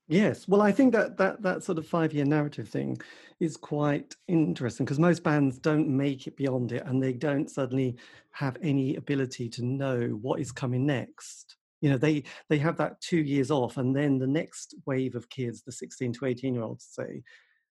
Yes, 0.08 0.48
well, 0.48 0.62
I 0.62 0.72
think 0.72 0.94
that 0.94 1.18
that 1.18 1.44
that 1.44 1.64
sort 1.64 1.78
of 1.78 1.86
five-year 1.86 2.26
narrative 2.26 2.68
thing 2.68 3.00
is 3.40 3.56
quite 3.56 4.16
interesting 4.28 4.86
because 4.86 5.00
most 5.00 5.24
bands 5.24 5.60
don't 5.60 5.88
make 5.88 6.26
it 6.26 6.36
beyond 6.36 6.72
it, 6.72 6.84
and 6.86 7.02
they 7.02 7.14
don't 7.14 7.50
suddenly 7.50 7.96
have 8.32 8.58
any 8.62 8.96
ability 8.96 9.50
to 9.50 9.66
know 9.66 10.18
what 10.22 10.40
is 10.40 10.52
coming 10.52 10.86
next 10.86 11.58
you 11.82 11.90
know 11.90 11.98
they 11.98 12.24
they 12.50 12.58
have 12.58 12.78
that 12.78 13.00
two 13.02 13.20
years 13.20 13.52
off 13.52 13.78
and 13.78 13.96
then 13.96 14.18
the 14.18 14.28
next 14.28 14.76
wave 14.86 15.16
of 15.16 15.30
kids 15.30 15.62
the 15.64 15.72
16 15.72 16.14
to 16.14 16.26
18 16.26 16.54
year 16.54 16.64
olds 16.64 16.88
say 16.90 17.24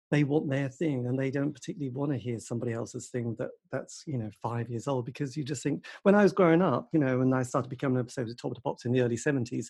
they 0.09 0.23
want 0.23 0.49
their 0.49 0.69
thing 0.69 1.05
and 1.05 1.19
they 1.19 1.29
don't 1.29 1.53
particularly 1.53 1.89
want 1.89 2.11
to 2.11 2.17
hear 2.17 2.39
somebody 2.39 2.71
else's 2.71 3.09
thing 3.09 3.35
that 3.37 3.49
that's 3.71 4.03
you 4.07 4.17
know 4.17 4.29
five 4.41 4.69
years 4.69 4.87
old 4.87 5.05
because 5.05 5.35
you 5.35 5.43
just 5.43 5.63
think 5.63 5.85
when 6.03 6.15
i 6.15 6.23
was 6.23 6.33
growing 6.33 6.61
up 6.61 6.87
you 6.93 6.99
know 6.99 7.19
when 7.19 7.33
i 7.33 7.43
started 7.43 7.69
becoming 7.69 7.99
obsessed 7.99 8.27
with 8.27 8.37
top 8.39 8.51
of 8.51 8.55
the 8.55 8.61
pops 8.61 8.85
in 8.85 8.91
the 8.91 9.01
early 9.01 9.17
70s 9.17 9.67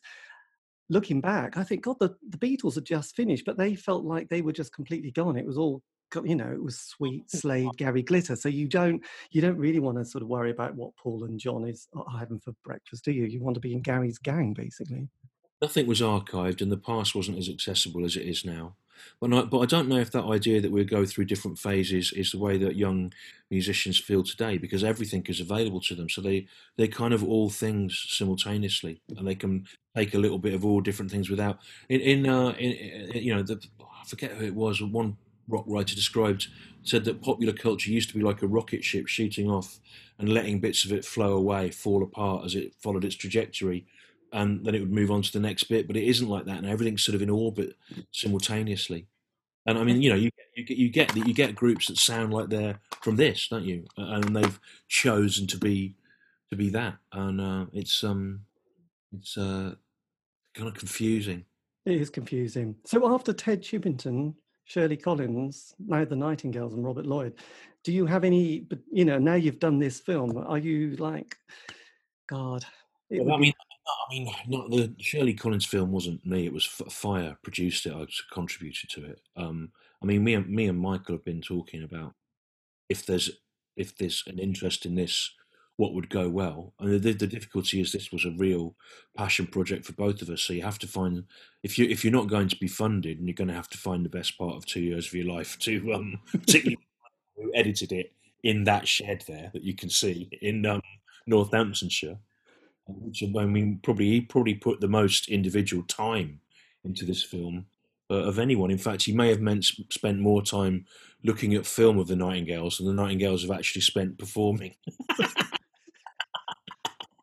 looking 0.89 1.19
back 1.19 1.58
i 1.58 1.63
think 1.63 1.84
god 1.84 1.97
the, 2.00 2.15
the 2.30 2.38
beatles 2.38 2.76
had 2.76 2.86
just 2.86 3.15
finished 3.15 3.45
but 3.45 3.58
they 3.58 3.76
felt 3.76 4.06
like 4.06 4.30
they 4.30 4.41
were 4.41 4.54
just 4.54 4.73
completely 4.73 5.12
gone. 5.12 5.38
It 5.38 5.45
was 5.45 5.58
all 5.58 5.82
you 6.23 6.35
know 6.35 6.51
it 6.51 6.61
was 6.61 6.79
sweet 6.79 7.29
slade 7.29 7.69
gary 7.77 8.01
glitter 8.01 8.35
so 8.35 8.49
you 8.49 8.67
don't 8.67 9.03
you 9.31 9.41
don't 9.41 9.57
really 9.57 9.79
want 9.79 9.97
to 9.97 10.05
sort 10.05 10.21
of 10.21 10.27
worry 10.27 10.51
about 10.51 10.75
what 10.75 10.95
paul 10.95 11.23
and 11.25 11.39
john 11.39 11.67
is 11.67 11.87
uh, 11.95 12.03
having 12.17 12.39
for 12.39 12.53
breakfast 12.63 13.03
do 13.03 13.11
you 13.11 13.25
you 13.25 13.41
want 13.41 13.53
to 13.53 13.59
be 13.59 13.73
in 13.73 13.81
gary's 13.81 14.17
gang 14.17 14.53
basically 14.53 15.07
nothing 15.61 15.85
was 15.85 16.01
archived 16.01 16.61
and 16.61 16.71
the 16.71 16.77
past 16.77 17.15
wasn't 17.15 17.37
as 17.37 17.49
accessible 17.49 18.05
as 18.05 18.15
it 18.15 18.25
is 18.25 18.45
now 18.45 18.75
but 19.19 19.33
I, 19.33 19.41
but 19.43 19.59
I 19.59 19.65
don't 19.65 19.87
know 19.87 19.99
if 19.99 20.11
that 20.11 20.25
idea 20.25 20.61
that 20.61 20.71
we 20.71 20.83
go 20.83 21.05
through 21.05 21.25
different 21.25 21.57
phases 21.59 22.11
is 22.11 22.31
the 22.31 22.39
way 22.39 22.57
that 22.57 22.75
young 22.75 23.13
musicians 23.49 23.99
feel 23.99 24.23
today 24.23 24.57
because 24.57 24.83
everything 24.83 25.25
is 25.27 25.39
available 25.39 25.81
to 25.81 25.95
them. 25.95 26.09
So 26.09 26.21
they 26.21 26.47
they 26.77 26.87
kind 26.87 27.13
of 27.13 27.23
all 27.23 27.49
things 27.49 28.05
simultaneously, 28.09 29.01
and 29.15 29.27
they 29.27 29.35
can 29.35 29.65
take 29.95 30.13
a 30.13 30.19
little 30.19 30.39
bit 30.39 30.53
of 30.53 30.65
all 30.65 30.81
different 30.81 31.11
things 31.11 31.29
without. 31.29 31.59
In 31.89 32.01
in, 32.01 32.27
uh, 32.27 32.49
in, 32.57 32.71
in 32.71 33.23
you 33.23 33.35
know 33.35 33.43
the 33.43 33.61
I 33.81 34.07
forget 34.07 34.31
who 34.31 34.45
it 34.45 34.55
was. 34.55 34.81
One 34.81 35.17
rock 35.47 35.65
writer 35.67 35.95
described 35.95 36.47
said 36.83 37.05
that 37.05 37.21
popular 37.21 37.53
culture 37.53 37.91
used 37.91 38.10
to 38.10 38.15
be 38.15 38.23
like 38.23 38.41
a 38.41 38.47
rocket 38.47 38.83
ship 38.83 39.07
shooting 39.07 39.49
off 39.49 39.79
and 40.19 40.29
letting 40.29 40.60
bits 40.60 40.86
of 40.86 40.91
it 40.91 41.05
flow 41.05 41.33
away, 41.33 41.69
fall 41.69 42.03
apart 42.03 42.45
as 42.45 42.55
it 42.55 42.73
followed 42.79 43.05
its 43.05 43.15
trajectory, 43.15 43.86
and 44.33 44.65
then 44.65 44.75
it 44.75 44.79
would 44.79 44.91
move 44.91 45.12
on 45.12 45.21
to 45.21 45.31
the 45.31 45.39
next 45.39 45.65
bit. 45.65 45.88
But 45.88 45.97
it 45.97 46.07
isn't 46.07 46.29
like 46.29 46.45
that, 46.45 46.57
and 46.57 46.65
everything's 46.65 47.03
sort 47.03 47.15
of 47.15 47.21
in 47.21 47.29
orbit 47.29 47.75
simultaneously. 48.12 49.07
And 49.65 49.77
I 49.77 49.83
mean, 49.83 50.01
you 50.01 50.10
know, 50.10 50.15
you 50.15 50.31
you 50.55 50.63
get 50.63 50.77
you 50.77 50.89
get 50.89 51.15
you 51.15 51.33
get 51.33 51.55
groups 51.55 51.88
that 51.88 51.97
sound 51.97 52.33
like 52.33 52.49
they're 52.49 52.79
from 53.01 53.17
this, 53.17 53.47
don't 53.49 53.65
you? 53.65 53.86
And 53.97 54.36
they've 54.36 54.60
chosen 54.88 55.45
to 55.47 55.57
be 55.57 55.95
to 56.49 56.55
be 56.55 56.69
that, 56.69 56.95
and 57.12 57.41
uh, 57.41 57.65
it's 57.73 58.03
um 58.03 58.41
it's 59.12 59.38
uh 59.38 59.75
kind 60.53 60.69
of 60.69 60.73
confusing. 60.73 61.45
It 61.86 62.01
is 62.01 62.10
confusing. 62.10 62.75
So 62.86 63.13
after 63.13 63.33
Ted 63.33 63.62
Chippington, 63.62 64.33
Shirley 64.67 64.97
Collins, 64.97 65.73
now 65.80 66.03
the 66.03 66.15
Nightingales, 66.15 66.73
and 66.73 66.84
Robert 66.84 67.06
Lloyd, 67.06 67.36
do 67.84 67.93
you 67.93 68.06
have 68.06 68.25
any? 68.25 68.67
You 68.91 69.06
know, 69.06 69.17
now 69.17 69.36
you've 69.36 69.60
done 69.60 69.80
this 69.80 69.99
film, 69.99 70.38
are 70.45 70.58
you 70.58 70.97
like, 70.97 71.38
God? 72.27 72.65
Well, 73.10 73.36
I 73.36 73.39
mean, 73.39 73.53
I 73.88 74.13
mean, 74.13 74.30
not 74.47 74.69
the 74.69 74.93
Shirley 74.99 75.34
Collins 75.34 75.65
film 75.65 75.91
wasn't 75.93 76.25
me. 76.25 76.45
It 76.45 76.53
was 76.53 76.65
Fire 76.65 77.38
produced 77.43 77.86
it. 77.86 77.93
I 77.93 78.06
contributed 78.34 78.89
to 78.89 79.06
it. 79.06 79.21
Um, 79.38 79.71
I 80.03 80.06
mean, 80.06 80.21
me 80.25 80.34
and 80.34 80.49
me 80.49 80.67
and 80.67 80.77
Michael 80.77 81.15
have 81.15 81.25
been 81.25 81.41
talking 81.41 81.84
about 81.84 82.13
if 82.89 83.06
there's 83.06 83.32
if 83.77 83.97
there's 83.97 84.23
an 84.27 84.38
interest 84.38 84.86
in 84.86 84.95
this, 84.95 85.32
what 85.77 85.93
would 85.93 86.09
go 86.09 86.27
well. 86.27 86.73
And 86.79 87.01
the, 87.01 87.13
the 87.13 87.27
difficulty 87.27 87.79
is 87.79 87.91
this 87.91 88.11
was 88.11 88.25
a 88.25 88.35
real 88.37 88.75
passion 89.15 89.47
project 89.47 89.85
for 89.85 89.93
both 89.93 90.21
of 90.21 90.29
us. 90.29 90.41
So 90.41 90.53
you 90.53 90.63
have 90.63 90.79
to 90.79 90.87
find 90.87 91.23
if 91.63 91.79
you 91.79 91.85
if 91.85 92.03
you're 92.03 92.13
not 92.13 92.27
going 92.27 92.49
to 92.49 92.57
be 92.57 92.67
funded, 92.67 93.17
and 93.17 93.27
you're 93.27 93.35
going 93.35 93.47
to 93.47 93.53
have 93.53 93.69
to 93.69 93.77
find 93.77 94.03
the 94.03 94.09
best 94.09 94.37
part 94.37 94.55
of 94.55 94.65
two 94.65 94.81
years 94.81 95.07
of 95.07 95.13
your 95.13 95.33
life 95.33 95.57
to 95.59 95.93
um, 95.93 96.19
particularly 96.31 96.77
who 97.35 97.51
edited 97.55 97.91
it 97.91 98.13
in 98.43 98.63
that 98.65 98.87
shed 98.87 99.23
there 99.27 99.49
that 99.53 99.63
you 99.63 99.75
can 99.75 99.89
see 99.89 100.29
in 100.41 100.65
um, 100.65 100.81
Northamptonshire 101.25 102.17
which 102.87 103.23
I 103.23 103.45
mean, 103.45 103.79
probably 103.83 104.21
probably 104.21 104.55
put 104.55 104.79
the 104.79 104.87
most 104.87 105.27
individual 105.29 105.83
time 105.83 106.39
into 106.83 107.05
this 107.05 107.23
film 107.23 107.65
uh, 108.09 108.15
of 108.15 108.39
anyone. 108.39 108.71
In 108.71 108.77
fact, 108.77 109.03
he 109.03 109.13
may 109.13 109.29
have 109.29 109.41
meant 109.41 109.65
spent 109.89 110.19
more 110.19 110.41
time 110.41 110.85
looking 111.23 111.53
at 111.55 111.65
film 111.65 111.99
of 111.99 112.07
the 112.07 112.15
Nightingales 112.15 112.77
than 112.77 112.87
the 112.87 112.93
Nightingales 112.93 113.41
have 113.41 113.51
actually 113.51 113.81
spent 113.81 114.17
performing. 114.17 114.75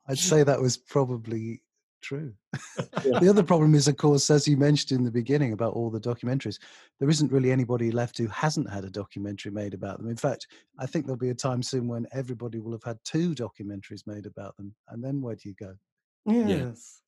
I'd 0.07 0.19
say 0.19 0.43
that 0.43 0.61
was 0.61 0.77
probably 0.77 1.63
true. 2.03 2.35
Yeah. 3.05 3.19
the 3.19 3.29
other 3.29 3.43
problem 3.43 3.75
is, 3.75 3.87
of 3.87 3.99
course, 3.99 4.31
as 4.31 4.49
you 4.49 4.57
mentioned 4.57 4.99
in 4.99 5.05
the 5.05 5.11
beginning 5.11 5.53
about 5.53 5.75
all 5.75 5.91
the 5.91 6.01
documentaries, 6.01 6.59
there 6.99 7.11
isn't 7.11 7.31
really 7.31 7.53
anybody 7.53 7.91
left 7.91 8.17
who 8.17 8.29
hasn't 8.29 8.71
had 8.71 8.85
a 8.85 8.91
documentary 8.91 9.53
made 9.53 9.75
about 9.75 9.99
them. 9.99 10.09
In 10.09 10.17
fact, 10.17 10.47
I 10.79 10.87
think 10.87 11.05
there'll 11.05 11.19
be 11.19 11.29
a 11.29 11.35
time 11.35 11.63
soon 11.63 11.87
when 11.87 12.07
everybody 12.13 12.61
will 12.61 12.73
have 12.73 12.83
had 12.83 12.99
two 13.05 13.35
documentaries 13.35 14.07
made 14.07 14.25
about 14.25 14.57
them. 14.57 14.75
And 14.89 15.05
then 15.05 15.21
where 15.21 15.35
do 15.35 15.51
you 15.51 15.55
go? 15.55 15.75
Yes. 16.25 17.03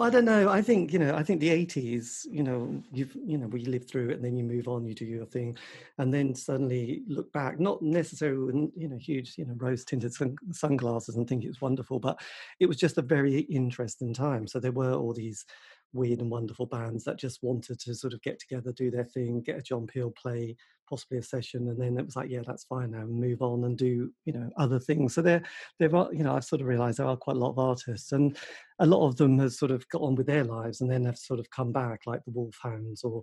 Well, 0.00 0.08
I 0.08 0.10
don't 0.12 0.24
know. 0.24 0.48
I 0.48 0.62
think 0.62 0.94
you 0.94 0.98
know. 0.98 1.14
I 1.14 1.22
think 1.22 1.40
the 1.40 1.50
'80s. 1.50 2.26
You 2.30 2.42
know, 2.42 2.82
you've 2.90 3.14
you 3.22 3.36
know, 3.36 3.46
we 3.48 3.66
live 3.66 3.86
through 3.86 4.08
it, 4.08 4.14
and 4.14 4.24
then 4.24 4.34
you 4.34 4.42
move 4.42 4.66
on. 4.66 4.86
You 4.86 4.94
do 4.94 5.04
your 5.04 5.26
thing, 5.26 5.58
and 5.98 6.12
then 6.12 6.34
suddenly 6.34 7.02
look 7.06 7.30
back. 7.34 7.60
Not 7.60 7.82
necessarily 7.82 8.38
with 8.38 8.72
you 8.78 8.88
know 8.88 8.96
huge 8.96 9.36
you 9.36 9.44
know 9.44 9.52
rose 9.58 9.84
tinted 9.84 10.14
sun- 10.14 10.38
sunglasses 10.52 11.16
and 11.16 11.28
think 11.28 11.44
it's 11.44 11.60
wonderful, 11.60 11.98
but 12.00 12.18
it 12.60 12.64
was 12.64 12.78
just 12.78 12.96
a 12.96 13.02
very 13.02 13.40
interesting 13.40 14.14
time. 14.14 14.46
So 14.46 14.58
there 14.58 14.72
were 14.72 14.94
all 14.94 15.12
these 15.12 15.44
weird 15.92 16.20
and 16.20 16.30
wonderful 16.30 16.66
bands 16.66 17.04
that 17.04 17.18
just 17.18 17.42
wanted 17.42 17.80
to 17.80 17.94
sort 17.94 18.12
of 18.12 18.22
get 18.22 18.38
together, 18.38 18.72
do 18.72 18.90
their 18.90 19.04
thing, 19.04 19.40
get 19.40 19.58
a 19.58 19.62
John 19.62 19.86
Peel 19.86 20.10
play, 20.10 20.56
possibly 20.88 21.18
a 21.18 21.22
session, 21.22 21.68
and 21.68 21.80
then 21.80 21.98
it 21.98 22.04
was 22.04 22.16
like, 22.16 22.30
yeah, 22.30 22.42
that's 22.46 22.64
fine 22.64 22.90
now, 22.90 23.04
move 23.04 23.42
on 23.42 23.64
and 23.64 23.78
do 23.78 24.10
you 24.24 24.32
know 24.32 24.50
other 24.56 24.78
things. 24.78 25.14
So 25.14 25.22
there, 25.22 25.42
there 25.78 25.94
are 25.94 26.12
you 26.12 26.24
know 26.24 26.34
I've 26.34 26.44
sort 26.44 26.60
of 26.60 26.66
realised 26.66 26.98
there 26.98 27.06
are 27.06 27.16
quite 27.16 27.36
a 27.36 27.40
lot 27.40 27.50
of 27.50 27.58
artists, 27.58 28.12
and 28.12 28.36
a 28.78 28.86
lot 28.86 29.06
of 29.06 29.16
them 29.16 29.38
have 29.38 29.52
sort 29.52 29.70
of 29.70 29.88
got 29.88 30.02
on 30.02 30.14
with 30.14 30.26
their 30.26 30.44
lives 30.44 30.80
and 30.80 30.90
then 30.90 31.04
have 31.04 31.18
sort 31.18 31.40
of 31.40 31.50
come 31.50 31.72
back, 31.72 32.02
like 32.06 32.24
the 32.24 32.32
Wolfhounds 32.32 33.04
or 33.04 33.22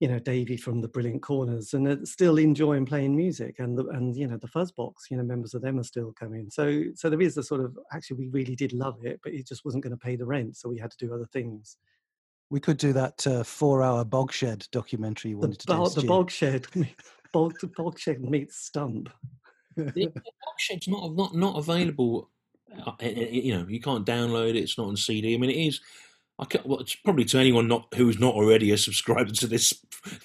you 0.00 0.08
know 0.08 0.18
Davey 0.18 0.56
from 0.56 0.80
the 0.80 0.88
Brilliant 0.88 1.22
Corners, 1.22 1.74
and 1.74 1.88
are 1.88 2.06
still 2.06 2.38
enjoying 2.38 2.86
playing 2.86 3.16
music, 3.16 3.56
and 3.58 3.76
the 3.76 3.86
and 3.88 4.16
you 4.16 4.26
know 4.28 4.36
the 4.36 4.48
Fuzzbox, 4.48 4.92
you 5.10 5.16
know 5.16 5.24
members 5.24 5.54
of 5.54 5.62
them 5.62 5.78
are 5.78 5.84
still 5.84 6.12
coming. 6.18 6.48
So 6.50 6.84
so 6.94 7.10
there 7.10 7.20
is 7.20 7.36
a 7.36 7.42
sort 7.42 7.60
of 7.60 7.76
actually 7.92 8.18
we 8.18 8.28
really 8.28 8.54
did 8.54 8.72
love 8.72 8.98
it, 9.02 9.20
but 9.22 9.32
it 9.32 9.46
just 9.46 9.64
wasn't 9.64 9.82
going 9.82 9.96
to 9.96 9.96
pay 9.96 10.16
the 10.16 10.26
rent, 10.26 10.56
so 10.56 10.68
we 10.68 10.78
had 10.78 10.90
to 10.92 11.06
do 11.06 11.12
other 11.12 11.26
things. 11.32 11.76
We 12.50 12.60
could 12.60 12.78
do 12.78 12.92
that 12.94 13.26
uh, 13.26 13.44
four-hour 13.44 14.04
Bogshed 14.06 14.70
documentary 14.70 15.32
you 15.32 15.38
wanted 15.38 15.60
the, 15.66 15.74
to 15.74 15.94
do. 15.94 16.00
The 16.00 16.06
Bogshed, 16.06 16.94
bog, 17.32 17.54
Bogshed 17.76 18.20
meets 18.20 18.56
Stump. 18.56 19.10
the 19.76 20.12
Bogshed's 20.12 20.88
not 20.88 21.14
not 21.14 21.34
not 21.34 21.58
available. 21.58 22.30
Uh, 22.86 22.92
you 23.00 23.54
know, 23.54 23.66
you 23.68 23.80
can't 23.80 24.06
download 24.06 24.50
it. 24.50 24.58
It's 24.58 24.78
not 24.78 24.88
on 24.88 24.96
CD. 24.96 25.34
I 25.34 25.38
mean, 25.38 25.50
it 25.50 25.56
is 25.56 25.80
I 26.38 26.44
can, 26.44 26.60
well, 26.64 26.78
it's 26.78 26.94
probably 26.94 27.24
to 27.26 27.38
anyone 27.38 27.66
not 27.66 27.92
who's 27.94 28.20
not 28.20 28.34
already 28.34 28.70
a 28.70 28.78
subscriber 28.78 29.32
to 29.32 29.46
this 29.46 29.72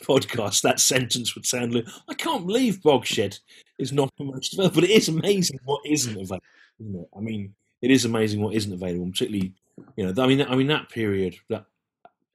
podcast, 0.04 0.62
that 0.62 0.80
sentence 0.80 1.34
would 1.36 1.46
sound. 1.46 1.74
Like, 1.74 1.88
I 2.08 2.14
can't 2.14 2.46
believe 2.46 2.82
Bogshed 2.82 3.40
is 3.80 3.92
not 3.92 4.12
most 4.20 4.54
available, 4.54 4.76
but 4.76 4.84
it 4.84 4.92
is 4.92 5.10
amazing 5.10 5.60
what 5.66 5.82
isn't 5.86 6.16
available. 6.16 7.10
I 7.16 7.20
mean, 7.20 7.56
it 7.82 7.90
is 7.90 8.06
amazing 8.06 8.42
what 8.42 8.54
isn't 8.54 8.74
available. 8.74 9.10
Particularly, 9.10 9.54
you 9.96 10.06
know, 10.06 10.24
I 10.24 10.28
mean, 10.28 10.42
I 10.42 10.56
mean 10.56 10.68
that 10.68 10.90
period, 10.90 11.36
that 11.50 11.66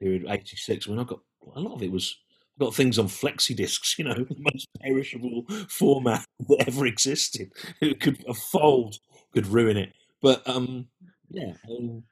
period, 0.01 0.27
eighty 0.29 0.57
six. 0.57 0.87
when 0.89 0.99
I 0.99 1.05
got 1.05 1.21
a 1.55 1.61
lot 1.61 1.75
of 1.75 1.83
it 1.83 1.93
was 1.93 2.17
I 2.61 2.65
got 2.65 2.75
things 2.75 2.99
on 2.99 3.07
flexi 3.07 3.55
discs. 3.55 3.99
You 3.99 4.07
know, 4.07 4.15
the 4.15 4.37
most 4.53 4.67
perishable 4.81 5.45
format 5.69 6.25
that 6.49 6.65
ever 6.67 6.87
existed. 6.87 7.53
It 7.81 8.01
could 8.01 8.25
a 8.29 8.35
fold 8.35 8.97
could 9.33 9.47
ruin 9.47 9.77
it, 9.77 9.93
but 10.21 10.47
um, 10.49 10.89
yeah. 11.31 11.53
Mean, 11.69 12.03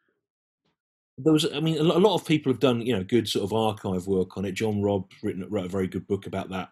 there 1.19 1.33
was, 1.33 1.47
I 1.53 1.61
mean, 1.61 1.79
a 1.79 1.83
lot 1.83 2.15
of 2.15 2.27
people 2.27 2.53
have 2.53 2.61
done, 2.61 2.83
you 2.83 2.95
know, 2.95 3.03
good 3.03 3.29
sort 3.29 3.45
of 3.45 3.53
archive 3.53 4.07
work 4.07 4.37
on 4.37 4.45
it. 4.45 4.53
John 4.53 4.83
Robb 4.83 5.11
written 5.23 5.47
wrote 5.49 5.67
a 5.67 5.71
very 5.71 5.87
good 5.87 6.07
book 6.07 6.27
about 6.27 6.51
that 6.51 6.71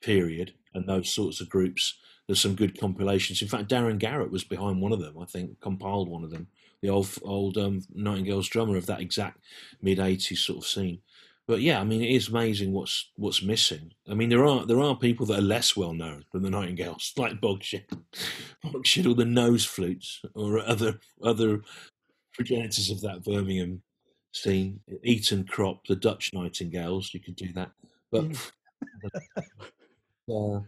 period 0.00 0.52
and 0.74 0.88
those 0.88 1.10
sorts 1.10 1.40
of 1.40 1.48
groups. 1.48 1.94
There's 2.26 2.40
some 2.40 2.56
good 2.56 2.78
compilations. 2.78 3.42
In 3.42 3.48
fact, 3.48 3.68
Daren 3.68 4.00
Garratt 4.00 4.30
was 4.30 4.44
behind 4.44 4.80
one 4.80 4.92
of 4.92 5.00
them. 5.00 5.18
I 5.20 5.26
think 5.26 5.60
compiled 5.60 6.08
one 6.08 6.24
of 6.24 6.30
them. 6.30 6.48
The 6.82 6.88
old 6.88 7.08
old 7.22 7.56
um, 7.56 7.82
Nightingales 7.94 8.48
drummer 8.48 8.76
of 8.76 8.86
that 8.86 9.00
exact 9.00 9.40
mid 9.80 9.98
'80s 9.98 10.38
sort 10.38 10.58
of 10.58 10.66
scene. 10.66 11.00
But 11.46 11.60
yeah, 11.60 11.78
I 11.78 11.84
mean, 11.84 12.02
it 12.02 12.10
is 12.10 12.28
amazing 12.28 12.72
what's 12.72 13.10
what's 13.16 13.42
missing. 13.42 13.92
I 14.08 14.14
mean, 14.14 14.30
there 14.30 14.46
are 14.46 14.64
there 14.64 14.80
are 14.80 14.96
people 14.96 15.26
that 15.26 15.38
are 15.38 15.42
less 15.42 15.76
well 15.76 15.92
known 15.92 16.24
than 16.32 16.42
the 16.42 16.50
Nightingales, 16.50 17.12
like 17.18 17.40
Bogshed, 17.40 17.84
Bogshed, 18.64 19.10
or 19.10 19.14
the 19.14 19.26
Nose 19.26 19.66
Flutes, 19.66 20.22
or 20.34 20.58
other 20.60 21.00
other 21.22 21.60
progenitors 22.34 22.90
of 22.90 23.00
that 23.02 23.24
Birmingham 23.24 23.82
scene. 24.32 24.80
Eton 25.02 25.44
Crop, 25.44 25.86
the 25.86 25.96
Dutch 25.96 26.32
Nightingales, 26.32 27.14
you 27.14 27.20
could 27.20 27.36
do 27.36 27.52
that. 27.54 27.70
But 28.10 28.24
uh, 30.30 30.60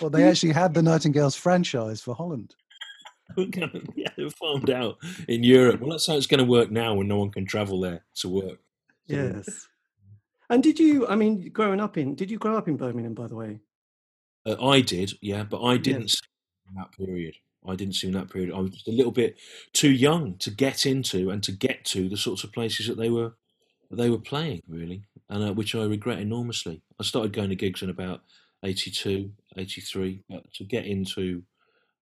well, 0.00 0.10
they 0.10 0.24
actually 0.24 0.52
had 0.52 0.74
the 0.74 0.82
Nightingales 0.82 1.34
franchise 1.34 2.00
for 2.00 2.14
Holland. 2.14 2.54
yeah, 3.36 4.08
they 4.16 4.28
farmed 4.30 4.70
out 4.70 4.98
in 5.28 5.42
Europe. 5.42 5.80
Well, 5.80 5.90
that's 5.90 6.06
how 6.06 6.16
it's 6.16 6.26
going 6.26 6.38
to 6.38 6.50
work 6.50 6.70
now 6.70 6.94
when 6.94 7.08
no 7.08 7.18
one 7.18 7.30
can 7.30 7.44
travel 7.44 7.80
there 7.80 8.04
to 8.16 8.28
work. 8.28 8.60
Yes. 9.06 9.68
And 10.48 10.62
did 10.62 10.78
you? 10.78 11.06
I 11.08 11.16
mean, 11.16 11.50
growing 11.50 11.80
up 11.80 11.96
in, 11.96 12.14
did 12.14 12.30
you 12.30 12.38
grow 12.38 12.56
up 12.56 12.68
in 12.68 12.76
Birmingham, 12.76 13.14
by 13.14 13.26
the 13.26 13.34
way? 13.34 13.60
Uh, 14.44 14.64
I 14.64 14.80
did, 14.80 15.12
yeah, 15.20 15.42
but 15.42 15.62
I 15.62 15.76
didn't 15.76 16.02
yes. 16.02 16.20
in 16.68 16.74
that 16.76 16.92
period. 16.92 17.34
I 17.68 17.74
didn't 17.74 17.94
see 17.94 18.06
in 18.06 18.12
that 18.14 18.30
period. 18.30 18.52
I 18.54 18.60
was 18.60 18.70
just 18.70 18.88
a 18.88 18.92
little 18.92 19.12
bit 19.12 19.36
too 19.72 19.90
young 19.90 20.36
to 20.38 20.50
get 20.50 20.86
into 20.86 21.30
and 21.30 21.42
to 21.42 21.52
get 21.52 21.84
to 21.86 22.08
the 22.08 22.16
sorts 22.16 22.44
of 22.44 22.52
places 22.52 22.86
that 22.86 22.98
they 22.98 23.10
were 23.10 23.34
that 23.90 23.96
they 23.96 24.10
were 24.10 24.18
playing, 24.18 24.62
really, 24.68 25.04
and 25.28 25.44
uh, 25.44 25.52
which 25.52 25.74
I 25.74 25.84
regret 25.84 26.18
enormously. 26.18 26.82
I 26.98 27.04
started 27.04 27.32
going 27.32 27.50
to 27.50 27.56
gigs 27.56 27.82
in 27.82 27.90
about 27.90 28.22
82, 28.64 29.30
83, 29.56 30.24
but 30.28 30.52
to 30.54 30.64
get 30.64 30.86
into 30.86 31.42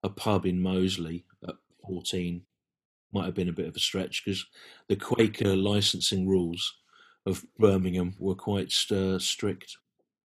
a 0.02 0.08
pub 0.08 0.46
in 0.46 0.62
Moseley 0.62 1.24
at 1.46 1.56
14 1.86 2.42
might 3.12 3.26
have 3.26 3.34
been 3.34 3.48
a 3.48 3.52
bit 3.52 3.68
of 3.68 3.76
a 3.76 3.80
stretch 3.80 4.22
because 4.24 4.46
the 4.88 4.96
Quaker 4.96 5.54
licensing 5.54 6.26
rules 6.26 6.74
of 7.26 7.44
Birmingham 7.58 8.14
were 8.18 8.34
quite 8.34 8.74
uh, 8.90 9.18
strict. 9.18 9.76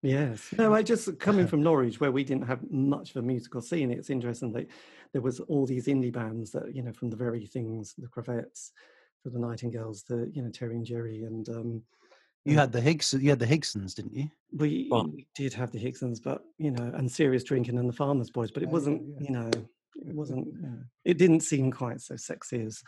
Yes. 0.03 0.53
No, 0.59 0.75
I 0.75 0.83
just 0.83 1.19
coming 1.21 1.47
from 1.49 1.63
Norwich, 1.63 2.01
where 2.01 2.11
we 2.11 2.25
didn't 2.25 2.47
have 2.49 2.71
much 2.71 3.11
of 3.11 3.17
a 3.17 3.23
musical 3.23 3.61
scene. 3.61 3.91
It's 3.91 4.11
interesting 4.11 4.53
that 4.53 4.67
there 5.13 5.23
was 5.23 5.41
all 5.41 5.67
these 5.67 5.87
indie 5.87 6.13
bands 6.13 6.51
that 6.53 6.75
you 6.75 6.83
know 6.83 6.93
from 6.93 7.11
the 7.11 7.17
very 7.17 7.47
things, 7.47 7.95
the 7.99 8.09
Cravats, 8.09 8.73
to 9.23 9.31
the 9.31 9.39
Nightingales, 9.39 10.05
the 10.05 10.31
you 10.33 10.43
know 10.43 10.51
Terry 10.51 10.77
and 10.77 10.87
Jerry, 10.87 11.25
and 11.25 11.49
um, 11.49 11.83
you 12.45 12.57
had 12.57 12.73
the 12.73 12.81
Higgs, 12.81 13.13
you 13.13 13.31
had 13.31 13.39
the 13.39 13.47
Higsons, 13.47 13.95
didn't 13.95 14.15
you? 14.15 14.29
We, 14.53 14.89
we, 14.91 15.27
did 15.35 15.55
have 15.55 15.71
the 15.71 15.79
Higsons, 15.79 16.21
but 16.21 16.43
you 16.59 16.73
know, 16.73 16.93
and 16.95 17.11
Serious 17.11 17.45
Drinking 17.45 17.79
and 17.79 17.89
the 17.89 17.93
Farmers 17.93 18.31
Boys, 18.31 18.51
but 18.51 18.63
it 18.63 18.69
wasn't, 18.69 19.03
yeah. 19.07 19.27
you 19.27 19.31
know, 19.31 19.51
it 19.95 20.15
wasn't, 20.15 20.47
you 20.47 20.63
know, 20.63 20.79
it 21.05 21.19
didn't 21.19 21.41
seem 21.41 21.71
quite 21.71 22.01
so 22.01 22.17
sexy 22.17 22.63
as 22.63 22.83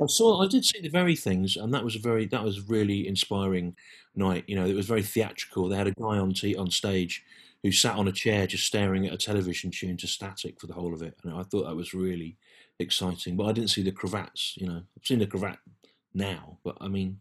I 0.00 0.06
saw. 0.06 0.42
I 0.42 0.48
did 0.48 0.64
see 0.64 0.80
the 0.80 0.88
very 0.88 1.14
things, 1.14 1.56
and 1.56 1.72
that 1.74 1.84
was 1.84 1.94
a 1.94 2.00
very 2.00 2.26
that 2.26 2.42
was 2.42 2.58
a 2.58 2.62
really 2.62 3.06
inspiring 3.06 3.76
night. 4.16 4.44
You 4.46 4.56
know, 4.56 4.66
it 4.66 4.74
was 4.74 4.86
very 4.86 5.02
theatrical. 5.02 5.68
They 5.68 5.76
had 5.76 5.86
a 5.86 5.92
guy 5.92 6.18
on 6.18 6.32
t- 6.32 6.56
on 6.56 6.70
stage 6.70 7.22
who 7.64 7.72
sat 7.72 7.96
on 7.96 8.06
a 8.06 8.12
chair 8.12 8.46
just 8.46 8.66
staring 8.66 9.06
at 9.06 9.14
a 9.14 9.16
television 9.16 9.70
tuned 9.70 9.98
to 9.98 10.06
static 10.06 10.60
for 10.60 10.66
the 10.66 10.74
whole 10.74 10.92
of 10.94 11.02
it, 11.02 11.16
and 11.24 11.32
I 11.32 11.42
thought 11.42 11.64
that 11.64 11.74
was 11.74 11.94
really 11.94 12.36
exciting. 12.78 13.36
But 13.36 13.46
I 13.46 13.52
didn't 13.52 13.70
see 13.70 13.82
the 13.82 13.90
cravats. 13.90 14.54
You 14.56 14.68
know, 14.68 14.76
I've 14.76 15.06
seen 15.06 15.18
the 15.18 15.26
cravat 15.26 15.58
now, 16.12 16.58
but 16.62 16.76
I 16.80 16.88
mean, 16.88 17.20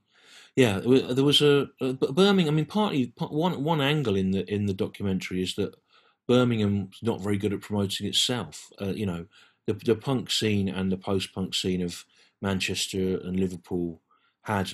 yeah, 0.57 0.79
there 0.83 1.23
was 1.23 1.41
a, 1.41 1.69
a 1.79 1.93
Birmingham. 1.93 2.53
I 2.53 2.57
mean, 2.57 2.65
partly 2.65 3.13
one 3.17 3.63
one 3.63 3.79
angle 3.81 4.17
in 4.17 4.31
the 4.31 4.53
in 4.53 4.65
the 4.65 4.73
documentary 4.73 5.41
is 5.41 5.55
that 5.55 5.75
Birmingham's 6.27 6.99
not 7.01 7.21
very 7.21 7.37
good 7.37 7.53
at 7.53 7.61
promoting 7.61 8.05
itself. 8.05 8.69
Uh, 8.81 8.87
you 8.87 9.05
know, 9.05 9.25
the 9.65 9.73
the 9.73 9.95
punk 9.95 10.29
scene 10.29 10.67
and 10.67 10.91
the 10.91 10.97
post 10.97 11.33
punk 11.33 11.55
scene 11.55 11.81
of 11.81 12.03
Manchester 12.41 13.17
and 13.23 13.39
Liverpool 13.39 14.01
had 14.41 14.71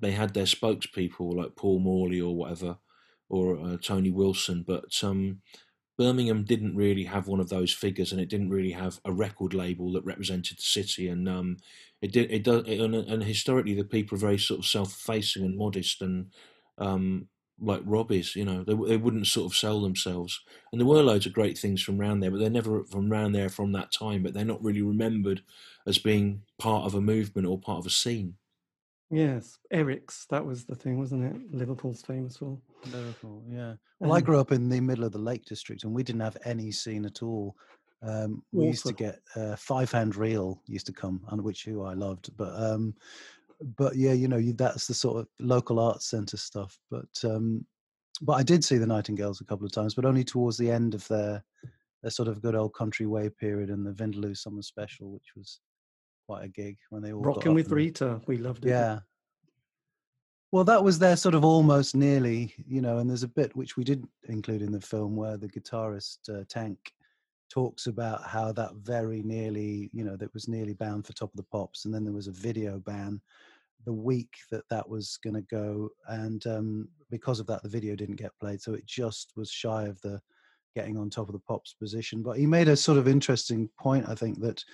they 0.00 0.12
had 0.12 0.32
their 0.32 0.46
spokespeople 0.46 1.34
like 1.34 1.54
Paul 1.54 1.80
Morley 1.80 2.20
or 2.22 2.34
whatever, 2.34 2.78
or 3.32 3.58
uh, 3.58 3.76
Tony 3.82 4.10
Wilson, 4.10 4.62
but 4.66 5.02
um, 5.02 5.40
Birmingham 5.96 6.44
didn't 6.44 6.76
really 6.76 7.04
have 7.04 7.28
one 7.28 7.40
of 7.40 7.48
those 7.48 7.72
figures, 7.72 8.12
and 8.12 8.20
it 8.20 8.28
didn't 8.28 8.50
really 8.50 8.72
have 8.72 9.00
a 9.06 9.12
record 9.12 9.54
label 9.54 9.90
that 9.92 10.04
represented 10.04 10.58
the 10.58 10.62
city. 10.62 11.08
And 11.08 11.26
um, 11.26 11.56
it 12.02 12.12
did 12.12 12.30
it 12.30 12.44
does, 12.44 12.68
and, 12.68 12.94
and, 12.94 13.24
historically 13.24 13.74
the 13.74 13.84
people 13.84 14.16
are 14.16 14.20
very 14.20 14.38
sort 14.38 14.60
of 14.60 14.66
self-facing 14.66 15.42
and 15.42 15.56
modest, 15.56 16.02
and 16.02 16.26
um, 16.76 17.28
like 17.58 17.80
Robbie's, 17.86 18.36
you 18.36 18.44
know, 18.44 18.64
they, 18.64 18.74
they 18.74 18.98
wouldn't 18.98 19.26
sort 19.26 19.50
of 19.50 19.56
sell 19.56 19.80
themselves. 19.80 20.38
And 20.70 20.80
there 20.80 20.88
were 20.88 21.02
loads 21.02 21.24
of 21.24 21.32
great 21.32 21.56
things 21.56 21.82
from 21.82 21.98
round 21.98 22.22
there, 22.22 22.30
but 22.30 22.38
they're 22.38 22.50
never 22.50 22.84
from 22.84 23.10
round 23.10 23.34
there 23.34 23.48
from 23.48 23.72
that 23.72 23.92
time. 23.92 24.22
But 24.22 24.34
they're 24.34 24.44
not 24.44 24.62
really 24.62 24.82
remembered 24.82 25.42
as 25.86 25.96
being 25.96 26.42
part 26.58 26.84
of 26.84 26.94
a 26.94 27.00
movement 27.00 27.46
or 27.46 27.58
part 27.58 27.78
of 27.78 27.86
a 27.86 27.90
scene. 27.90 28.34
Yes, 29.12 29.58
Eric's. 29.70 30.26
That 30.30 30.44
was 30.44 30.64
the 30.64 30.74
thing, 30.74 30.98
wasn't 30.98 31.24
it? 31.24 31.54
Liverpool's 31.54 32.00
famous 32.00 32.38
for. 32.38 32.58
Liverpool, 32.86 33.44
yeah. 33.46 33.74
Well, 34.00 34.12
um, 34.12 34.16
I 34.16 34.22
grew 34.22 34.40
up 34.40 34.52
in 34.52 34.70
the 34.70 34.80
middle 34.80 35.04
of 35.04 35.12
the 35.12 35.18
Lake 35.18 35.44
District, 35.44 35.84
and 35.84 35.92
we 35.92 36.02
didn't 36.02 36.22
have 36.22 36.38
any 36.46 36.72
scene 36.72 37.04
at 37.04 37.22
all. 37.22 37.54
Um, 38.02 38.42
we 38.52 38.66
used 38.66 38.86
to 38.86 38.94
get 38.94 39.20
uh, 39.36 39.54
five 39.54 39.92
hand 39.92 40.16
reel 40.16 40.62
used 40.66 40.86
to 40.86 40.92
come, 40.92 41.20
and 41.28 41.42
which 41.42 41.64
who 41.64 41.82
I 41.82 41.92
loved, 41.92 42.34
but 42.38 42.54
um, 42.56 42.94
but 43.76 43.96
yeah, 43.96 44.12
you 44.12 44.28
know, 44.28 44.38
you, 44.38 44.54
that's 44.54 44.86
the 44.86 44.94
sort 44.94 45.18
of 45.18 45.28
local 45.38 45.78
arts 45.78 46.06
centre 46.06 46.38
stuff. 46.38 46.78
But 46.90 47.10
um, 47.22 47.66
but 48.22 48.32
I 48.32 48.42
did 48.42 48.64
see 48.64 48.78
the 48.78 48.86
Nightingales 48.86 49.42
a 49.42 49.44
couple 49.44 49.66
of 49.66 49.72
times, 49.72 49.94
but 49.94 50.06
only 50.06 50.24
towards 50.24 50.56
the 50.56 50.70
end 50.70 50.94
of 50.94 51.06
their 51.08 51.44
their 52.02 52.10
sort 52.10 52.28
of 52.28 52.42
good 52.42 52.54
old 52.54 52.74
country 52.74 53.06
way 53.06 53.28
period 53.28 53.68
and 53.68 53.86
the 53.86 53.92
Vindaloo 53.92 54.36
Summer 54.36 54.62
Special, 54.62 55.10
which 55.10 55.32
was 55.36 55.60
quite 56.26 56.44
a 56.44 56.48
gig 56.48 56.76
when 56.90 57.02
they 57.02 57.12
all 57.12 57.22
rocking 57.22 57.54
with 57.54 57.66
and, 57.66 57.76
Rita. 57.76 58.20
We 58.26 58.38
loved 58.38 58.64
it. 58.64 58.70
Yeah. 58.70 59.00
Well, 60.50 60.64
that 60.64 60.84
was 60.84 60.98
their 60.98 61.16
sort 61.16 61.34
of 61.34 61.44
almost 61.44 61.96
nearly, 61.96 62.54
you 62.66 62.82
know, 62.82 62.98
and 62.98 63.08
there's 63.08 63.22
a 63.22 63.28
bit 63.28 63.56
which 63.56 63.76
we 63.76 63.84
did 63.84 64.06
include 64.28 64.60
in 64.60 64.70
the 64.70 64.80
film 64.80 65.16
where 65.16 65.38
the 65.38 65.48
guitarist 65.48 66.18
uh, 66.28 66.44
Tank 66.48 66.78
talks 67.48 67.86
about 67.86 68.26
how 68.26 68.52
that 68.52 68.72
very 68.82 69.22
nearly, 69.22 69.90
you 69.92 70.04
know, 70.04 70.16
that 70.16 70.32
was 70.34 70.48
nearly 70.48 70.74
bound 70.74 71.06
for 71.06 71.14
Top 71.14 71.30
of 71.30 71.36
the 71.36 71.42
Pops, 71.44 71.84
and 71.84 71.94
then 71.94 72.04
there 72.04 72.12
was 72.12 72.28
a 72.28 72.32
video 72.32 72.78
ban 72.78 73.20
the 73.84 73.92
week 73.92 74.34
that 74.50 74.68
that 74.68 74.88
was 74.88 75.18
going 75.24 75.34
to 75.34 75.42
go, 75.42 75.88
and 76.08 76.46
um, 76.46 76.88
because 77.10 77.40
of 77.40 77.46
that, 77.46 77.62
the 77.62 77.68
video 77.68 77.96
didn't 77.96 78.16
get 78.16 78.38
played, 78.38 78.60
so 78.60 78.74
it 78.74 78.86
just 78.86 79.32
was 79.36 79.50
shy 79.50 79.84
of 79.84 80.00
the 80.02 80.20
getting 80.74 80.96
on 80.96 81.10
Top 81.10 81.28
of 81.28 81.34
the 81.34 81.40
Pops 81.40 81.74
position. 81.74 82.22
But 82.22 82.38
he 82.38 82.46
made 82.46 82.68
a 82.68 82.76
sort 82.76 82.98
of 82.98 83.08
interesting 83.08 83.68
point, 83.78 84.08
I 84.08 84.14
think, 84.14 84.40
that 84.40 84.64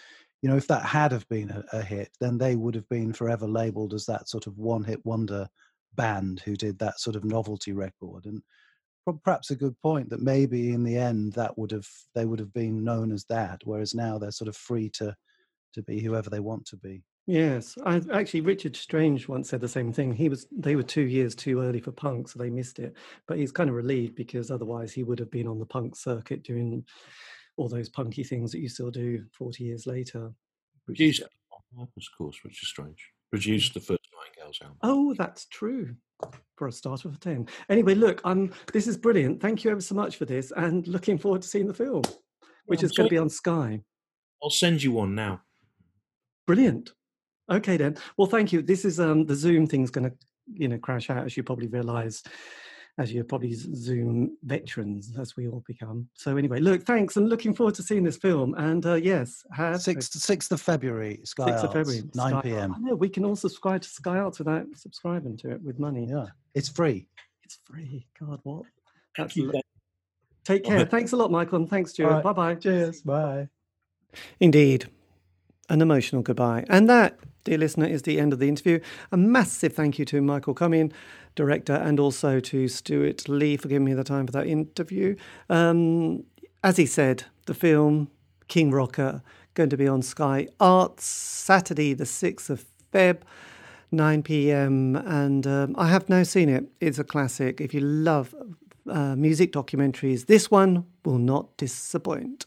you 0.43 0.49
know, 0.49 0.57
if 0.57 0.69
that 0.69 0.85
had 0.85 1.13
have 1.13 1.29
been 1.29 1.51
a, 1.51 1.65
a, 1.73 1.83
hit, 1.83 2.11
then 2.21 2.39
they 2.39 2.55
would 2.55 2.75
have 2.75 2.89
been 2.89 3.13
forever 3.13 3.47
labeled 3.47 3.93
as 3.93 4.07
that 4.07 4.29
sort 4.29 4.47
of 4.47 4.57
one-hit 4.57 5.05
wonder 5.05 5.49
band 5.95 6.41
who 6.45 6.55
did 6.55 6.79
that 6.79 7.01
sort 7.01 7.17
of 7.17 7.25
novelty 7.25 7.73
record. 7.73 8.27
And 8.27 8.43
perhaps 9.25 9.51
a 9.51 9.57
good 9.57 9.79
point 9.81 10.11
that 10.11 10.21
maybe 10.21 10.73
in 10.73 10.85
the 10.85 10.97
end 10.97 11.33
that 11.33 11.57
would 11.59 11.71
have 11.71 11.87
they 12.15 12.25
would 12.25 12.39
have 12.39 12.53
been 12.53 12.85
known 12.85 13.13
as 13.13 13.25
that, 13.27 13.63
whereas 13.65 13.95
now 13.95 14.19
they're 14.19 14.31
sort 14.31 14.49
of 14.49 14.57
free 14.57 14.91
to 14.91 15.17
to 15.75 15.83
be 15.83 16.01
whoever 16.01 16.31
they 16.31 16.41
want 16.41 16.67
to 16.67 16.77
be. 16.77 17.03
Yes, 17.27 17.77
I, 17.85 18.01
actually 18.13 18.41
Richard 18.41 18.75
Strange 18.75 19.29
once 19.29 19.51
said 19.51 19.61
the 19.61 19.69
same 19.69 19.93
thing. 19.93 20.15
He 20.15 20.29
was 20.29 20.47
they 20.51 20.77
were 20.77 20.83
two 20.83 21.03
years 21.03 21.35
too 21.35 21.61
early 21.61 21.81
for 21.81 21.93
punk, 21.93 22.29
so 22.29 22.39
they 22.39 22.49
missed 22.49 22.79
it. 22.79 22.95
But 23.27 23.39
he's 23.39 23.53
kind 23.53 23.69
of 23.69 23.77
relieved 23.77 24.15
because 24.15 24.51
otherwise 24.51 24.93
he 24.93 25.05
would 25.05 25.19
have 25.19 25.31
been 25.31 25.47
on 25.47 25.59
the 25.59 25.67
punk 25.67 25.95
circuit 25.97 26.43
doing 26.43 26.85
all 27.59 27.69
those 27.69 27.89
punky 27.89 28.25
things 28.25 28.53
that 28.53 28.61
you 28.61 28.69
still 28.69 28.91
do 28.91 29.25
40 29.33 29.65
years 29.65 29.87
later. 29.87 30.33
Produced 30.87 31.23
on 31.23 31.87
purpose, 31.87 32.09
of 32.13 32.17
course, 32.17 32.39
which 32.43 32.63
is 32.63 32.69
strange. 32.69 33.11
Produced 33.31 33.75
the 33.75 33.81
first 33.81 34.09
Nightingales 34.17 34.59
album. 34.63 34.79
Oh, 34.83 35.15
that's 35.19 35.47
true. 35.47 35.95
For 36.57 36.69
a 36.69 36.73
start 36.73 37.05
of 37.05 37.15
a 37.15 37.19
10. 37.19 37.49
Anyway, 37.69 37.95
look, 37.95 38.21
um, 38.25 38.53
this 38.73 38.87
is 38.87 38.97
brilliant. 38.97 39.41
Thank 39.41 39.65
you 39.65 39.71
ever 39.71 39.81
so 39.81 39.95
much 39.95 40.17
for 40.17 40.25
this 40.25 40.53
and 40.57 40.87
looking 40.89 41.19
forward 41.19 41.43
to 41.43 41.49
seeing 41.49 41.67
the 41.67 41.75
film, 41.75 42.03
which 42.67 42.81
well, 42.81 42.87
is 42.87 42.93
going 42.93 43.09
to 43.09 43.15
be 43.15 43.19
on 43.19 43.29
Sky. 43.29 43.81
I'll 44.43 44.51
send 44.51 44.83
you 44.83 44.93
one 44.93 45.15
now. 45.15 45.43
Brilliant. 46.47 46.93
Okay 47.51 47.77
then. 47.77 47.97
Well, 48.17 48.29
thank 48.29 48.53
you. 48.53 48.63
This 48.63 48.85
is 48.85 49.01
um 49.01 49.27
the 49.27 49.35
Zoom 49.35 49.67
thing's 49.67 49.91
going 49.91 50.11
to 50.11 50.17
you 50.53 50.69
know 50.69 50.79
crash 50.79 51.11
out 51.11 51.25
as 51.25 51.37
you 51.37 51.43
probably 51.43 51.67
realise 51.67 52.23
as 52.99 53.13
you're 53.13 53.25
probably 53.25 53.55
Zoom 53.55 54.37
veterans, 54.43 55.17
as 55.19 55.37
we 55.37 55.49
all 55.49 55.63
become. 55.67 56.09
So 56.15 56.37
anyway, 56.37 56.61
look, 56.61 56.83
thanks, 56.83 57.17
and 57.17 57.29
looking 57.29 57.55
forward 57.55 57.75
to 57.77 57.83
seeing 57.83 58.03
this 58.05 58.17
film. 58.17 58.55
And 58.55 58.85
uh, 58.85 58.95
yes, 58.95 59.45
sixth 59.79 60.13
sixth 60.13 60.53
of 60.53 60.61
February, 60.61 61.21
Sky 61.25 61.47
Sixth 61.47 61.65
of 61.65 61.73
February, 61.73 62.03
nine 62.15 62.31
Sky 62.31 62.41
p.m. 62.43 62.75
know, 62.81 62.95
we 62.95 63.09
can 63.09 63.25
all 63.25 63.37
subscribe 63.37 63.83
to 63.83 63.89
Sky 63.89 64.19
Arts 64.19 64.39
without 64.39 64.67
subscribing 64.75 65.37
to 65.39 65.53
it 65.53 65.63
with 65.63 65.79
money. 65.79 66.07
Yeah, 66.11 66.27
it's 66.55 66.69
free. 66.69 67.07
It's 67.45 67.59
free. 67.65 68.07
God, 68.21 68.41
what? 68.43 68.65
That's 69.17 69.39
Take 70.45 70.65
care. 70.65 70.85
Thanks 70.87 71.13
a 71.13 71.17
lot, 71.17 71.31
Michael, 71.31 71.59
and 71.59 71.69
thanks, 71.69 71.93
Stewart. 71.93 72.13
Right. 72.13 72.25
Bye 72.25 72.33
bye. 72.33 72.55
Cheers. 72.55 73.03
Bye. 73.03 73.49
Indeed 74.41 74.89
an 75.69 75.83
emotional 75.83 76.23
goodbye. 76.23 76.65
And 76.69 76.89
that, 76.89 77.19
dear 77.49 77.59
listener, 77.59 77.87
is 77.87 78.03
the 78.03 78.21
end 78.21 78.35
of 78.35 78.39
the 78.39 78.49
interview. 78.49 78.79
A 79.11 79.17
massive 79.17 79.73
thank 79.73 79.99
you 79.99 80.05
to 80.05 80.21
Michael 80.21 80.53
Cumming, 80.53 80.93
director, 81.35 81.73
and 81.73 81.99
also 81.99 82.41
to 82.41 82.69
Stewart 82.69 83.27
Lee 83.27 83.57
for 83.57 83.69
giving 83.69 83.87
me 83.87 83.95
the 83.95 84.05
time 84.05 84.27
for 84.27 84.33
that 84.33 84.47
interview. 84.47 85.17
Um, 85.49 86.25
as 86.63 86.77
he 86.77 86.85
said, 86.85 87.25
the 87.47 87.55
film 87.55 88.11
King 88.49 88.71
Rocker 88.71 89.23
going 89.55 89.71
to 89.71 89.79
be 89.79 89.89
on 89.89 90.03
Sky 90.03 90.49
Arts 90.61 91.07
Saturday, 91.07 91.95
the 91.95 92.05
6th 92.05 92.51
of 92.51 92.65
Feb. 92.93 93.23
9 93.91 94.23
p.m. 94.23 94.97
and 94.97 95.47
um, 95.47 95.75
I 95.79 95.89
have 95.89 96.11
now 96.11 96.23
seen 96.23 96.51
it. 96.51 96.67
It's 96.79 96.99
a 96.99 97.05
classic. 97.05 97.59
If 97.59 97.73
you 97.73 97.81
love 97.81 98.35
uh, 98.87 99.17
music 99.17 99.51
documentaries, 99.51 100.27
this 100.27 100.51
one 100.51 100.85
will 101.07 101.17
not 101.17 101.57
disappoint. 101.57 102.45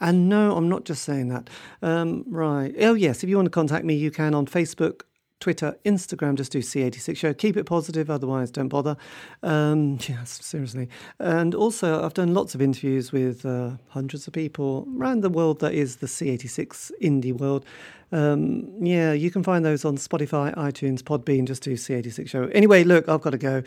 And 0.00 0.28
no, 0.28 0.56
I'm 0.56 0.68
not 0.68 0.84
just 0.84 1.02
saying 1.02 1.28
that. 1.28 1.48
Um, 1.82 2.24
right. 2.28 2.74
Oh, 2.80 2.94
yes. 2.94 3.22
If 3.22 3.30
you 3.30 3.36
want 3.36 3.46
to 3.46 3.50
contact 3.50 3.84
me, 3.84 3.94
you 3.94 4.10
can 4.10 4.34
on 4.34 4.46
Facebook, 4.46 5.02
Twitter, 5.40 5.76
Instagram, 5.84 6.36
just 6.36 6.52
do 6.52 6.60
C86 6.60 7.16
Show. 7.16 7.34
Keep 7.34 7.58
it 7.58 7.64
positive, 7.64 8.08
otherwise, 8.08 8.50
don't 8.50 8.68
bother. 8.68 8.96
Um, 9.42 9.98
yes, 10.08 10.38
seriously. 10.42 10.88
And 11.18 11.54
also, 11.54 12.02
I've 12.02 12.14
done 12.14 12.32
lots 12.32 12.54
of 12.54 12.62
interviews 12.62 13.12
with 13.12 13.44
uh, 13.44 13.72
hundreds 13.88 14.26
of 14.26 14.32
people 14.32 14.88
around 14.96 15.20
the 15.20 15.28
world 15.28 15.60
that 15.60 15.74
is 15.74 15.96
the 15.96 16.06
C86 16.06 16.90
indie 17.02 17.32
world. 17.32 17.64
Um, 18.10 18.72
yeah, 18.80 19.12
you 19.12 19.30
can 19.30 19.42
find 19.42 19.64
those 19.64 19.84
on 19.84 19.98
Spotify, 19.98 20.54
iTunes, 20.54 21.02
Podbean, 21.02 21.46
just 21.46 21.62
do 21.62 21.74
C86 21.74 22.28
Show. 22.28 22.44
Anyway, 22.54 22.82
look, 22.82 23.08
I've 23.08 23.20
got 23.20 23.30
to 23.30 23.38
go. 23.38 23.62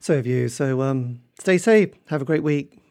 So 0.00 0.16
have 0.16 0.26
you. 0.26 0.48
So 0.48 0.80
um, 0.80 1.20
stay 1.38 1.58
safe. 1.58 1.90
Have 2.06 2.22
a 2.22 2.24
great 2.24 2.42
week. 2.42 2.87